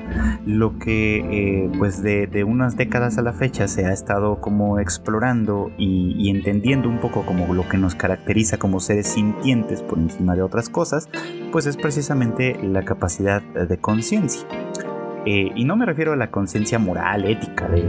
lo 0.47 0.79
que 0.79 1.65
eh, 1.65 1.71
pues 1.77 2.01
de, 2.01 2.29
de, 2.29 2.45
unas 2.45 2.77
décadas 2.77 3.19
a 3.19 3.23
la 3.23 3.33
fecha 3.33 3.67
se 3.67 3.87
ha 3.87 3.93
estado 3.93 4.41
como 4.41 4.79
explorando 4.79 5.73
y, 5.77 6.15
y, 6.17 6.31
entendiendo 6.31 6.89
un 6.89 7.01
poco 7.01 7.27
como 7.27 7.53
lo 7.53 7.69
que 7.69 7.77
nos 7.77 7.97
caracteriza 7.97 8.57
como 8.57 8.79
seres 8.79 9.09
sintientes 9.09 9.83
por 9.83 9.99
encima 9.99 10.37
de 10.37 10.43
otras 10.43 10.69
cosas, 10.69 11.09
pues 11.51 11.67
es 11.67 11.77
precisamente 11.77 12.57
la 12.63 12.85
capacidad 12.85 13.43
de 13.43 13.79
conciencia. 13.79 14.47
Eh, 15.27 15.51
y 15.55 15.65
no 15.65 15.77
me 15.77 15.85
refiero 15.85 16.13
a 16.13 16.17
la 16.17 16.31
conciencia 16.31 16.79
moral, 16.79 17.27
ética, 17.27 17.69
de, 17.69 17.83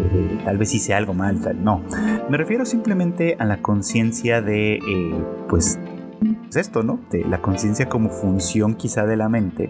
tal 0.44 0.58
vez 0.58 0.74
hice 0.74 0.94
algo 0.94 1.14
mal, 1.14 1.40
no. 1.64 1.84
Me 2.30 2.38
refiero 2.38 2.66
simplemente 2.66 3.38
a 3.40 3.46
la 3.46 3.62
conciencia 3.62 4.42
de, 4.42 4.76
eh, 4.76 5.26
pues, 5.48 5.80
pues, 6.20 6.56
esto, 6.58 6.84
¿no? 6.84 7.00
De 7.10 7.24
la 7.24 7.42
conciencia 7.42 7.88
como 7.88 8.10
función 8.10 8.76
quizá 8.76 9.06
de 9.06 9.16
la 9.16 9.30
mente 9.30 9.70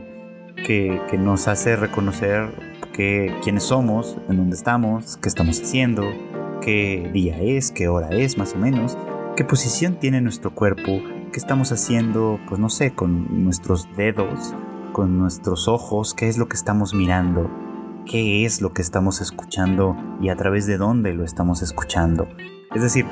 que, 0.65 0.99
nos 1.19 1.47
hace 1.47 1.75
reconocer 1.75 2.49
que, 2.93 3.33
quiénes 3.43 3.63
somos, 3.63 4.17
en 4.29 4.37
dónde 4.37 4.55
estamos, 4.55 5.17
qué 5.17 5.29
estamos 5.29 5.61
haciendo, 5.61 6.03
qué 6.61 7.09
día 7.13 7.39
es, 7.39 7.71
qué 7.71 7.87
hora 7.87 8.09
es 8.09 8.37
más 8.37 8.53
o 8.55 8.57
menos, 8.57 8.97
qué 9.35 9.43
posición 9.43 9.95
tiene 9.95 10.21
nuestro 10.21 10.51
cuerpo, 10.51 11.01
qué 11.31 11.39
estamos 11.39 11.71
haciendo, 11.71 12.39
pues 12.47 12.59
no 12.59 12.69
sé, 12.69 12.91
con 12.91 13.43
nuestros 13.43 13.87
dedos, 13.95 14.55
con 14.91 15.17
nuestros 15.17 15.67
ojos 15.67 16.13
qué 16.13 16.27
es 16.27 16.37
lo 16.37 16.47
que 16.47 16.55
estamos 16.55 16.93
mirando, 16.93 17.49
qué 18.05 18.45
es 18.45 18.61
lo 18.61 18.73
que 18.73 18.81
estamos 18.81 19.21
escuchando 19.21 19.95
y 20.21 20.29
a 20.29 20.35
través 20.35 20.65
de 20.65 20.77
dónde 20.77 21.13
lo 21.13 21.23
estamos 21.23 21.61
escuchando. 21.61 22.27
Es 22.73 22.81
decir, 22.81 23.05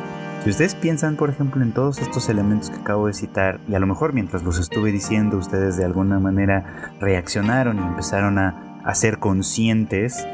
si 0.44 0.50
ustedes 0.50 0.74
piensan, 0.74 1.18
por 1.18 1.30
ejemplo, 1.30 1.62
en 1.62 1.74
todos 1.74 2.00
estos 2.00 2.30
elementos 2.30 2.70
que 2.70 2.78
acabo 2.78 3.08
de 3.08 3.14
citar, 3.14 3.60
y 3.68 3.76
a 3.76 3.80
lo 3.80 3.88
mejor 3.88 4.14
mientras 4.14 4.44
los 4.44 4.58
estuve 4.58 4.92
diciendo, 4.92 5.38
ustedes 5.38 5.76
de 5.76 5.84
alguna 5.84 6.20
manera 6.20 6.94
reaccionaron 7.02 7.78
y 7.78 7.82
empezaron 7.82 8.38
a, 8.38 8.66
ser 8.94 9.20
conscientes 9.20 10.26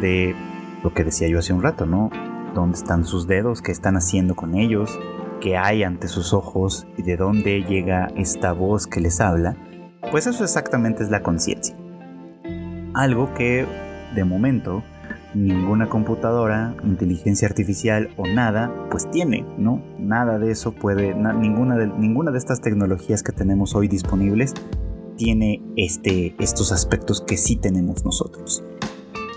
de 0.00 0.36
lo 0.84 0.94
que 0.94 1.02
decía 1.02 1.26
yo 1.26 1.40
hace 1.40 1.52
un 1.52 1.62
rato, 1.62 1.84
¿no? 1.84 2.10
¿Dónde 2.54 2.76
están 2.76 3.04
sus 3.04 3.26
dedos? 3.26 3.60
¿Qué 3.60 3.72
están 3.72 3.96
haciendo 3.96 4.36
con 4.36 4.54
ellos? 4.54 4.96
¿Qué 5.40 5.56
hay 5.56 5.82
ante 5.82 6.06
sus 6.06 6.32
ojos? 6.32 6.86
¿Y 6.96 7.02
de 7.02 7.16
dónde 7.16 7.64
llega 7.64 8.06
esta 8.14 8.52
voz 8.52 8.86
que 8.86 9.00
les 9.00 9.20
habla? 9.20 9.56
Pues 10.10 10.26
eso 10.26 10.44
exactamente 10.44 11.02
es 11.02 11.10
la 11.10 11.22
conciencia. 11.22 11.76
Algo 12.94 13.34
que, 13.34 13.66
de 14.14 14.24
momento, 14.24 14.82
ninguna 15.34 15.88
computadora, 15.88 16.74
inteligencia 16.84 17.48
artificial 17.48 18.10
o 18.16 18.26
nada, 18.26 18.72
pues 18.90 19.10
tiene, 19.10 19.44
¿no? 19.58 19.82
Nada 19.98 20.38
de 20.38 20.52
eso 20.52 20.72
puede, 20.72 21.14
ninguna, 21.14 21.76
de, 21.76 21.88
ninguna 21.88 22.30
de 22.30 22.38
estas 22.38 22.60
tecnologías 22.60 23.22
que 23.22 23.32
tenemos 23.32 23.74
hoy 23.74 23.88
disponibles 23.88 24.54
tiene 25.16 25.62
este, 25.76 26.34
estos 26.38 26.72
aspectos 26.72 27.20
que 27.20 27.36
sí 27.36 27.56
tenemos 27.56 28.04
nosotros. 28.04 28.64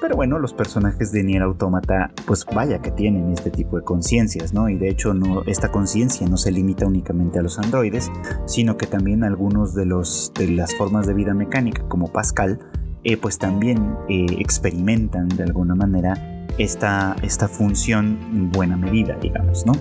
Pero 0.08 0.16
bueno, 0.16 0.40
los 0.40 0.54
personajes 0.54 1.12
de 1.12 1.22
Nier 1.22 1.42
Automata, 1.42 2.12
pues 2.26 2.46
vaya 2.46 2.80
que 2.80 2.92
tienen 2.92 3.30
este 3.34 3.52
tipo 3.52 3.76
de 3.76 3.84
conciencias, 3.84 4.54
¿no? 4.54 4.70
Y 4.70 4.78
de 4.78 4.88
hecho, 4.88 5.14
no, 5.14 5.44
esta 5.48 5.70
conciencia 5.70 6.26
no 6.30 6.38
se 6.38 6.50
limita 6.50 6.86
únicamente 6.88 7.40
a 7.40 7.42
los 7.42 7.60
androides, 7.60 8.10
sino 8.46 8.78
que 8.78 8.88
también 8.88 9.26
algunos 9.26 9.76
de, 9.76 9.86
los, 9.86 10.32
de 10.34 10.48
las 10.48 10.74
formas 10.76 11.08
de 11.08 11.14
vida 11.14 11.34
mecánica, 11.34 11.84
como 11.90 12.08
Pascal, 12.08 12.58
eh, 13.04 13.18
pues 13.18 13.38
también 13.38 13.98
eh, 14.08 14.28
experimentan 14.40 15.28
de 15.28 15.44
alguna 15.44 15.76
manera 15.76 16.48
esta, 16.58 17.18
esta 17.22 17.50
función 17.50 18.18
en 18.32 18.50
buena 18.50 18.78
medida, 18.78 19.18
digamos, 19.22 19.66
¿no? 19.66 19.74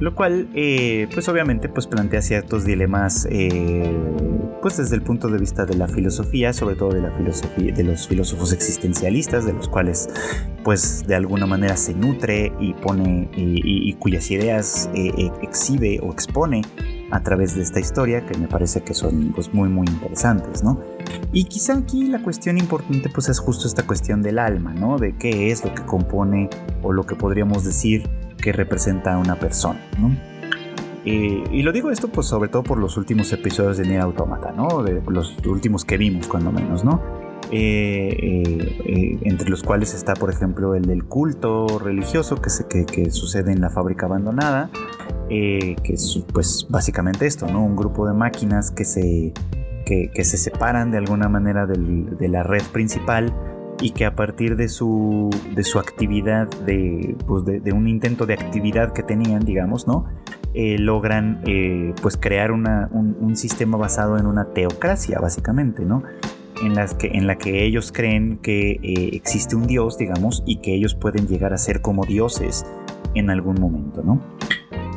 Lo 0.00 0.14
cual 0.14 0.48
eh, 0.54 1.08
pues 1.12 1.28
obviamente 1.28 1.68
pues 1.68 1.86
plantea 1.86 2.22
ciertos 2.22 2.64
dilemas 2.64 3.26
eh, 3.30 3.92
pues 4.62 4.76
desde 4.76 4.94
el 4.94 5.02
punto 5.02 5.28
de 5.28 5.38
vista 5.38 5.66
de 5.66 5.76
la 5.76 5.88
filosofía 5.88 6.52
sobre 6.52 6.76
todo 6.76 6.90
de 6.90 7.02
la 7.02 7.10
filosofía 7.10 7.74
de 7.74 7.82
los 7.82 8.06
filósofos 8.06 8.52
existencialistas 8.52 9.44
de 9.44 9.52
los 9.52 9.68
cuales 9.68 10.08
pues 10.62 11.04
de 11.06 11.16
alguna 11.16 11.46
manera 11.46 11.76
se 11.76 11.94
nutre 11.94 12.52
y 12.60 12.74
pone 12.74 13.28
y, 13.36 13.92
cuyas 13.94 14.30
ideas 14.30 14.88
eh, 14.94 15.30
exhibe 15.42 15.98
o 16.00 16.12
expone 16.12 16.62
a 17.10 17.22
través 17.22 17.56
de 17.56 17.62
esta 17.62 17.80
historia 17.80 18.24
que 18.24 18.38
me 18.38 18.46
parece 18.46 18.82
que 18.82 18.94
son 18.94 19.32
pues 19.34 19.52
muy 19.52 19.68
muy 19.68 19.86
interesantes 19.88 20.62
no 20.62 20.80
y 21.32 21.44
quizá 21.44 21.76
aquí 21.76 22.06
la 22.06 22.22
cuestión 22.22 22.58
importante 22.58 23.08
pues 23.08 23.28
es 23.28 23.40
justo 23.40 23.66
esta 23.66 23.84
cuestión 23.84 24.22
del 24.22 24.38
alma 24.38 24.74
no 24.74 24.98
de 24.98 25.16
qué 25.16 25.50
es 25.50 25.64
lo 25.64 25.74
que 25.74 25.82
compone 25.82 26.50
o 26.82 26.92
lo 26.92 27.04
que 27.04 27.16
podríamos 27.16 27.64
decir 27.64 28.08
que 28.40 28.52
representa 28.52 29.14
a 29.14 29.18
una 29.18 29.36
persona, 29.36 29.80
¿no? 29.98 30.10
y 31.04 31.62
lo 31.62 31.72
digo 31.72 31.90
esto 31.90 32.08
pues 32.08 32.26
sobre 32.26 32.50
todo 32.50 32.62
por 32.62 32.78
los 32.78 32.98
últimos 32.98 33.32
episodios 33.32 33.78
de 33.78 33.86
Nier 33.86 34.02
Automata, 34.02 34.52
¿no? 34.52 34.82
De 34.82 35.00
los 35.08 35.38
últimos 35.46 35.86
que 35.86 35.96
vimos 35.96 36.28
cuando 36.28 36.52
menos, 36.52 36.84
¿no? 36.84 37.00
Eh, 37.50 38.14
eh, 38.20 38.78
eh, 38.84 39.18
entre 39.22 39.48
los 39.48 39.62
cuales 39.62 39.94
está 39.94 40.12
por 40.12 40.30
ejemplo 40.30 40.74
el 40.74 40.84
del 40.84 41.04
culto 41.04 41.78
religioso 41.78 42.36
que, 42.42 42.50
se, 42.50 42.66
que, 42.66 43.10
sucede 43.10 43.52
en 43.52 43.62
la 43.62 43.70
fábrica 43.70 44.04
abandonada, 44.04 44.70
que 45.30 45.76
es 45.88 46.22
pues 46.32 46.66
básicamente 46.68 47.26
esto, 47.26 47.46
¿no? 47.46 47.64
Un 47.64 47.74
grupo 47.74 48.06
de 48.06 48.12
máquinas 48.12 48.70
que 48.70 48.84
se, 48.84 49.32
que, 49.86 50.24
se 50.24 50.36
separan 50.36 50.90
de 50.90 50.98
alguna 50.98 51.30
manera 51.30 51.66
de 51.66 52.28
la 52.28 52.42
red 52.42 52.62
principal 52.70 53.34
y 53.80 53.90
que 53.90 54.04
a 54.04 54.14
partir 54.14 54.56
de 54.56 54.68
su, 54.68 55.30
de 55.54 55.62
su 55.64 55.78
actividad, 55.78 56.48
de, 56.64 57.16
pues 57.26 57.44
de, 57.44 57.72
un 57.72 57.88
intento 57.88 58.26
de 58.26 58.34
actividad 58.34 58.92
que 58.92 59.02
tenían, 59.02 59.44
digamos, 59.44 59.86
¿no? 59.86 60.06
Eh, 60.54 60.78
logran 60.78 61.40
eh, 61.46 61.94
pues 62.02 62.16
crear 62.16 62.50
una, 62.50 62.88
un, 62.90 63.36
sistema 63.36 63.76
basado 63.76 64.18
en 64.18 64.26
una 64.26 64.46
teocracia, 64.46 65.20
básicamente, 65.20 65.84
¿no? 65.84 66.02
En, 66.62 66.74
las 66.74 66.94
que, 66.94 67.08
en 67.08 67.26
la 67.26 67.36
que 67.36 67.64
ellos 67.64 67.92
creen 67.92 68.38
que 68.38 68.72
eh, 68.82 69.10
existe 69.12 69.54
un 69.54 69.66
dios, 69.66 69.96
digamos, 69.96 70.42
y 70.46 70.56
que 70.56 70.74
ellos 70.74 70.94
pueden 70.94 71.28
llegar 71.28 71.52
a 71.52 71.58
ser 71.58 71.80
como 71.80 72.04
dioses 72.04 72.66
en 73.14 73.30
algún 73.30 73.60
momento, 73.60 74.02
¿no? 74.02 74.20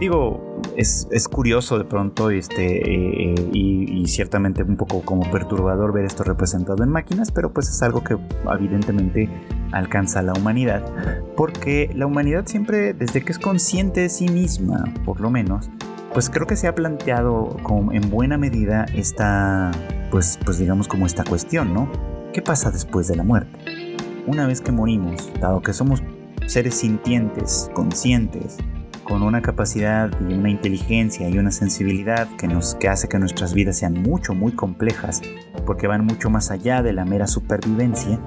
digo, 0.01 0.50
es, 0.75 1.27
curioso 1.27 1.77
de 1.77 1.85
pronto 1.85 2.29
este, 2.29 2.77
eh, 2.77 3.35
eh, 3.35 3.49
y, 3.53 4.07
ciertamente 4.07 4.63
un 4.63 4.75
poco 4.77 5.01
como 5.01 5.29
perturbador 5.31 5.93
ver 5.93 6.05
esto 6.05 6.23
representado 6.23 6.83
en 6.83 6.89
máquinas, 6.89 7.31
pero 7.31 7.53
pues 7.53 7.69
es 7.69 7.81
algo 7.81 8.03
que 8.03 8.17
evidentemente 8.51 9.29
alcanza 9.71 10.19
a 10.19 10.23
la 10.23 10.33
humanidad, 10.33 10.83
porque 11.37 11.89
la 11.95 12.07
humanidad 12.07 12.45
siempre, 12.45 12.93
desde 12.93 13.23
que 13.23 13.31
es 13.31 13.39
consciente 13.39 14.01
de 14.01 14.09
sí 14.09 14.27
misma, 14.27 14.83
por 15.05 15.21
lo 15.21 15.29
menos, 15.29 15.69
pues 16.13 16.29
creo 16.29 16.45
que 16.45 16.57
se 16.57 16.67
ha 16.67 16.75
planteado 16.75 17.57
como 17.63 17.93
en 17.93 18.09
buena 18.09 18.37
medida 18.37 18.85
esta, 18.93 19.71
pues, 20.09 20.39
pues 20.43 20.57
digamos 20.57 20.87
como 20.87 21.05
esta 21.05 21.23
cuestión, 21.23 21.73
¿no? 21.73 21.89
¿Qué 22.33 22.41
pasa 22.41 22.71
después 22.71 23.07
de 23.07 23.15
la 23.15 23.23
muerte? 23.23 23.95
Una 24.27 24.45
vez 24.45 24.61
que 24.61 24.71
morimos, 24.71 25.31
dado 25.39 25.61
que 25.61 25.73
somos 25.73 26.03
seres 26.47 26.75
sintientes, 26.75 27.69
conscientes, 27.73 28.57
con 29.11 29.23
una 29.23 29.41
capacidad 29.41 30.09
y 30.25 30.33
una 30.35 30.49
inteligencia 30.49 31.27
y 31.27 31.37
una 31.37 31.51
sensibilidad 31.51 32.29
que, 32.37 32.47
nos, 32.47 32.75
que 32.75 32.87
hace 32.87 33.09
que 33.09 33.19
nuestras 33.19 33.53
vidas 33.53 33.77
sean 33.77 34.01
mucho, 34.01 34.33
muy 34.33 34.53
complejas, 34.53 35.21
porque 35.65 35.85
van 35.85 36.05
mucho 36.05 36.29
más 36.29 36.49
allá 36.49 36.81
de 36.81 36.93
la 36.93 37.03
mera 37.03 37.27
supervivencia, 37.27 38.21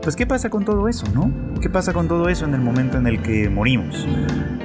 pues 0.00 0.16
¿qué 0.16 0.26
pasa 0.26 0.48
con 0.48 0.64
todo 0.64 0.88
eso, 0.88 1.04
no? 1.12 1.30
¿Qué 1.60 1.68
pasa 1.68 1.92
con 1.92 2.08
todo 2.08 2.30
eso 2.30 2.46
en 2.46 2.54
el 2.54 2.62
momento 2.62 2.96
en 2.96 3.06
el 3.08 3.20
que 3.20 3.50
morimos, 3.50 4.08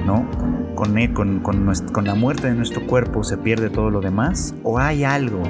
no? 0.06 0.26
Con, 0.74 0.96
e, 0.96 1.12
con, 1.12 1.40
con, 1.40 2.04
la 2.06 2.14
muerte 2.14 2.46
de 2.46 2.54
nuestro 2.54 2.86
cuerpo 2.86 3.22
se 3.22 3.36
pierde 3.36 3.68
todo 3.68 3.90
lo 3.90 4.00
demás, 4.00 4.54
o 4.62 4.78
hay 4.78 5.04
algo 5.04 5.42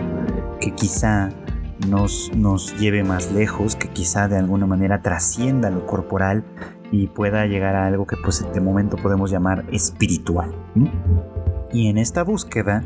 que 0.59 0.73
quizá 0.73 1.29
nos, 1.89 2.33
nos 2.35 2.77
lleve 2.81 3.05
más 3.05 3.31
lejos, 3.31 3.77
que 3.77 3.87
quizá 3.87 4.27
de 4.27 4.39
alguna 4.39 4.66
manera 4.66 5.01
trascienda 5.01 5.71
lo 5.71 5.87
corporal 5.87 6.43
y 6.91 7.09
pueda 7.09 7.47
llegar 7.47 7.76
a 7.76 7.86
algo 7.86 8.07
que 8.07 8.16
pues 8.16 8.45
de 8.53 8.61
momento 8.61 8.97
podemos 8.97 9.30
llamar 9.30 9.64
espiritual. 9.70 10.55
Y 11.72 11.89
en 11.89 11.99
esta 11.99 12.22
búsqueda 12.22 12.82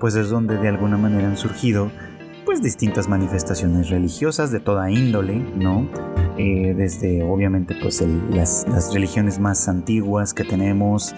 pues 0.00 0.14
es 0.16 0.30
donde 0.30 0.56
de 0.58 0.68
alguna 0.68 0.96
manera 0.96 1.28
han 1.28 1.36
surgido 1.36 1.90
pues 2.44 2.62
distintas 2.62 3.08
manifestaciones 3.08 3.90
religiosas 3.90 4.50
de 4.50 4.60
toda 4.60 4.90
índole, 4.90 5.38
¿no? 5.56 5.88
Eh, 6.38 6.74
desde 6.74 7.22
obviamente 7.22 7.74
pues 7.80 8.02
las, 8.30 8.66
religiones 8.92 9.38
más 9.38 9.68
antiguas 9.68 10.32
que 10.32 10.44
tenemos, 10.44 11.14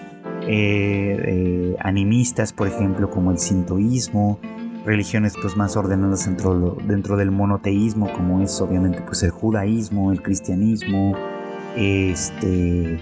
eh, 0.47 1.17
eh, 1.25 1.75
animistas 1.79 2.53
por 2.53 2.67
ejemplo 2.67 3.09
como 3.09 3.31
el 3.31 3.37
sintoísmo, 3.37 4.39
religiones 4.85 5.33
pues 5.39 5.55
más 5.55 5.77
ordenadas 5.77 6.25
dentro, 6.25 6.77
dentro 6.87 7.15
del 7.15 7.31
monoteísmo 7.31 8.11
como 8.13 8.41
es 8.41 8.59
obviamente 8.61 9.01
pues 9.01 9.21
el 9.23 9.31
judaísmo, 9.31 10.11
el 10.11 10.21
cristianismo, 10.21 11.15
este, 11.79 12.99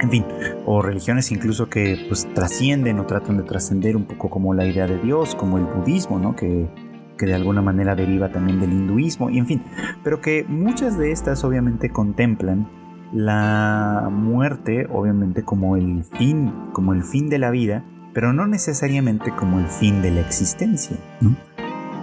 en 0.00 0.10
fin, 0.10 0.24
o 0.66 0.82
religiones 0.82 1.32
incluso 1.32 1.68
que 1.70 2.04
pues 2.08 2.28
trascienden 2.34 2.98
o 3.00 3.06
tratan 3.06 3.38
de 3.38 3.42
trascender 3.44 3.96
un 3.96 4.04
poco 4.04 4.28
como 4.28 4.52
la 4.52 4.66
idea 4.66 4.86
de 4.86 4.98
Dios, 4.98 5.34
como 5.34 5.56
el 5.56 5.64
budismo, 5.64 6.18
¿no? 6.18 6.36
Que, 6.36 6.68
que 7.16 7.26
de 7.26 7.34
alguna 7.34 7.62
manera 7.62 7.94
deriva 7.94 8.30
también 8.30 8.60
del 8.60 8.72
hinduismo, 8.72 9.30
y 9.30 9.38
en 9.38 9.46
fin, 9.46 9.62
pero 10.02 10.20
que 10.20 10.44
muchas 10.46 10.98
de 10.98 11.12
estas 11.12 11.44
obviamente 11.44 11.90
contemplan 11.90 12.68
la 13.12 14.08
muerte, 14.10 14.86
obviamente 14.92 15.44
como 15.44 15.76
el 15.76 16.04
fin, 16.04 16.52
como 16.72 16.92
el 16.92 17.02
fin 17.04 17.28
de 17.30 17.38
la 17.38 17.50
vida, 17.50 17.84
pero 18.12 18.32
no 18.32 18.46
necesariamente 18.46 19.30
como 19.30 19.60
el 19.60 19.66
fin 19.66 20.02
de 20.02 20.10
la 20.10 20.20
existencia. 20.20 20.96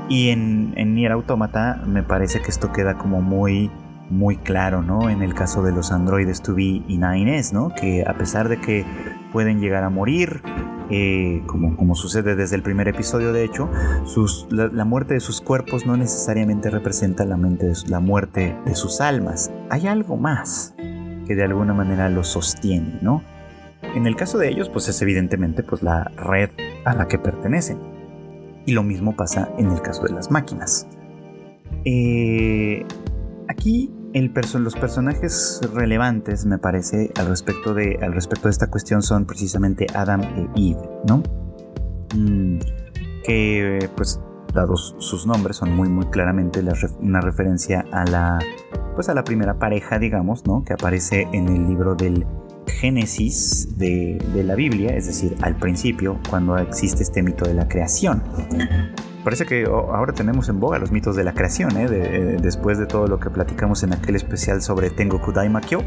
Y 0.09 0.29
en, 0.29 0.73
en 0.75 0.95
Nier 0.95 1.11
Automata 1.11 1.83
me 1.85 2.03
parece 2.03 2.41
que 2.41 2.49
esto 2.49 2.71
queda 2.71 2.97
como 2.97 3.21
muy 3.21 3.69
muy 4.11 4.37
claro, 4.37 4.81
¿no? 4.81 5.09
En 5.09 5.23
el 5.23 5.33
caso 5.33 5.63
de 5.63 5.71
los 5.71 5.91
androides 5.91 6.43
2B 6.43 6.85
y 6.87 6.97
9S, 6.97 7.53
¿no? 7.53 7.69
Que 7.73 8.03
a 8.05 8.17
pesar 8.17 8.49
de 8.49 8.59
que 8.59 8.85
pueden 9.31 9.59
llegar 9.59 9.83
a 9.83 9.89
morir, 9.89 10.41
eh, 10.89 11.41
como, 11.47 11.95
sucede 11.95 12.35
desde 12.35 12.57
el 12.57 12.63
primer 12.63 12.87
episodio, 12.87 13.31
de 13.31 13.45
hecho, 13.45 13.69
la, 14.49 14.85
muerte 14.85 15.13
de 15.13 15.19
sus 15.21 15.39
cuerpos 15.39 15.85
no 15.85 15.95
necesariamente 15.95 16.69
representa 16.69 17.25
la 17.25 17.99
muerte 17.99 18.57
de 18.65 18.75
sus 18.75 18.99
almas. 18.99 19.51
Hay 19.69 19.87
algo 19.87 20.17
más 20.17 20.75
que 21.25 21.35
de 21.35 21.43
alguna 21.43 21.73
manera 21.73 22.09
los 22.09 22.27
sostiene, 22.27 22.99
¿no? 23.01 23.23
En 23.95 24.05
el 24.07 24.15
caso 24.15 24.37
de 24.37 24.49
ellos, 24.49 24.69
pues 24.69 24.87
es 24.87 25.01
evidentemente 25.01 25.63
pues, 25.63 25.81
la 25.81 26.03
red 26.15 26.49
a 26.85 26.93
la 26.93 27.07
que 27.07 27.17
pertenecen. 27.17 27.79
Y 28.65 28.73
lo 28.73 28.83
mismo 28.83 29.15
pasa 29.15 29.49
en 29.57 29.71
el 29.71 29.81
caso 29.81 30.03
de 30.03 30.13
las 30.13 30.29
máquinas. 30.29 30.87
Eh, 31.83 32.85
aquí 33.47 33.91
los 34.13 34.75
personajes 34.75 35.61
relevantes, 35.73 36.45
me 36.45 36.57
parece, 36.57 37.11
al 37.17 37.27
respecto, 37.27 37.73
de, 37.73 37.99
al 38.01 38.13
respecto 38.13 38.47
de 38.47 38.51
esta 38.51 38.69
cuestión 38.69 39.01
son 39.01 39.25
precisamente 39.25 39.87
Adam 39.93 40.21
e 40.21 40.49
Eve, 40.55 40.89
¿no? 41.07 41.23
Mm, 42.15 42.59
que, 43.23 43.89
pues, 43.95 44.19
dados 44.53 44.95
sus 44.99 45.25
nombres, 45.25 45.57
son 45.57 45.75
muy, 45.75 45.87
muy 45.89 46.07
claramente 46.07 46.61
una 46.99 47.21
referencia 47.21 47.85
a 47.91 48.03
la, 48.05 48.39
pues, 48.95 49.07
a 49.09 49.13
la 49.13 49.23
primera 49.23 49.59
pareja, 49.59 49.97
digamos, 49.99 50.45
¿no? 50.45 50.63
Que 50.63 50.73
aparece 50.73 51.27
en 51.31 51.47
el 51.47 51.67
libro 51.67 51.95
del 51.95 52.25
Génesis 52.67 53.77
de, 53.77 54.21
de 54.33 54.43
la 54.43 54.55
Biblia, 54.55 54.95
es 54.95 55.07
decir, 55.07 55.35
al 55.41 55.55
principio, 55.55 56.19
cuando 56.29 56.57
existe 56.57 57.03
este 57.03 57.23
mito 57.23 57.45
de 57.45 57.53
la 57.53 57.67
creación. 57.67 58.23
Parece 59.23 59.45
que 59.45 59.65
ahora 59.65 60.13
tenemos 60.13 60.49
en 60.49 60.59
boga 60.59 60.79
los 60.79 60.91
mitos 60.91 61.15
de 61.15 61.23
la 61.23 61.33
creación, 61.33 61.77
¿eh? 61.77 61.87
Eh, 61.91 62.37
después 62.41 62.79
de 62.79 62.87
todo 62.87 63.05
lo 63.05 63.19
que 63.19 63.29
platicamos 63.29 63.83
en 63.83 63.93
aquel 63.93 64.15
especial 64.15 64.63
sobre 64.63 64.89
Tengoku 64.89 65.31
Daimakyo 65.31 65.83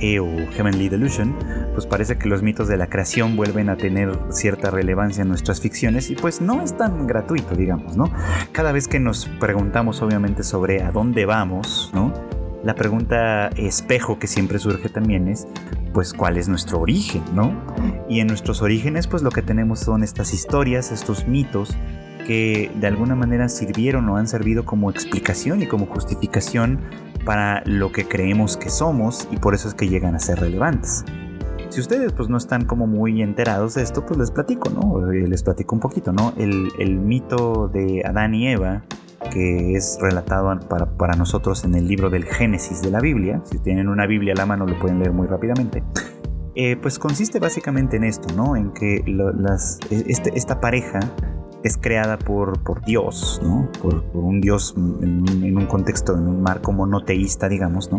eh, 0.00 0.20
o 0.20 0.28
Heavenly 0.52 0.88
Delusion, 0.88 1.34
pues 1.74 1.86
parece 1.86 2.18
que 2.18 2.28
los 2.28 2.42
mitos 2.42 2.68
de 2.68 2.76
la 2.76 2.88
creación 2.88 3.36
vuelven 3.36 3.68
a 3.68 3.76
tener 3.76 4.16
cierta 4.30 4.70
relevancia 4.70 5.22
en 5.22 5.28
nuestras 5.28 5.60
ficciones 5.60 6.10
y 6.10 6.14
pues 6.14 6.40
no 6.40 6.62
es 6.62 6.76
tan 6.76 7.08
gratuito, 7.08 7.56
digamos, 7.56 7.96
¿no? 7.96 8.12
Cada 8.52 8.70
vez 8.70 8.86
que 8.86 9.00
nos 9.00 9.26
preguntamos 9.40 10.00
obviamente 10.00 10.44
sobre 10.44 10.82
a 10.82 10.92
dónde 10.92 11.26
vamos, 11.26 11.90
¿no? 11.92 12.12
La 12.62 12.74
pregunta 12.74 13.48
espejo 13.56 14.18
que 14.18 14.26
siempre 14.28 14.58
surge 14.58 14.88
también 14.88 15.28
es, 15.28 15.48
pues, 15.92 16.12
¿cuál 16.12 16.36
es 16.36 16.48
nuestro 16.48 16.80
origen, 16.80 17.22
no? 17.32 17.52
Y 18.08 18.20
en 18.20 18.26
nuestros 18.26 18.62
orígenes, 18.62 19.06
pues, 19.06 19.22
lo 19.22 19.30
que 19.30 19.42
tenemos 19.42 19.80
son 19.80 20.02
estas 20.02 20.34
historias, 20.34 20.90
estos 20.90 21.28
mitos 21.28 21.76
que 22.26 22.70
de 22.74 22.86
alguna 22.86 23.14
manera 23.14 23.48
sirvieron 23.48 24.08
o 24.08 24.16
han 24.16 24.28
servido 24.28 24.64
como 24.64 24.90
explicación 24.90 25.62
y 25.62 25.66
como 25.66 25.86
justificación 25.86 26.80
para 27.24 27.62
lo 27.66 27.92
que 27.92 28.06
creemos 28.06 28.56
que 28.56 28.70
somos 28.70 29.28
y 29.30 29.36
por 29.36 29.54
eso 29.54 29.68
es 29.68 29.74
que 29.74 29.88
llegan 29.88 30.14
a 30.14 30.18
ser 30.18 30.40
relevantes. 30.40 31.04
Si 31.68 31.80
ustedes 31.80 32.12
pues 32.12 32.28
no 32.28 32.38
están 32.38 32.64
como 32.64 32.86
muy 32.86 33.22
enterados 33.22 33.74
de 33.74 33.82
esto, 33.82 34.06
pues 34.06 34.18
les 34.18 34.30
platico, 34.30 34.70
¿no? 34.70 35.12
Eh, 35.12 35.28
les 35.28 35.42
platico 35.42 35.74
un 35.74 35.80
poquito, 35.80 36.12
¿no? 36.12 36.32
El, 36.38 36.98
mito 36.98 37.68
de 37.68 38.02
Adán 38.06 38.34
y 38.34 38.48
Eva, 38.48 38.82
que 39.30 39.74
es 39.74 39.98
relatado 40.00 40.58
para, 40.96 41.14
nosotros 41.14 41.64
en 41.64 41.74
el 41.74 41.86
libro 41.86 42.08
del 42.08 42.24
Génesis 42.24 42.80
de 42.80 42.90
la 42.90 43.00
Biblia, 43.00 43.42
si 43.44 43.58
tienen 43.58 43.88
una 43.88 44.06
Biblia 44.06 44.32
a 44.32 44.36
la 44.36 44.46
mano 44.46 44.66
lo 44.66 44.78
pueden 44.78 44.98
leer 44.98 45.12
muy 45.12 45.26
rápidamente, 45.26 45.82
eh, 46.54 46.76
pues 46.76 46.98
consiste 46.98 47.38
básicamente 47.38 47.98
en 47.98 48.04
esto, 48.04 48.34
¿no? 48.34 48.56
En 48.56 48.72
que 48.72 48.96
e, 48.96 50.04
este, 50.08 50.36
esta 50.38 50.60
pareja 50.60 51.00
es 51.64 51.76
creada 51.76 52.18
por, 52.18 52.62
por 52.62 52.84
Dios, 52.84 53.40
¿no? 53.42 53.70
Por, 53.82 54.04
un 54.14 54.40
Dios 54.40 54.74
en, 54.76 55.56
un 55.56 55.66
contexto, 55.66 56.16
en 56.16 56.28
un 56.28 56.42
marco 56.42 56.72
monoteísta, 56.72 57.48
digamos, 57.48 57.90
¿no? 57.90 57.98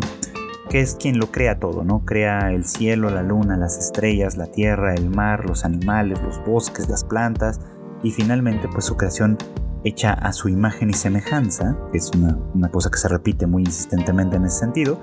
Que 0.68 0.80
es 0.80 0.94
quien 0.94 1.18
lo 1.18 1.30
crea 1.30 1.58
todo, 1.58 1.84
¿no? 1.84 2.04
Crea 2.04 2.52
el 2.52 2.64
cielo, 2.64 3.10
la 3.10 3.22
luna, 3.22 3.56
las 3.56 3.78
estrellas, 3.78 4.36
la 4.36 4.46
tierra, 4.46 4.94
el 4.94 5.10
mar, 5.10 5.44
los 5.44 5.64
animales, 5.64 6.20
los 6.22 6.42
bosques, 6.44 6.88
las 6.88 7.04
plantas 7.04 7.60
y 8.02 8.12
finalmente 8.12 8.68
pues 8.68 8.86
su 8.86 8.96
creación 8.96 9.36
hecha 9.84 10.12
a 10.12 10.32
su 10.32 10.48
imagen 10.48 10.90
y 10.90 10.94
semejanza, 10.94 11.76
que 11.90 11.98
es 11.98 12.10
una, 12.14 12.68
cosa 12.70 12.90
que 12.90 12.98
se 12.98 13.08
repite 13.08 13.46
muy 13.46 13.62
insistentemente 13.62 14.36
en 14.36 14.44
ese 14.44 14.58
sentido, 14.58 14.98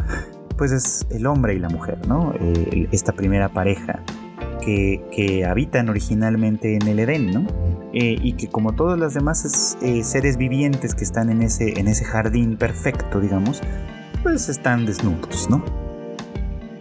pues 0.56 0.72
es 0.72 1.06
el 1.10 1.26
hombre 1.26 1.56
y 1.56 1.60
la 1.60 1.70
mujer, 1.70 2.08
¿no? 2.08 2.34
Eh, 2.40 2.88
esta 2.92 3.12
primera 3.12 3.50
pareja 3.50 4.04
que, 5.12 5.46
habitan 5.48 5.90
originalmente 5.90 6.76
en 6.76 6.88
el 6.88 7.00
Edén, 7.00 7.32
¿no? 7.32 7.48
Eh, 8.00 8.16
y 8.22 8.34
que 8.34 8.48
como 8.48 8.74
todas 8.74 9.00
las 9.00 9.16
demás 9.16 9.76
eh, 9.82 10.04
seres 10.04 10.38
vivientes 10.38 10.94
que 10.94 11.04
están 11.04 11.32
en 11.32 11.42
ese, 11.42 11.80
en 11.80 11.88
ese 11.88 12.06
jardín 12.06 12.56
perfecto, 12.56 13.20
digamos, 13.20 13.60
pues 14.22 14.50
están 14.50 14.86
desnudos, 14.86 15.50
¿no? 15.50 15.64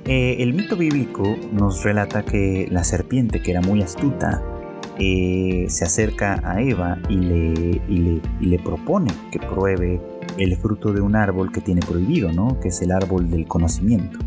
el 0.05 0.55
mito 0.55 0.77
bíblico 0.77 1.37
nos 1.53 1.83
relata 1.83 2.23
que 2.23 2.69
la 2.71 2.85
serpiente, 2.85 3.43
que 3.43 3.51
era 3.51 3.61
muy 3.61 3.83
astuta, 3.83 4.41
eh, 4.99 5.64
se 5.69 5.85
acerca 5.85 6.41
a 6.45 6.61
Eva 6.61 6.99
y 7.09 7.17
le, 7.17 8.21
le, 8.41 8.59
propone 8.59 9.11
que 9.33 9.41
pruebe 9.41 10.01
el 10.39 10.57
fruto 10.57 10.93
de 10.93 11.01
un 11.01 11.17
árbol 11.17 11.51
que 11.51 11.61
tiene 11.61 11.81
prohibido, 11.81 12.31
¿no? 12.33 12.61
que 12.61 12.69
es 12.69 12.81
el 12.83 12.93
árbol 12.93 13.31
del 13.31 13.49
conocimiento. 13.49 14.19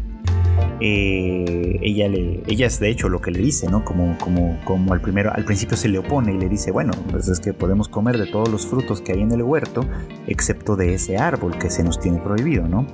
Eh, 0.82 1.80
ella, 1.82 2.08
le, 2.08 2.42
ella 2.48 2.68
es 2.68 2.80
de 2.80 2.90
hecho 2.90 3.10
lo 3.10 3.22
que 3.22 3.32
le 3.32 3.40
dice, 3.40 3.70
¿no? 3.70 3.84
Como, 3.84 4.18
como, 4.18 4.60
como 4.64 4.94
al, 4.94 5.02
primero, 5.02 5.32
al 5.34 5.46
principio 5.46 5.76
se 5.76 5.90
le 5.90 5.98
opone 5.98 6.34
y 6.34 6.38
le 6.38 6.48
dice, 6.48 6.72
bueno, 6.72 6.92
pues 7.12 7.28
es 7.28 7.40
que 7.40 7.54
podemos 7.54 7.90
comer 7.90 8.18
de 8.18 8.28
todos 8.28 8.50
los 8.50 8.66
frutos 8.68 9.02
que 9.02 9.14
hay 9.14 9.22
en 9.22 9.32
el 9.32 9.44
huerto, 9.44 9.86
excepto 10.28 10.76
de 10.76 10.94
ese 10.94 11.18
árbol 11.18 11.58
que 11.58 11.70
se 11.70 11.84
nos 11.84 12.00
tiene 12.00 12.20
prohibido, 12.20 12.68
¿no? 12.68 12.88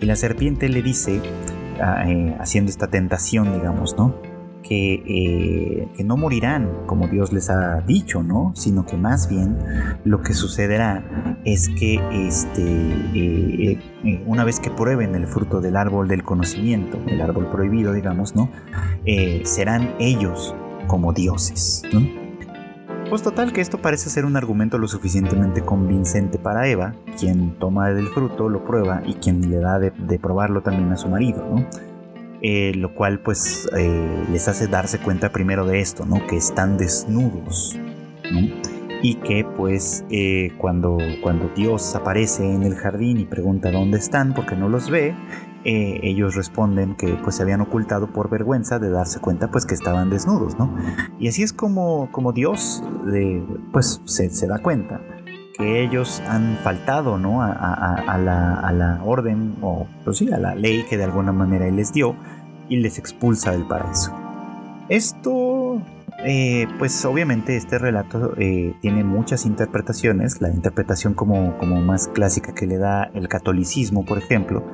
Y 0.00 0.06
la 0.06 0.16
serpiente 0.16 0.68
le 0.68 0.82
dice, 0.82 1.20
ah, 1.80 2.04
eh, 2.08 2.36
haciendo 2.38 2.70
esta 2.70 2.88
tentación, 2.88 3.52
digamos, 3.54 3.96
¿no? 3.96 4.14
Eh, 4.68 5.88
que, 5.96 6.04
no 6.04 6.16
morirán 6.16 6.70
como 6.86 7.08
Dios 7.08 7.32
les 7.32 7.50
ha 7.50 7.80
dicho, 7.82 8.22
¿no? 8.22 8.52
Sino 8.54 8.84
que 8.86 8.96
más 8.96 9.28
bien 9.28 9.58
lo 10.04 10.22
que 10.22 10.34
sucederá 10.34 11.38
es 11.44 11.68
que 11.68 12.00
este, 12.12 12.62
eh, 12.62 13.78
eh, 14.04 14.22
una 14.26 14.44
vez 14.44 14.60
que 14.60 14.70
prueben 14.70 15.14
el 15.14 15.26
fruto 15.26 15.60
del 15.60 15.76
árbol 15.76 16.08
del 16.08 16.24
conocimiento, 16.24 16.98
el 17.06 17.20
árbol 17.20 17.48
prohibido, 17.50 17.92
digamos, 17.92 18.34
¿no? 18.34 18.50
serán 19.44 19.94
ellos 20.00 20.54
como 20.88 21.12
dioses, 21.12 21.82
¿no? 21.92 22.00
Pues 23.08 23.22
total 23.22 23.52
que 23.52 23.60
esto 23.60 23.78
parece 23.78 24.10
ser 24.10 24.24
un 24.24 24.36
argumento 24.36 24.78
lo 24.78 24.88
suficientemente 24.88 25.62
convincente 25.62 26.38
para 26.38 26.66
Eva, 26.66 26.92
quien 27.18 27.52
toma 27.58 27.88
del 27.90 28.08
fruto, 28.08 28.48
lo 28.48 28.64
prueba 28.64 29.02
y 29.06 29.14
quien 29.14 29.48
le 29.48 29.58
da 29.58 29.78
de, 29.78 29.92
de 29.92 30.18
probarlo 30.18 30.62
también 30.62 30.90
a 30.92 30.96
su 30.96 31.08
marido, 31.08 31.46
¿no? 31.48 31.66
Eh, 32.42 32.72
lo 32.74 32.92
cual 32.92 33.20
pues 33.20 33.68
eh, 33.76 34.26
les 34.30 34.46
hace 34.48 34.66
darse 34.66 34.98
cuenta 34.98 35.32
primero 35.32 35.66
de 35.66 35.80
esto, 35.80 36.04
¿no? 36.04 36.26
Que 36.26 36.36
están 36.36 36.76
desnudos, 36.76 37.78
Y 39.02 39.14
que 39.16 39.44
pues 39.44 40.04
eh, 40.10 40.52
cuando, 40.58 40.98
cuando 41.22 41.50
Dios 41.54 41.94
aparece 41.94 42.44
en 42.44 42.62
el 42.62 42.74
jardín 42.74 43.18
y 43.18 43.24
pregunta 43.24 43.70
dónde 43.70 43.98
están 43.98 44.34
porque 44.34 44.56
no 44.56 44.68
los 44.68 44.90
ve, 44.90 45.14
ellos 45.64 46.36
responden 46.36 46.94
que 46.94 47.14
pues 47.24 47.36
se 47.36 47.42
habían 47.42 47.60
ocultado 47.60 48.12
por 48.12 48.30
vergüenza 48.30 48.78
de 48.78 48.88
darse 48.88 49.18
cuenta 49.18 49.50
pues 49.50 49.66
que 49.66 49.74
estaban 49.74 50.10
desnudos, 50.10 50.56
¿no? 50.56 50.72
Y 51.18 51.26
así 51.26 51.42
es 51.42 51.52
como, 51.52 52.08
como 52.12 52.32
Dios 52.32 52.84
pues 53.72 54.00
se, 54.04 54.30
se 54.30 54.46
da 54.46 54.60
cuenta 54.60 55.00
que 55.56 55.82
ellos 55.82 56.22
han 56.28 56.58
faltado 56.62 57.18
¿no? 57.18 57.42
a, 57.42 58.18
la, 58.18 59.00
orden 59.04 59.56
o 59.62 59.86
pues 60.04 60.18
sí, 60.18 60.32
a 60.32 60.38
la 60.38 60.54
ley 60.54 60.84
que 60.88 60.96
de 60.96 61.04
alguna 61.04 61.32
manera 61.32 61.66
Él 61.66 61.76
les 61.76 61.92
dio 61.92 62.14
y 62.68 62.76
les 62.78 62.98
expulsa 62.98 63.52
del 63.52 63.66
paraíso. 63.66 64.12
Esto, 64.88 65.80
eh, 66.24 66.66
pues 66.78 67.04
obviamente 67.04 67.56
este 67.56 67.78
relato 67.78 68.34
eh, 68.38 68.74
tiene 68.80 69.04
muchas 69.04 69.46
interpretaciones, 69.46 70.40
la 70.40 70.50
interpretación 70.50 71.14
como, 71.14 71.52
más 71.80 72.08
clásica 72.08 72.54
que 72.54 72.66
le 72.66 72.78
da 72.78 73.04
el 73.14 73.28
catolicismo, 73.28 74.04
por 74.04 74.18
ejemplo, 74.18 74.64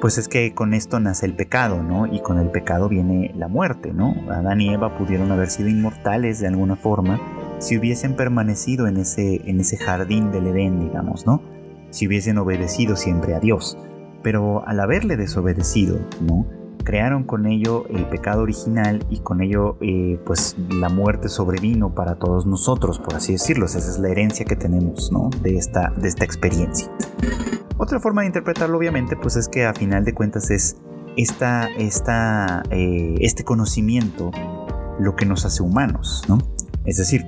pues 0.00 0.16
es 0.16 0.28
que 0.28 0.54
con 0.54 0.74
esto 0.74 1.00
nace 1.00 1.26
el 1.26 1.34
pecado, 1.34 1.82
¿no? 1.82 2.06
Y 2.06 2.20
con 2.20 2.38
el 2.38 2.50
pecado 2.50 2.88
viene 2.88 3.32
la 3.34 3.48
muerte, 3.48 3.92
¿no? 3.92 4.14
Adán 4.30 4.60
y 4.60 4.72
Eva 4.72 4.96
pudieron 4.96 5.32
haber 5.32 5.50
sido 5.50 5.68
inmortales 5.68 6.38
de 6.38 6.46
alguna 6.46 6.76
forma 6.76 7.20
si 7.58 7.76
hubiesen 7.76 8.14
permanecido 8.16 8.86
en 8.86 8.96
ese, 8.96 9.42
en 9.48 9.60
ese 9.60 9.76
jardín 9.76 10.30
del 10.30 10.46
Edén, 10.46 10.80
digamos, 10.80 11.26
¿no? 11.26 11.42
Si 11.90 12.06
hubiesen 12.06 12.38
obedecido 12.38 12.96
siempre 12.96 13.34
a 13.34 13.40
Dios. 13.40 13.78
Pero 14.22 14.66
al 14.66 14.80
haberle 14.80 15.16
desobedecido, 15.16 15.98
¿no? 16.20 16.46
Crearon 16.84 17.24
con 17.24 17.46
ello 17.46 17.84
el 17.88 18.06
pecado 18.06 18.42
original 18.42 19.04
y 19.10 19.20
con 19.20 19.42
ello 19.42 19.76
eh, 19.80 20.18
pues 20.24 20.56
la 20.70 20.88
muerte 20.88 21.28
sobrevino 21.28 21.94
para 21.94 22.14
todos 22.14 22.46
nosotros, 22.46 22.98
por 22.98 23.14
así 23.14 23.32
decirlo. 23.32 23.66
Esa 23.66 23.78
es 23.78 23.98
la 23.98 24.08
herencia 24.08 24.46
que 24.46 24.56
tenemos, 24.56 25.12
¿no? 25.12 25.30
De 25.42 25.56
esta, 25.56 25.90
de 25.96 26.08
esta 26.08 26.24
experiencia. 26.24 26.90
Otra 27.76 28.00
forma 28.00 28.22
de 28.22 28.28
interpretarlo 28.28 28.76
obviamente 28.76 29.16
pues 29.16 29.36
es 29.36 29.48
que 29.48 29.66
a 29.66 29.74
final 29.74 30.04
de 30.04 30.14
cuentas 30.14 30.50
es 30.50 30.76
esta, 31.16 31.68
esta, 31.78 32.62
eh, 32.70 33.16
este 33.20 33.44
conocimiento 33.44 34.30
lo 34.98 35.14
que 35.14 35.26
nos 35.26 35.44
hace 35.44 35.62
humanos, 35.62 36.24
¿no? 36.28 36.38
Es 36.88 36.96
decir, 36.96 37.26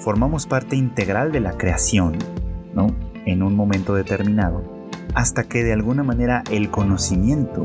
formamos 0.00 0.48
parte 0.48 0.74
integral 0.74 1.30
de 1.30 1.38
la 1.38 1.52
creación, 1.52 2.18
¿no? 2.74 2.88
En 3.24 3.44
un 3.44 3.54
momento 3.54 3.94
determinado, 3.94 4.64
hasta 5.14 5.44
que 5.44 5.62
de 5.62 5.72
alguna 5.72 6.02
manera 6.02 6.42
el 6.50 6.68
conocimiento 6.68 7.62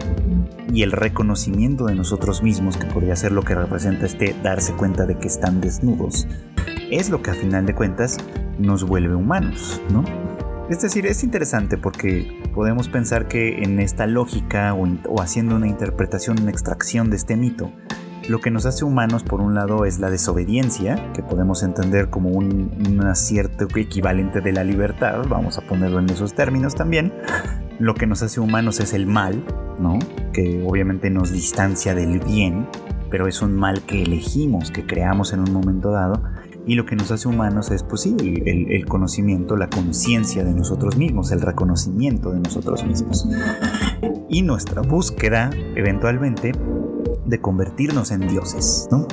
y 0.72 0.84
el 0.84 0.92
reconocimiento 0.92 1.86
de 1.86 1.96
nosotros 1.96 2.44
mismos, 2.44 2.78
que 2.78 2.86
podría 2.86 3.16
ser 3.16 3.32
lo 3.32 3.42
que 3.42 3.56
representa 3.56 4.06
este 4.06 4.36
darse 4.44 4.74
cuenta 4.74 5.08
de 5.08 5.18
que 5.18 5.28
están 5.28 5.62
desnudos, 5.62 6.28
es 6.92 7.10
lo 7.10 7.24
que 7.24 7.32
a 7.32 7.34
final 7.34 7.66
de 7.66 7.74
cuentas 7.74 8.18
nos 8.60 8.84
vuelve 8.84 9.16
humanos, 9.16 9.82
¿no? 9.92 10.04
Es 10.70 10.84
decir, 10.84 11.08
es 11.08 11.24
interesante 11.24 11.80
porque 11.80 12.40
podemos 12.54 12.88
pensar 12.88 13.28
que 13.28 13.64
en 13.64 13.80
esta 13.80 14.06
lógica 14.06 14.76
o, 14.76 14.88
o 15.10 15.22
haciendo 15.24 15.56
una 15.56 15.68
interpretación, 15.68 16.40
una 16.40 16.52
extracción 16.52 17.10
de 17.10 17.16
este 17.16 17.36
mito, 17.36 17.72
lo 18.28 18.40
que 18.40 18.52
nos 18.52 18.66
hace 18.66 18.84
humanos, 18.84 19.24
por 19.24 19.40
un 19.40 19.56
lado, 19.56 19.86
es 19.86 20.00
la 20.00 20.10
desobediencia, 20.10 21.12
que 21.14 21.24
podemos 21.24 21.64
entender 21.64 22.10
como 22.10 22.30
un, 22.30 22.72
cierto 23.16 23.68
equivalente 23.76 24.42
de 24.42 24.52
la 24.52 24.64
libertad, 24.64 25.24
vamos 25.30 25.58
a 25.58 25.62
ponerlo 25.62 26.00
en 26.00 26.10
esos 26.10 26.34
términos 26.34 26.76
también. 26.76 27.14
Lo 27.80 27.96
que 27.96 28.06
nos 28.06 28.22
hace 28.24 28.40
humanos 28.40 28.80
es 28.80 28.94
el 28.94 29.08
mal, 29.08 29.46
¿no? 29.80 29.98
Que 30.34 30.64
obviamente 30.68 31.10
nos 31.10 31.32
distancia 31.32 31.96
del 31.96 32.20
bien, 32.20 32.68
pero 33.10 33.28
es 33.28 33.42
un 33.42 33.56
mal 33.56 33.84
que 33.84 34.04
elegimos, 34.04 34.72
que 34.72 34.86
creamos 34.86 35.32
en 35.32 35.40
un 35.40 35.54
momento 35.54 35.92
dado. 35.92 36.22
Y 36.66 36.76
lo 36.76 36.86
que 36.86 36.98
nos 36.98 37.12
hace 37.12 37.30
humanos 37.30 37.72
es, 37.72 37.84
pues 37.84 38.02
sí, 38.02 38.16
el, 38.20 38.72
el 38.72 38.86
conocimiento, 38.86 39.56
la 39.56 39.70
conciencia 39.70 40.44
de 40.44 40.54
nosotros 40.54 40.98
mismos, 40.98 41.32
el 41.32 41.40
reconocimiento 41.40 42.32
de 42.32 42.42
nosotros 42.42 42.86
mismos. 42.86 43.26
Y 44.30 44.42
nuestra 44.42 44.82
búsqueda, 44.82 45.50
eventualmente, 45.76 46.52
de 47.28 47.40
convertirnos 47.40 48.12
en 48.12 48.28
dioses, 48.28 48.88
¿no? 48.92 49.08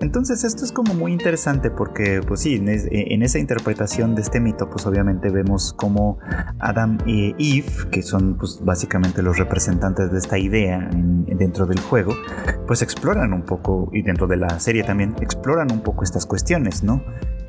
Entonces 0.00 0.44
esto 0.44 0.64
es 0.64 0.72
como 0.72 0.94
muy 0.94 1.12
interesante 1.12 1.70
porque, 1.70 2.22
pues 2.26 2.40
sí, 2.40 2.54
en, 2.54 3.22
esa 3.22 3.38
interpretación 3.38 4.14
de 4.14 4.22
este 4.22 4.40
mito, 4.40 4.70
pues 4.70 4.86
obviamente 4.86 5.28
vemos 5.28 5.74
como 5.74 6.18
Adam 6.58 6.96
y 7.04 7.34
Eve, 7.58 7.90
que 7.90 8.02
son 8.02 8.38
pues 8.38 8.60
básicamente 8.64 9.22
los 9.22 9.38
representantes 9.38 10.10
de 10.10 10.18
esta 10.18 10.38
idea 10.38 10.88
dentro 10.90 11.66
del 11.66 11.80
juego, 11.80 12.14
pues 12.66 12.80
exploran 12.80 13.34
un 13.34 13.42
poco, 13.42 13.90
y 13.92 14.00
dentro 14.00 14.26
de 14.26 14.38
la 14.38 14.58
serie 14.58 14.84
también, 14.84 15.14
exploran 15.20 15.70
un 15.70 15.82
poco 15.82 16.02
estas 16.02 16.24
cuestiones, 16.24 16.82
¿no? 16.82 17.04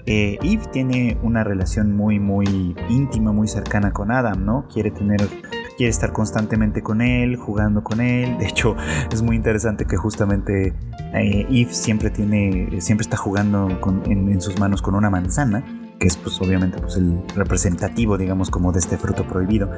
Eh, 0.05 0.37
Eve 0.41 0.63
tiene 0.73 1.17
una 1.23 1.45
relación 1.45 1.95
muy, 1.95 2.19
muy 2.19 2.75
íntima, 2.89 3.31
muy 3.31 3.47
cercana 3.47 3.93
con 3.93 4.11
Adam, 4.11 4.43
¿no? 4.43 4.67
Quiere 4.67 4.91
tener 4.91 5.21
quiere 5.81 5.89
estar 5.89 6.13
constantemente 6.13 6.83
con 6.83 7.01
él, 7.01 7.37
jugando 7.37 7.83
con 7.83 8.01
él. 8.01 8.37
De 8.37 8.45
hecho, 8.45 8.75
es 9.11 9.23
muy 9.23 9.35
interesante 9.35 9.85
que 9.85 9.97
justamente 9.97 10.75
eh, 11.15 11.47
Eve 11.49 11.73
siempre 11.73 12.11
tiene, 12.11 12.79
siempre 12.81 13.01
está 13.01 13.17
jugando 13.17 13.67
en, 14.05 14.39
sus 14.39 14.59
manos 14.59 14.83
con 14.83 14.93
una 14.93 15.09
manzana 15.09 15.65
que 15.99 16.07
es 16.07 16.17
pues 16.17 16.39
obviamente 16.39 16.79
pues 16.79 16.97
el 16.97 17.19
representativo 17.35 18.17
digamos 18.17 18.51
como 18.51 18.71
de 18.71 18.77
este 18.77 18.95
fruto 18.95 19.27
prohibido. 19.27 19.71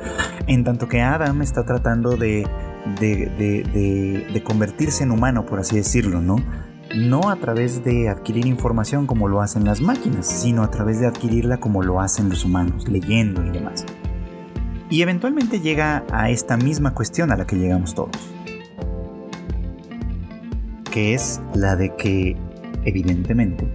En 0.45 0.65
tanto 0.65 0.89
que 0.89 0.99
Adam 0.99 1.41
está 1.41 1.65
tratando 1.65 2.17
de, 2.17 2.45
de, 2.99 4.25
de, 4.33 4.43
convertirse 4.43 5.05
en 5.05 5.11
humano 5.11 5.45
por 5.45 5.61
así 5.61 5.77
decirlo 5.77 6.21
no 6.21 6.35
no 6.93 7.29
a 7.29 7.37
través 7.37 7.83
de 7.85 8.09
adquirir 8.09 8.45
información 8.45 9.07
como 9.07 9.29
lo 9.29 9.41
hacen 9.41 9.63
las 9.63 9.79
máquinas 9.79 10.27
sino 10.27 10.63
a 10.63 10.69
través 10.69 10.99
de 10.99 11.07
adquirirla 11.07 11.61
como 11.61 11.81
lo 11.81 12.01
hacen 12.01 12.29
los 12.29 12.43
humanos 12.43 12.87
leyendo 12.89 13.43
y 13.45 13.51
demás 13.51 13.85
y 14.93 15.01
eventualmente 15.01 15.59
llega 15.59 16.05
a 16.11 16.29
esta 16.29 16.55
misma 16.55 16.93
cuestión 16.93 17.31
a 17.31 17.35
la 17.35 17.47
que 17.47 17.55
llegamos 17.55 17.95
todos. 17.95 18.11
que 20.91 21.15
es 21.15 21.41
la 21.55 21.75
de 21.75 21.95
que 21.95 22.37
evidentemente 22.85 23.67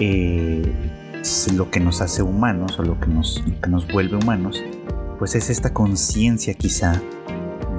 eh, 0.00 0.64
lo 1.54 1.70
que 1.70 1.78
nos 1.78 2.00
hace 2.00 2.24
humanos 2.24 2.80
o 2.80 2.82
lo 2.82 2.98
que 2.98 3.06
nos, 3.06 3.44
lo 3.46 3.60
que 3.60 3.70
nos 3.70 3.86
vuelve 3.86 4.16
humanos, 4.16 4.60
pues 5.20 5.36
es 5.36 5.48
esta 5.48 5.72
conciencia 5.72 6.54
quizá 6.54 7.00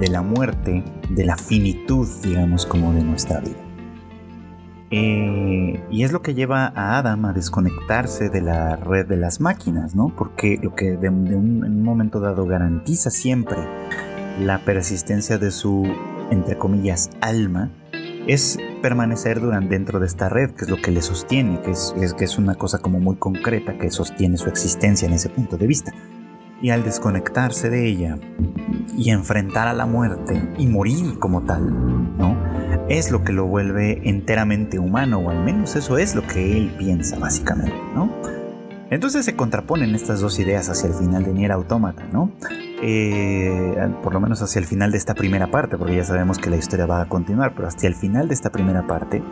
de 0.00 0.08
la 0.08 0.22
muerte, 0.22 0.82
de 1.10 1.26
la 1.26 1.36
finitud, 1.36 2.08
digamos, 2.22 2.64
como 2.64 2.94
de 2.94 3.04
nuestra 3.04 3.40
vida. 3.40 3.71
Eh, 4.94 5.82
y 5.90 6.04
es 6.04 6.12
lo 6.12 6.20
que 6.20 6.34
lleva 6.34 6.66
a 6.66 6.98
Adam 6.98 7.24
a 7.24 7.32
desconectarse 7.32 8.28
de 8.28 8.42
la 8.42 8.76
red 8.76 9.06
de 9.06 9.16
las 9.16 9.40
máquinas, 9.40 9.94
¿no? 9.94 10.14
Porque 10.14 10.58
lo 10.62 10.74
que 10.74 10.98
de, 10.98 11.08
un, 11.08 11.64
en 11.64 11.72
un 11.72 11.82
momento 11.82 12.20
dado 12.20 12.46
garantiza 12.46 13.10
siempre 13.10 13.56
la 14.38 14.58
persistencia 14.58 15.38
de 15.38 15.50
su, 15.50 15.90
entre 16.30 16.58
comillas, 16.58 17.10
alma, 17.22 17.70
es 18.26 18.58
permanecer 18.82 19.40
durante, 19.40 19.70
dentro 19.70 19.98
de 19.98 20.06
esta 20.06 20.28
red, 20.28 20.50
que 20.50 20.64
es 20.64 20.70
lo 20.70 20.76
que 20.76 20.90
le 20.90 21.02
sostiene, 21.02 21.60
que 21.60 21.70
es, 21.70 21.94
que 22.16 22.24
es 22.24 22.38
una 22.38 22.54
cosa 22.54 22.78
como 22.78 23.00
muy 23.00 23.16
concreta 23.16 23.78
que 23.78 23.90
sostiene 23.90 24.36
su 24.36 24.48
existencia 24.48 25.08
en 25.08 25.14
ese 25.14 25.28
punto 25.28 25.56
de 25.56 25.66
vista. 25.66 25.92
Y 26.60 26.70
al 26.70 26.84
desconectarse 26.84 27.70
de 27.70 27.88
ella 27.88 28.18
y 28.96 29.10
enfrentar 29.10 29.66
a 29.66 29.72
la 29.72 29.86
muerte 29.86 30.54
y 30.58 30.68
morir 30.68 31.18
como 31.18 31.42
tal, 31.42 32.16
¿no? 32.16 32.36
Es 32.88 33.10
lo 33.10 33.22
que 33.24 33.32
lo 33.32 33.46
vuelve 33.46 34.08
enteramente 34.08 34.78
humano, 34.78 35.18
o 35.20 35.30
al 35.30 35.42
menos 35.42 35.76
eso 35.76 35.98
es 35.98 36.14
lo 36.14 36.26
que 36.26 36.56
él 36.58 36.74
piensa 36.78 37.18
básicamente, 37.18 37.74
¿no? 37.94 38.10
Entonces 38.90 39.24
se 39.24 39.34
contraponen 39.34 39.94
estas 39.94 40.20
dos 40.20 40.38
ideas 40.38 40.68
hacia 40.68 40.88
el 40.88 40.94
final 40.94 41.24
de 41.24 41.32
Nier 41.32 41.52
Automata, 41.52 42.06
¿no? 42.12 42.30
Eh, 42.82 43.74
por 44.02 44.12
lo 44.12 44.20
menos 44.20 44.42
hacia 44.42 44.58
el 44.58 44.66
final 44.66 44.92
de 44.92 44.98
esta 44.98 45.14
primera 45.14 45.50
parte, 45.50 45.78
porque 45.78 45.96
ya 45.96 46.04
sabemos 46.04 46.38
que 46.38 46.50
la 46.50 46.56
historia 46.56 46.84
va 46.84 47.00
a 47.00 47.08
continuar, 47.08 47.54
pero 47.54 47.68
hasta 47.68 47.86
el 47.86 47.94
final 47.94 48.28
de 48.28 48.34
esta 48.34 48.50
primera 48.50 48.86
parte, 48.86 49.22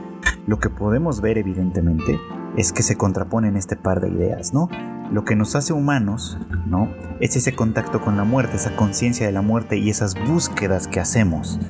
lo 0.47 0.59
que 0.59 0.71
podemos 0.71 1.21
ver 1.21 1.37
evidentemente 1.37 2.19
es 2.57 2.73
que 2.73 2.83
se 2.83 2.97
contraponen 2.97 3.57
este 3.57 3.77
par 3.77 4.01
de 4.01 4.09
ideas, 4.09 4.55
¿no? 4.55 4.71
Lo 5.13 5.25
que 5.25 5.37
nos 5.37 5.55
hace 5.57 5.75
humanos, 5.75 6.39
¿no? 6.67 6.89
Es 7.21 7.37
ese 7.37 7.55
contacto 7.55 8.01
con 8.01 8.17
la 8.17 8.25
muerte, 8.25 8.57
esa 8.57 8.75
conciencia 8.77 9.27
de 9.27 9.33
la 9.33 9.43
muerte 9.43 9.77
y 9.77 9.91
esas 9.91 10.15
búsquedas 10.27 10.87
que 10.87 11.01
hacemos 11.01 11.61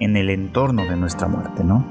en 0.00 0.16
el 0.16 0.30
entorno 0.30 0.84
de 0.84 0.96
nuestra 0.96 1.28
muerte, 1.28 1.64
¿no? 1.64 1.84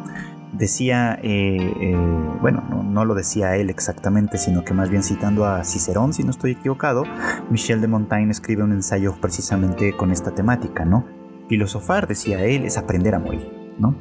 decía, 0.58 1.20
eh, 1.22 1.74
eh, 1.82 1.96
bueno, 2.42 2.64
no, 2.84 3.06
lo 3.06 3.16
decía 3.16 3.56
él 3.56 3.70
exactamente, 3.70 4.38
sino 4.38 4.64
que 4.64 4.74
más 4.74 4.90
bien 4.90 5.04
citando 5.04 5.46
a 5.46 5.64
Cicerón, 5.64 6.14
si 6.14 6.24
no 6.24 6.32
estoy 6.32 6.52
equivocado, 6.52 7.04
Michel 7.50 7.82
de 7.82 7.88
Montaigne 7.88 8.32
escribe 8.32 8.64
un 8.64 8.72
ensayo 8.72 9.16
precisamente 9.22 9.96
con 9.96 10.12
esta 10.12 10.32
temática, 10.32 10.86
¿no? 10.86 11.06
Filosofar, 11.48 12.08
decía 12.08 12.44
él, 12.44 12.66
es 12.66 12.78
aprender 12.78 13.16
a 13.16 13.20
morir, 13.20 13.50
¿no? 13.78 13.96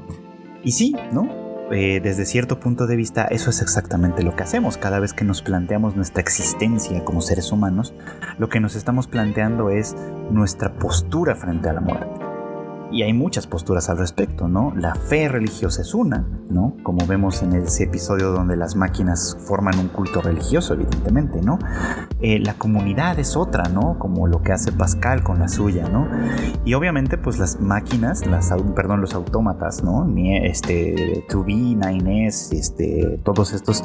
Y 0.62 0.72
sí, 0.72 0.96
¿no? 1.12 1.28
Eh, 1.70 2.00
desde 2.00 2.24
cierto 2.26 2.60
punto 2.60 2.86
de 2.86 2.96
vista, 2.96 3.24
eso 3.24 3.50
es 3.50 3.60
exactamente 3.60 4.22
lo 4.22 4.36
que 4.36 4.44
hacemos. 4.44 4.78
Cada 4.78 5.00
vez 5.00 5.12
que 5.12 5.24
nos 5.24 5.42
planteamos 5.42 5.96
nuestra 5.96 6.22
existencia 6.22 7.04
como 7.04 7.20
seres 7.20 7.50
humanos, 7.52 7.94
lo 8.38 8.48
que 8.48 8.60
nos 8.60 8.76
estamos 8.76 9.08
planteando 9.08 9.70
es 9.70 9.96
nuestra 10.30 10.74
postura 10.74 11.34
frente 11.34 11.68
a 11.68 11.72
la 11.72 11.80
muerte. 11.80 12.25
Y 12.92 13.02
hay 13.02 13.12
muchas 13.12 13.46
posturas 13.46 13.90
al 13.90 13.98
respecto, 13.98 14.48
¿no? 14.48 14.72
La 14.76 14.94
fe 14.94 15.28
religiosa 15.28 15.82
es 15.82 15.92
una, 15.94 16.26
¿no? 16.48 16.76
Como 16.82 17.04
vemos 17.06 17.42
en 17.42 17.52
ese 17.54 17.84
episodio 17.84 18.30
donde 18.30 18.56
las 18.56 18.76
máquinas 18.76 19.36
forman 19.46 19.78
un 19.78 19.88
culto 19.88 20.22
religioso, 20.22 20.74
evidentemente, 20.74 21.42
¿no? 21.42 21.58
Eh, 22.20 22.38
la 22.38 22.54
comunidad 22.54 23.18
es 23.18 23.36
otra, 23.36 23.64
¿no? 23.64 23.98
Como 23.98 24.28
lo 24.28 24.42
que 24.42 24.52
hace 24.52 24.70
Pascal 24.70 25.22
con 25.24 25.40
la 25.40 25.48
suya, 25.48 25.88
¿no? 25.88 26.08
Y 26.64 26.74
obviamente, 26.74 27.18
pues 27.18 27.38
las 27.38 27.60
máquinas, 27.60 28.24
las, 28.26 28.52
perdón, 28.74 29.00
los 29.00 29.14
autómatas, 29.14 29.82
¿no? 29.82 30.06
Este, 30.44 31.26
2B, 31.28 31.76
9S, 31.78 32.52
este, 32.52 33.20
todos 33.24 33.52
estos, 33.52 33.82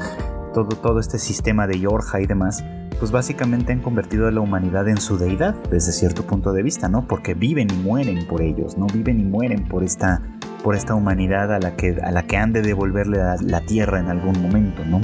todo, 0.53 0.69
todo 0.69 0.99
este 0.99 1.19
sistema 1.19 1.67
de 1.67 1.79
Yorja 1.79 2.21
y 2.21 2.27
demás, 2.27 2.63
pues 2.99 3.11
básicamente 3.11 3.71
han 3.71 3.79
convertido 3.79 4.27
a 4.27 4.31
la 4.31 4.41
humanidad 4.41 4.87
en 4.87 4.97
su 4.97 5.17
deidad 5.17 5.55
desde 5.71 5.91
cierto 5.91 6.23
punto 6.23 6.53
de 6.53 6.61
vista, 6.61 6.87
¿no? 6.87 7.07
Porque 7.07 7.33
viven 7.33 7.67
y 7.71 7.75
mueren 7.77 8.27
por 8.27 8.41
ellos, 8.41 8.77
¿no? 8.77 8.85
Viven 8.87 9.19
y 9.19 9.23
mueren 9.23 9.67
por 9.67 9.83
esta, 9.83 10.21
por 10.63 10.75
esta 10.75 10.93
humanidad 10.93 11.53
a 11.53 11.59
la 11.59 11.75
que, 11.75 11.97
a 12.03 12.11
la 12.11 12.23
que 12.23 12.37
han 12.37 12.53
de 12.53 12.61
devolverle 12.61 13.17
la, 13.41 13.61
tierra 13.61 13.99
en 13.99 14.09
algún 14.09 14.41
momento, 14.41 14.85
¿no? 14.85 15.01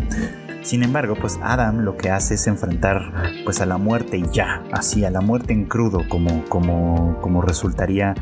Sin 0.61 0.83
embargo, 0.83 1.15
pues 1.19 1.39
Adam 1.41 1.79
lo 1.79 1.97
que 1.97 2.09
hace 2.09 2.33
es 2.33 2.45
enfrentar 2.45 3.13
pues 3.45 3.61
a 3.61 3.65
la 3.65 3.77
muerte 3.77 4.17
y 4.17 4.25
ya, 4.31 4.63
así 4.71 5.05
a 5.05 5.09
la 5.09 5.21
muerte 5.21 5.53
en 5.53 5.65
crudo, 5.65 6.01
como, 6.09 6.43
como, 6.49 7.17
como 7.21 7.41
resultaría 7.41 8.13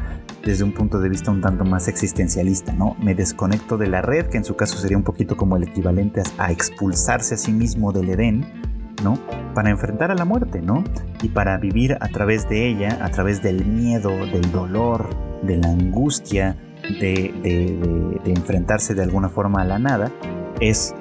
desde 0.46 0.64
un 0.64 0.74
punto 0.74 1.00
de 1.00 1.10
vista 1.10 1.32
un 1.32 1.42
tanto 1.42 1.66
más 1.66 1.88
existencialista, 1.88 2.72
¿no? 2.72 2.96
Me 3.02 3.16
desconecto 3.16 3.78
de 3.78 3.88
la 3.88 4.04
red, 4.04 4.28
que 4.28 4.38
en 4.38 4.46
su 4.46 4.56
caso 4.56 4.78
sería 4.78 4.96
un 4.96 5.04
poquito 5.04 5.36
como 5.36 5.58
el 5.58 5.64
equivalente 5.64 6.22
a 6.38 6.52
expulsarse 6.52 7.34
a 7.34 7.38
sí 7.38 7.52
mismo 7.52 7.92
del 7.92 8.10
Edén, 8.10 8.46
¿no? 9.04 9.18
Para 9.56 9.72
enfrentar 9.72 10.12
a 10.12 10.16
la 10.16 10.24
muerte, 10.24 10.62
¿no? 10.62 10.84
Y 11.24 11.30
para 11.30 11.58
vivir 11.58 11.98
a 12.00 12.08
través 12.10 12.48
de 12.48 12.70
ella, 12.70 13.00
a 13.02 13.10
través 13.10 13.42
del 13.42 13.66
miedo, 13.66 14.12
del 14.28 14.52
dolor, 14.52 15.10
de 15.42 15.58
la 15.58 15.70
angustia, 15.70 16.56
de, 17.02 18.22
enfrentarse 18.26 18.94
de 18.94 19.02
alguna 19.02 19.30
forma 19.30 19.64
a 19.64 19.66
la 19.66 19.80
nada, 19.80 20.12
es, 20.60 20.94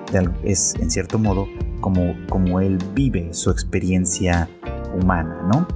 es 0.42 0.74
en 0.80 0.90
cierto 0.90 1.18
modo 1.18 1.47
como, 1.82 2.14
como 2.30 2.61
él 2.61 2.78
vive 2.95 3.34
su 3.34 3.51
experiencia 3.51 4.49
humana, 4.99 5.47
¿no? 5.53 5.68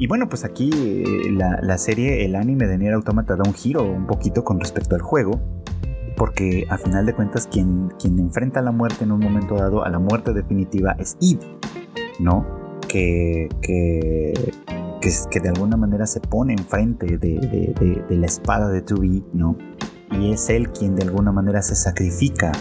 Y 0.00 0.06
bueno, 0.06 0.30
pues 0.30 0.46
aquí 0.46 0.70
eh, 0.72 1.30
la, 1.30 1.76
serie, 1.76 2.24
el 2.24 2.34
anime 2.34 2.66
de 2.66 2.78
Nier 2.78 2.94
Automata 2.94 3.36
da 3.36 3.42
un 3.46 3.52
giro 3.52 3.84
un 3.84 4.06
poquito 4.06 4.42
con 4.44 4.58
respecto 4.58 4.94
al 4.94 5.02
juego, 5.02 5.38
porque 6.16 6.66
a 6.70 6.78
final 6.78 7.04
de 7.04 7.12
cuentas 7.12 7.46
quien, 7.46 7.92
quien 8.00 8.18
enfrenta 8.18 8.60
a 8.60 8.62
la 8.62 8.72
muerte 8.72 9.04
en 9.04 9.12
un 9.12 9.20
momento 9.20 9.56
dado, 9.56 9.84
a 9.84 9.90
la 9.90 9.98
muerte 9.98 10.32
definitiva, 10.32 10.96
es 10.98 11.18
Eve, 11.20 11.46
¿no? 12.18 12.46
Que, 12.88 13.50
que, 13.60 14.32
que, 15.02 15.40
de 15.40 15.48
alguna 15.50 15.76
manera 15.76 16.06
se 16.06 16.20
pone 16.20 16.54
enfrente 16.54 17.18
de, 17.18 17.38
de, 18.08 18.16
la 18.16 18.26
espada 18.26 18.70
de 18.70 18.80
2 18.80 19.00
¿no? 19.34 19.54
Y 20.18 20.32
es 20.32 20.48
él 20.48 20.70
quien 20.70 20.96
de 20.96 21.02
alguna 21.02 21.30
manera 21.30 21.60
se 21.60 21.74
sacrifica 21.74 22.52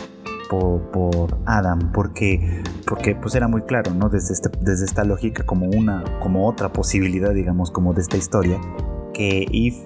por, 0.50 0.82
por, 0.92 1.38
Adam, 1.46 1.92
porque, 1.94 2.64
porque 2.86 3.16
pues 3.16 3.36
era 3.36 3.48
muy 3.48 3.62
claro, 3.62 3.94
¿no? 3.94 4.10
Desde, 4.10 4.34
este, 4.34 4.50
desde 4.62 4.86
esta 4.86 5.04
lógica 5.04 5.46
como 5.46 5.68
una, 5.68 6.04
como 6.20 6.48
otra 6.48 6.74
posibilidad, 6.74 7.34
digamos, 7.34 7.72
como 7.72 7.94
de 7.94 8.02
esta 8.02 8.18
historia, 8.18 8.60
que 9.14 9.46
Eve 9.52 9.78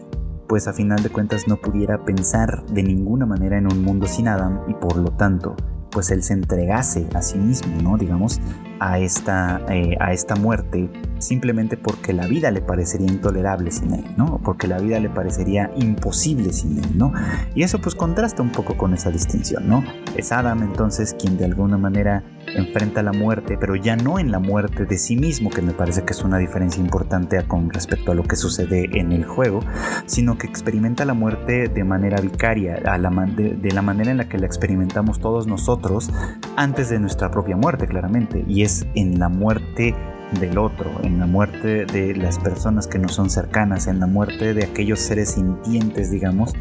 pues 0.47 0.67
a 0.67 0.73
final 0.73 1.01
de 1.01 1.09
cuentas 1.09 1.47
no 1.47 1.57
pudiera 1.57 2.03
pensar 2.05 2.65
de 2.67 2.83
ninguna 2.83 3.25
manera 3.25 3.57
en 3.57 3.71
un 3.71 3.83
mundo 3.83 4.05
sin 4.07 4.27
Adam 4.27 4.61
y 4.67 4.73
por 4.73 4.97
lo 4.97 5.11
tanto 5.11 5.55
pues 5.93 6.11
él 6.11 6.23
se 6.23 6.33
entregase 6.33 7.07
a 7.13 7.21
sí 7.21 7.37
mismo, 7.37 7.81
¿no? 7.81 7.97
Digamos, 7.97 8.41
a 8.79 8.99
esta, 8.99 9.61
eh, 9.69 9.95
a 9.99 10.11
esta 10.11 10.35
muerte 10.35 10.89
simplemente 11.19 11.77
porque 11.77 12.11
la 12.11 12.27
vida 12.27 12.51
le 12.51 12.61
parecería 12.61 13.07
intolerable 13.07 13.71
sin 13.71 13.93
él, 13.93 14.05
¿no? 14.17 14.41
Porque 14.43 14.67
la 14.67 14.79
vida 14.79 14.99
le 14.99 15.09
parecería 15.09 15.71
imposible 15.77 16.51
sin 16.51 16.79
él, 16.79 16.97
¿no? 16.97 17.13
Y 17.55 17.63
eso 17.63 17.79
pues 17.79 17.95
contrasta 17.95 18.41
un 18.41 18.51
poco 18.51 18.75
con 18.75 18.93
esa 18.93 19.09
distinción, 19.09 19.69
¿no? 19.69 19.83
Es 20.17 20.31
Adam 20.31 20.63
entonces 20.63 21.15
quien 21.17 21.37
de 21.37 21.45
alguna 21.45 21.77
manera 21.77 22.23
enfrenta 22.55 23.03
la 23.03 23.13
muerte, 23.13 23.57
pero 23.59 23.75
ya 23.75 23.95
no 23.95 24.19
en 24.19 24.31
la 24.31 24.39
muerte 24.39 24.85
de 24.85 24.97
sí 24.97 25.15
mismo, 25.15 25.49
que 25.49 25.61
me 25.61 25.73
parece 25.73 26.03
que 26.03 26.13
es 26.13 26.23
una 26.23 26.37
diferencia 26.37 26.81
importante 26.81 27.41
con 27.47 27.69
respecto 27.69 28.11
a 28.11 28.15
lo 28.15 28.23
que 28.23 28.35
sucede 28.35 28.89
en 28.99 29.11
el 29.11 29.25
juego, 29.25 29.61
sino 30.05 30.37
que 30.37 30.47
experimenta 30.47 31.05
la 31.05 31.13
muerte 31.13 31.67
de 31.67 31.83
manera 31.83 32.21
vicaria, 32.21 32.79
a 32.85 32.97
la 32.97 33.09
de, 33.09 33.55
de 33.55 33.71
la 33.71 33.81
manera 33.81 34.11
en 34.11 34.17
la 34.17 34.29
que 34.29 34.37
la 34.37 34.45
experimentamos 34.45 35.19
todos 35.19 35.47
nosotros 35.47 36.11
antes 36.55 36.89
de 36.89 36.99
nuestra 36.99 37.31
propia 37.31 37.55
muerte, 37.55 37.87
claramente, 37.87 38.43
y 38.47 38.63
es 38.63 38.85
en 38.95 39.19
la 39.19 39.29
muerte 39.29 39.95
del 40.39 40.57
otro, 40.57 40.89
en 41.03 41.19
la 41.19 41.25
muerte 41.25 41.85
de 41.85 42.15
las 42.15 42.39
personas 42.39 42.87
que 42.87 42.99
no 42.99 43.07
son 43.09 43.29
cercanas, 43.29 43.87
en 43.87 43.99
la 43.99 44.07
muerte 44.07 44.53
de 44.53 44.63
aquellos 44.63 44.99
seres 44.99 45.31
sintientes, 45.31 46.11
digamos, 46.11 46.53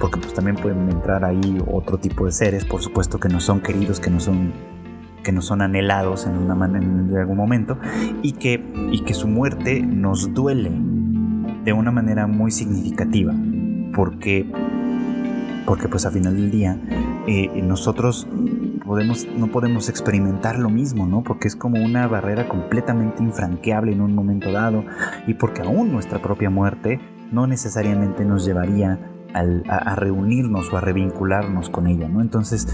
porque 0.00 0.18
pues 0.18 0.34
también 0.34 0.56
pueden 0.56 0.90
entrar 0.90 1.24
ahí 1.24 1.58
otro 1.70 1.98
tipo 1.98 2.26
de 2.26 2.32
seres, 2.32 2.64
por 2.64 2.82
supuesto 2.82 3.18
que 3.18 3.28
no 3.28 3.40
son 3.40 3.60
queridos, 3.60 4.00
que 4.00 4.10
no 4.10 4.20
son 4.20 4.52
que 5.22 5.32
no 5.32 5.42
son 5.42 5.62
anhelados 5.62 6.26
en, 6.26 6.36
una 6.36 6.66
en 6.66 7.16
algún 7.16 7.36
momento 7.36 7.78
y 8.22 8.32
que, 8.32 8.64
y 8.90 9.00
que 9.00 9.14
su 9.14 9.28
muerte 9.28 9.82
nos 9.82 10.34
duele 10.34 10.70
de 11.64 11.72
una 11.72 11.90
manera 11.90 12.26
muy 12.26 12.50
significativa 12.50 13.34
porque 13.94 14.46
porque 15.66 15.88
pues 15.88 16.06
a 16.06 16.10
final 16.10 16.36
del 16.36 16.50
día 16.50 16.76
eh, 17.26 17.62
nosotros 17.62 18.26
podemos, 18.84 19.26
no 19.36 19.46
podemos 19.48 19.88
experimentar 19.88 20.58
lo 20.58 20.68
mismo, 20.68 21.06
¿no? 21.06 21.22
Porque 21.22 21.48
es 21.48 21.56
como 21.56 21.82
una 21.82 22.06
barrera 22.08 22.48
completamente 22.48 23.22
infranqueable 23.22 23.92
en 23.92 24.00
un 24.00 24.14
momento 24.14 24.50
dado 24.50 24.84
y 25.26 25.34
porque 25.34 25.62
aún 25.62 25.92
nuestra 25.92 26.20
propia 26.20 26.50
muerte 26.50 27.00
no 27.30 27.46
necesariamente 27.46 28.24
nos 28.24 28.44
llevaría 28.44 28.98
a, 29.34 29.94
reunirnos 29.94 30.72
o 30.72 30.76
a 30.76 30.80
revincularnos 30.80 31.70
con 31.70 31.86
ella, 31.86 32.08
¿no? 32.08 32.20
Entonces, 32.20 32.68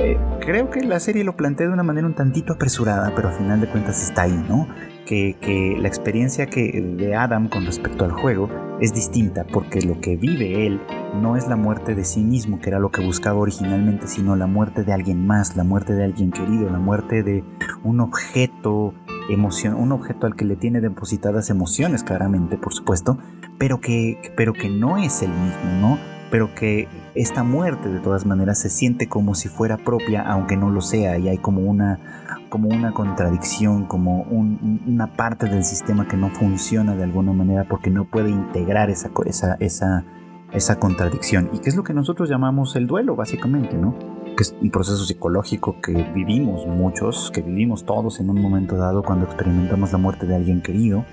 eh, 0.00 0.18
creo 0.40 0.70
que 0.70 0.82
la 0.82 1.00
serie 1.00 1.24
lo 1.24 1.36
plantea 1.36 1.66
de 1.66 1.72
una 1.72 1.82
manera 1.82 2.06
un 2.06 2.14
tantito 2.14 2.54
apresurada, 2.54 3.12
pero 3.14 3.28
a 3.28 3.32
final 3.32 3.60
de 3.60 3.68
cuentas 3.68 4.02
está 4.02 4.22
ahí, 4.22 4.44
¿no? 4.48 4.66
Que, 5.06 5.36
que 5.40 5.76
la 5.78 5.88
experiencia 5.88 6.46
que, 6.46 6.80
de 6.96 7.14
Adam 7.14 7.48
con 7.48 7.66
respecto 7.66 8.04
al 8.04 8.12
juego 8.12 8.48
es 8.80 8.94
distinta 8.94 9.44
porque 9.44 9.82
lo 9.82 10.00
que 10.00 10.16
vive 10.16 10.66
él 10.66 10.80
no 11.20 11.36
es 11.36 11.46
la 11.48 11.56
muerte 11.56 11.94
de 11.94 12.04
sí 12.04 12.22
mismo, 12.22 12.60
que 12.60 12.70
era 12.70 12.78
lo 12.78 12.90
que 12.90 13.04
buscaba 13.04 13.38
originalmente, 13.38 14.06
sino 14.06 14.36
la 14.36 14.46
muerte 14.46 14.84
de 14.84 14.92
alguien 14.92 15.26
más, 15.26 15.56
la 15.56 15.64
muerte 15.64 15.94
de 15.94 16.04
alguien 16.04 16.30
querido, 16.30 16.70
la 16.70 16.78
muerte 16.78 17.22
de 17.22 17.44
un 17.84 18.00
objeto 18.00 18.94
emoción, 19.28 19.74
un 19.74 19.92
objeto 19.92 20.26
al 20.26 20.36
que 20.36 20.44
le 20.44 20.56
tiene 20.56 20.80
depositadas 20.80 21.50
emociones 21.50 22.02
claramente, 22.02 22.56
por 22.56 22.72
supuesto, 22.72 23.18
pero 23.62 23.80
que, 23.80 24.18
pero 24.34 24.54
que 24.54 24.68
no 24.68 24.98
es 24.98 25.22
el 25.22 25.30
mismo, 25.30 25.70
¿no? 25.80 25.98
Pero 26.32 26.52
que 26.52 26.88
esta 27.14 27.44
muerte 27.44 27.88
de 27.90 28.00
todas 28.00 28.26
maneras 28.26 28.58
se 28.58 28.68
siente 28.68 29.08
como 29.08 29.36
si 29.36 29.48
fuera 29.48 29.76
propia, 29.76 30.22
aunque 30.22 30.56
no 30.56 30.68
lo 30.68 30.80
sea, 30.80 31.16
y 31.16 31.28
hay 31.28 31.38
como 31.38 31.60
una, 31.60 32.00
como 32.48 32.68
una 32.68 32.92
contradicción, 32.92 33.84
como 33.84 34.22
una 34.22 35.12
parte 35.14 35.46
del 35.46 35.62
sistema 35.62 36.08
que 36.08 36.16
no 36.16 36.30
funciona 36.30 36.96
de 36.96 37.04
alguna 37.04 37.32
manera 37.32 37.64
porque 37.68 37.88
no 37.88 38.04
puede 38.04 38.30
integrar 38.30 38.90
esa, 38.90 39.12
esa, 39.26 39.54
esa, 39.60 40.04
esa 40.50 40.80
contradicción. 40.80 41.48
¿Y 41.52 41.60
qué 41.60 41.68
es 41.68 41.76
lo 41.76 41.84
que 41.84 41.94
nosotros 41.94 42.28
llamamos 42.28 42.74
el 42.74 42.88
duelo, 42.88 43.14
básicamente, 43.14 43.76
¿no? 43.76 43.96
Que 44.36 44.42
es 44.42 44.56
un 44.60 44.72
proceso 44.72 45.04
psicológico 45.04 45.80
que 45.80 45.92
vivimos 46.12 46.66
muchos, 46.66 47.30
que 47.30 47.42
vivimos 47.42 47.86
todos 47.86 48.18
en 48.18 48.28
un 48.28 48.42
momento 48.42 48.76
dado 48.76 49.04
cuando 49.04 49.26
experimentamos 49.26 49.92
la 49.92 49.98
muerte 49.98 50.26
de 50.26 50.34
alguien 50.34 50.62
querido 50.62 51.04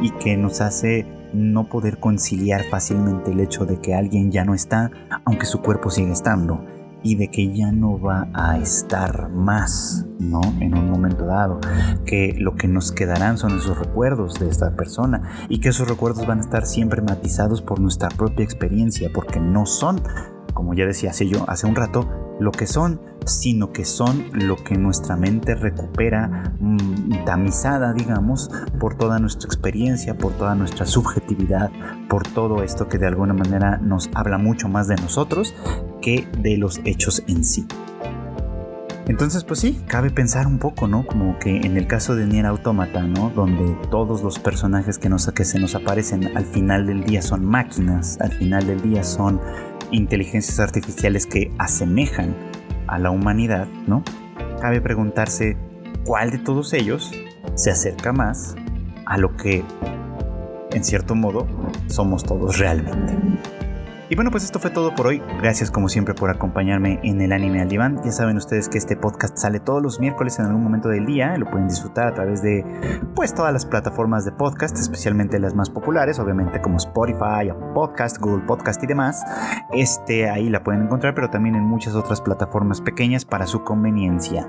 y 0.00 0.10
que 0.10 0.36
nos 0.36 0.60
hace 0.60 1.06
no 1.32 1.68
poder 1.68 1.98
conciliar 1.98 2.62
fácilmente 2.64 3.32
el 3.32 3.40
hecho 3.40 3.66
de 3.66 3.80
que 3.80 3.94
alguien 3.94 4.30
ya 4.30 4.44
no 4.44 4.54
está, 4.54 4.90
aunque 5.24 5.46
su 5.46 5.60
cuerpo 5.60 5.90
sigue 5.90 6.12
estando, 6.12 6.64
y 7.04 7.16
de 7.16 7.28
que 7.28 7.54
ya 7.54 7.70
no 7.70 8.00
va 8.00 8.28
a 8.32 8.58
estar 8.58 9.28
más, 9.28 10.06
¿no? 10.18 10.40
En 10.60 10.74
un 10.74 10.90
momento 10.90 11.26
dado, 11.26 11.60
que 12.06 12.34
lo 12.38 12.56
que 12.56 12.66
nos 12.66 12.92
quedarán 12.92 13.36
son 13.36 13.58
esos 13.58 13.78
recuerdos 13.78 14.40
de 14.40 14.48
esta 14.48 14.74
persona 14.74 15.46
y 15.50 15.60
que 15.60 15.68
esos 15.68 15.86
recuerdos 15.86 16.26
van 16.26 16.38
a 16.38 16.40
estar 16.40 16.64
siempre 16.64 17.02
matizados 17.02 17.60
por 17.60 17.78
nuestra 17.78 18.08
propia 18.08 18.44
experiencia, 18.44 19.10
porque 19.14 19.38
no 19.38 19.66
son, 19.66 20.02
como 20.54 20.74
ya 20.74 20.86
decía 20.86 21.10
hace 21.10 21.28
yo 21.28 21.44
hace 21.48 21.66
un 21.66 21.74
rato, 21.74 22.08
lo 22.40 22.50
que 22.50 22.66
son, 22.66 23.00
sino 23.26 23.72
que 23.72 23.84
son 23.84 24.26
lo 24.32 24.56
que 24.56 24.76
nuestra 24.76 25.16
mente 25.16 25.54
recupera 25.54 26.54
mm, 26.58 27.24
tamizada, 27.24 27.92
digamos, 27.92 28.50
por 28.80 28.96
toda 28.96 29.18
nuestra 29.18 29.46
experiencia, 29.46 30.16
por 30.16 30.32
toda 30.32 30.54
nuestra 30.54 30.86
subjetividad, 30.86 31.70
por 32.08 32.26
todo 32.26 32.62
esto 32.62 32.88
que 32.88 32.98
de 32.98 33.06
alguna 33.06 33.34
manera 33.34 33.78
nos 33.78 34.10
habla 34.14 34.38
mucho 34.38 34.68
más 34.68 34.88
de 34.88 34.96
nosotros 34.96 35.54
que 36.00 36.26
de 36.38 36.56
los 36.56 36.80
hechos 36.84 37.22
en 37.26 37.44
sí. 37.44 37.66
Entonces, 39.06 39.44
pues 39.44 39.60
sí, 39.60 39.82
cabe 39.86 40.10
pensar 40.10 40.46
un 40.46 40.58
poco, 40.58 40.88
¿no? 40.88 41.06
Como 41.06 41.38
que 41.38 41.58
en 41.58 41.76
el 41.76 41.86
caso 41.86 42.16
de 42.16 42.26
Nier 42.26 42.46
Automata, 42.46 43.02
¿no? 43.02 43.30
Donde 43.30 43.76
todos 43.90 44.22
los 44.22 44.38
personajes 44.38 44.98
que, 44.98 45.10
nos, 45.10 45.26
que 45.30 45.44
se 45.44 45.58
nos 45.58 45.74
aparecen 45.74 46.34
al 46.34 46.46
final 46.46 46.86
del 46.86 47.04
día 47.04 47.20
son 47.20 47.44
máquinas, 47.44 48.18
al 48.20 48.32
final 48.32 48.66
del 48.66 48.80
día 48.80 49.04
son 49.04 49.40
inteligencias 49.90 50.60
artificiales 50.60 51.26
que 51.26 51.52
asemejan 51.58 52.34
a 52.86 52.98
la 52.98 53.10
humanidad, 53.10 53.66
¿no? 53.86 54.02
Cabe 54.60 54.80
preguntarse 54.80 55.56
cuál 56.04 56.30
de 56.30 56.38
todos 56.38 56.72
ellos 56.72 57.12
se 57.54 57.70
acerca 57.70 58.12
más 58.12 58.56
a 59.06 59.18
lo 59.18 59.36
que, 59.36 59.62
en 60.72 60.84
cierto 60.84 61.14
modo, 61.14 61.46
somos 61.86 62.24
todos 62.24 62.58
realmente. 62.58 63.14
Y 64.14 64.16
bueno, 64.16 64.30
pues 64.30 64.44
esto 64.44 64.60
fue 64.60 64.70
todo 64.70 64.94
por 64.94 65.08
hoy. 65.08 65.20
Gracias 65.40 65.72
como 65.72 65.88
siempre 65.88 66.14
por 66.14 66.30
acompañarme 66.30 67.00
en 67.02 67.20
el 67.20 67.32
anime 67.32 67.60
al 67.60 67.68
diván. 67.68 68.00
Ya 68.04 68.12
saben 68.12 68.36
ustedes 68.36 68.68
que 68.68 68.78
este 68.78 68.96
podcast 68.96 69.36
sale 69.36 69.58
todos 69.58 69.82
los 69.82 69.98
miércoles 69.98 70.38
en 70.38 70.46
algún 70.46 70.62
momento 70.62 70.88
del 70.88 71.04
día. 71.04 71.36
Lo 71.36 71.50
pueden 71.50 71.66
disfrutar 71.66 72.06
a 72.06 72.14
través 72.14 72.40
de 72.40 72.64
pues 73.16 73.34
todas 73.34 73.52
las 73.52 73.66
plataformas 73.66 74.24
de 74.24 74.30
podcast, 74.30 74.78
especialmente 74.78 75.40
las 75.40 75.56
más 75.56 75.68
populares, 75.68 76.20
obviamente 76.20 76.62
como 76.62 76.76
Spotify, 76.76 77.50
Podcast, 77.74 78.18
Google 78.20 78.44
Podcast 78.46 78.80
y 78.84 78.86
demás. 78.86 79.20
Este 79.72 80.30
ahí 80.30 80.48
la 80.48 80.62
pueden 80.62 80.82
encontrar, 80.82 81.16
pero 81.16 81.28
también 81.28 81.56
en 81.56 81.64
muchas 81.64 81.96
otras 81.96 82.20
plataformas 82.20 82.80
pequeñas 82.80 83.24
para 83.24 83.48
su 83.48 83.64
conveniencia. 83.64 84.46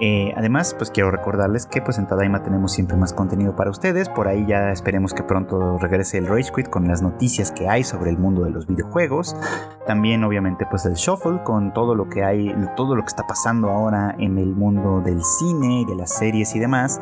Eh, 0.00 0.32
además, 0.36 0.74
pues 0.76 0.90
quiero 0.90 1.10
recordarles 1.10 1.66
que 1.66 1.80
pues 1.80 1.98
en 1.98 2.06
Tadaima 2.06 2.42
tenemos 2.42 2.72
siempre 2.72 2.96
más 2.96 3.12
contenido 3.12 3.54
para 3.54 3.70
ustedes. 3.70 4.08
Por 4.08 4.28
ahí 4.28 4.46
ya 4.46 4.72
esperemos 4.72 5.14
que 5.14 5.22
pronto 5.22 5.78
regrese 5.78 6.18
el 6.18 6.26
Rage 6.26 6.50
Quit 6.54 6.68
con 6.68 6.88
las 6.88 7.02
noticias 7.02 7.52
que 7.52 7.68
hay 7.68 7.84
sobre 7.84 8.10
el 8.10 8.18
mundo 8.18 8.42
de 8.44 8.50
los 8.50 8.66
videojuegos. 8.66 9.36
También, 9.86 10.24
obviamente, 10.24 10.66
pues 10.68 10.86
el 10.86 10.94
Shuffle 10.94 11.42
con 11.44 11.72
todo 11.72 11.94
lo 11.94 12.08
que 12.08 12.24
hay, 12.24 12.54
todo 12.76 12.96
lo 12.96 13.02
que 13.02 13.08
está 13.08 13.26
pasando 13.26 13.70
ahora 13.70 14.14
en 14.18 14.38
el 14.38 14.54
mundo 14.54 15.00
del 15.00 15.22
cine, 15.22 15.84
de 15.88 15.94
las 15.94 16.14
series 16.14 16.54
y 16.56 16.58
demás. 16.58 17.00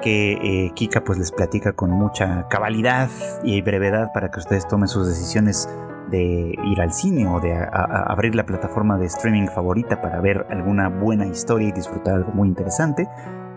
Que 0.00 0.34
eh, 0.34 0.72
Kika 0.74 1.02
pues 1.02 1.18
les 1.18 1.32
platica 1.32 1.72
con 1.72 1.90
mucha 1.90 2.46
cabalidad 2.48 3.08
y 3.42 3.62
brevedad 3.62 4.12
para 4.12 4.30
que 4.30 4.38
ustedes 4.38 4.68
tomen 4.68 4.88
sus 4.88 5.08
decisiones 5.08 5.68
de 6.10 6.54
ir 6.64 6.80
al 6.80 6.92
cine 6.92 7.28
o 7.28 7.40
de 7.40 7.54
abrir 7.72 8.34
la 8.34 8.46
plataforma 8.46 8.98
de 8.98 9.06
streaming 9.06 9.48
favorita 9.48 10.00
para 10.00 10.20
ver 10.20 10.46
alguna 10.50 10.88
buena 10.88 11.26
historia 11.26 11.68
y 11.68 11.72
disfrutar 11.72 12.14
algo 12.14 12.32
muy 12.32 12.48
interesante. 12.48 13.08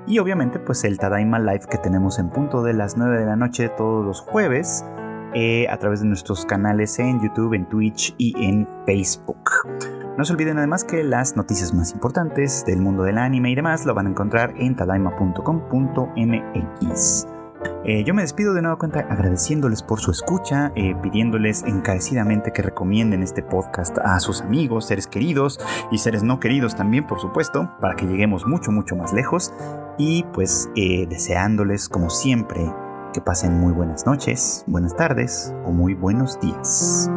Y 0.07 0.19
obviamente 0.19 0.59
pues 0.59 0.83
el 0.83 0.97
Tadaima 0.97 1.39
Live 1.39 1.67
que 1.69 1.77
tenemos 1.77 2.19
en 2.19 2.29
punto 2.29 2.63
de 2.63 2.73
las 2.73 2.97
9 2.97 3.19
de 3.19 3.25
la 3.25 3.35
noche 3.35 3.69
todos 3.69 4.05
los 4.05 4.21
jueves 4.21 4.85
eh, 5.35 5.67
a 5.69 5.77
través 5.77 6.01
de 6.01 6.07
nuestros 6.07 6.45
canales 6.45 6.97
en 6.97 7.21
YouTube, 7.21 7.53
en 7.53 7.69
Twitch 7.69 8.15
y 8.17 8.33
en 8.43 8.67
Facebook. 8.85 9.37
No 10.17 10.25
se 10.25 10.33
olviden 10.33 10.57
además 10.57 10.83
que 10.83 11.03
las 11.03 11.37
noticias 11.37 11.71
más 11.73 11.93
importantes 11.93 12.65
del 12.65 12.81
mundo 12.81 13.03
del 13.03 13.19
anime 13.19 13.51
y 13.51 13.55
demás 13.55 13.85
lo 13.85 13.93
van 13.93 14.07
a 14.07 14.09
encontrar 14.09 14.53
en 14.57 14.75
tadaima.com.mx. 14.75 17.38
Eh, 17.85 18.03
yo 18.03 18.13
me 18.13 18.21
despido 18.21 18.53
de 18.53 18.61
nueva 18.61 18.77
cuenta 18.77 18.99
agradeciéndoles 18.99 19.81
por 19.81 19.99
su 19.99 20.11
escucha, 20.11 20.71
eh, 20.75 20.95
pidiéndoles 21.01 21.63
encarecidamente 21.63 22.51
que 22.51 22.61
recomienden 22.61 23.23
este 23.23 23.41
podcast 23.41 23.97
a 23.99 24.19
sus 24.19 24.41
amigos, 24.41 24.85
seres 24.87 25.07
queridos 25.07 25.59
y 25.91 25.97
seres 25.97 26.23
no 26.23 26.39
queridos 26.39 26.75
también, 26.75 27.07
por 27.07 27.19
supuesto, 27.19 27.71
para 27.79 27.95
que 27.95 28.05
lleguemos 28.05 28.45
mucho, 28.45 28.71
mucho 28.71 28.95
más 28.95 29.13
lejos. 29.13 29.53
Y 29.97 30.23
pues 30.33 30.69
eh, 30.75 31.07
deseándoles, 31.07 31.89
como 31.89 32.09
siempre, 32.09 32.61
que 33.13 33.21
pasen 33.21 33.59
muy 33.59 33.73
buenas 33.73 34.05
noches, 34.05 34.63
buenas 34.67 34.95
tardes 34.95 35.53
o 35.65 35.71
muy 35.71 35.93
buenos 35.93 36.39
días. 36.39 37.09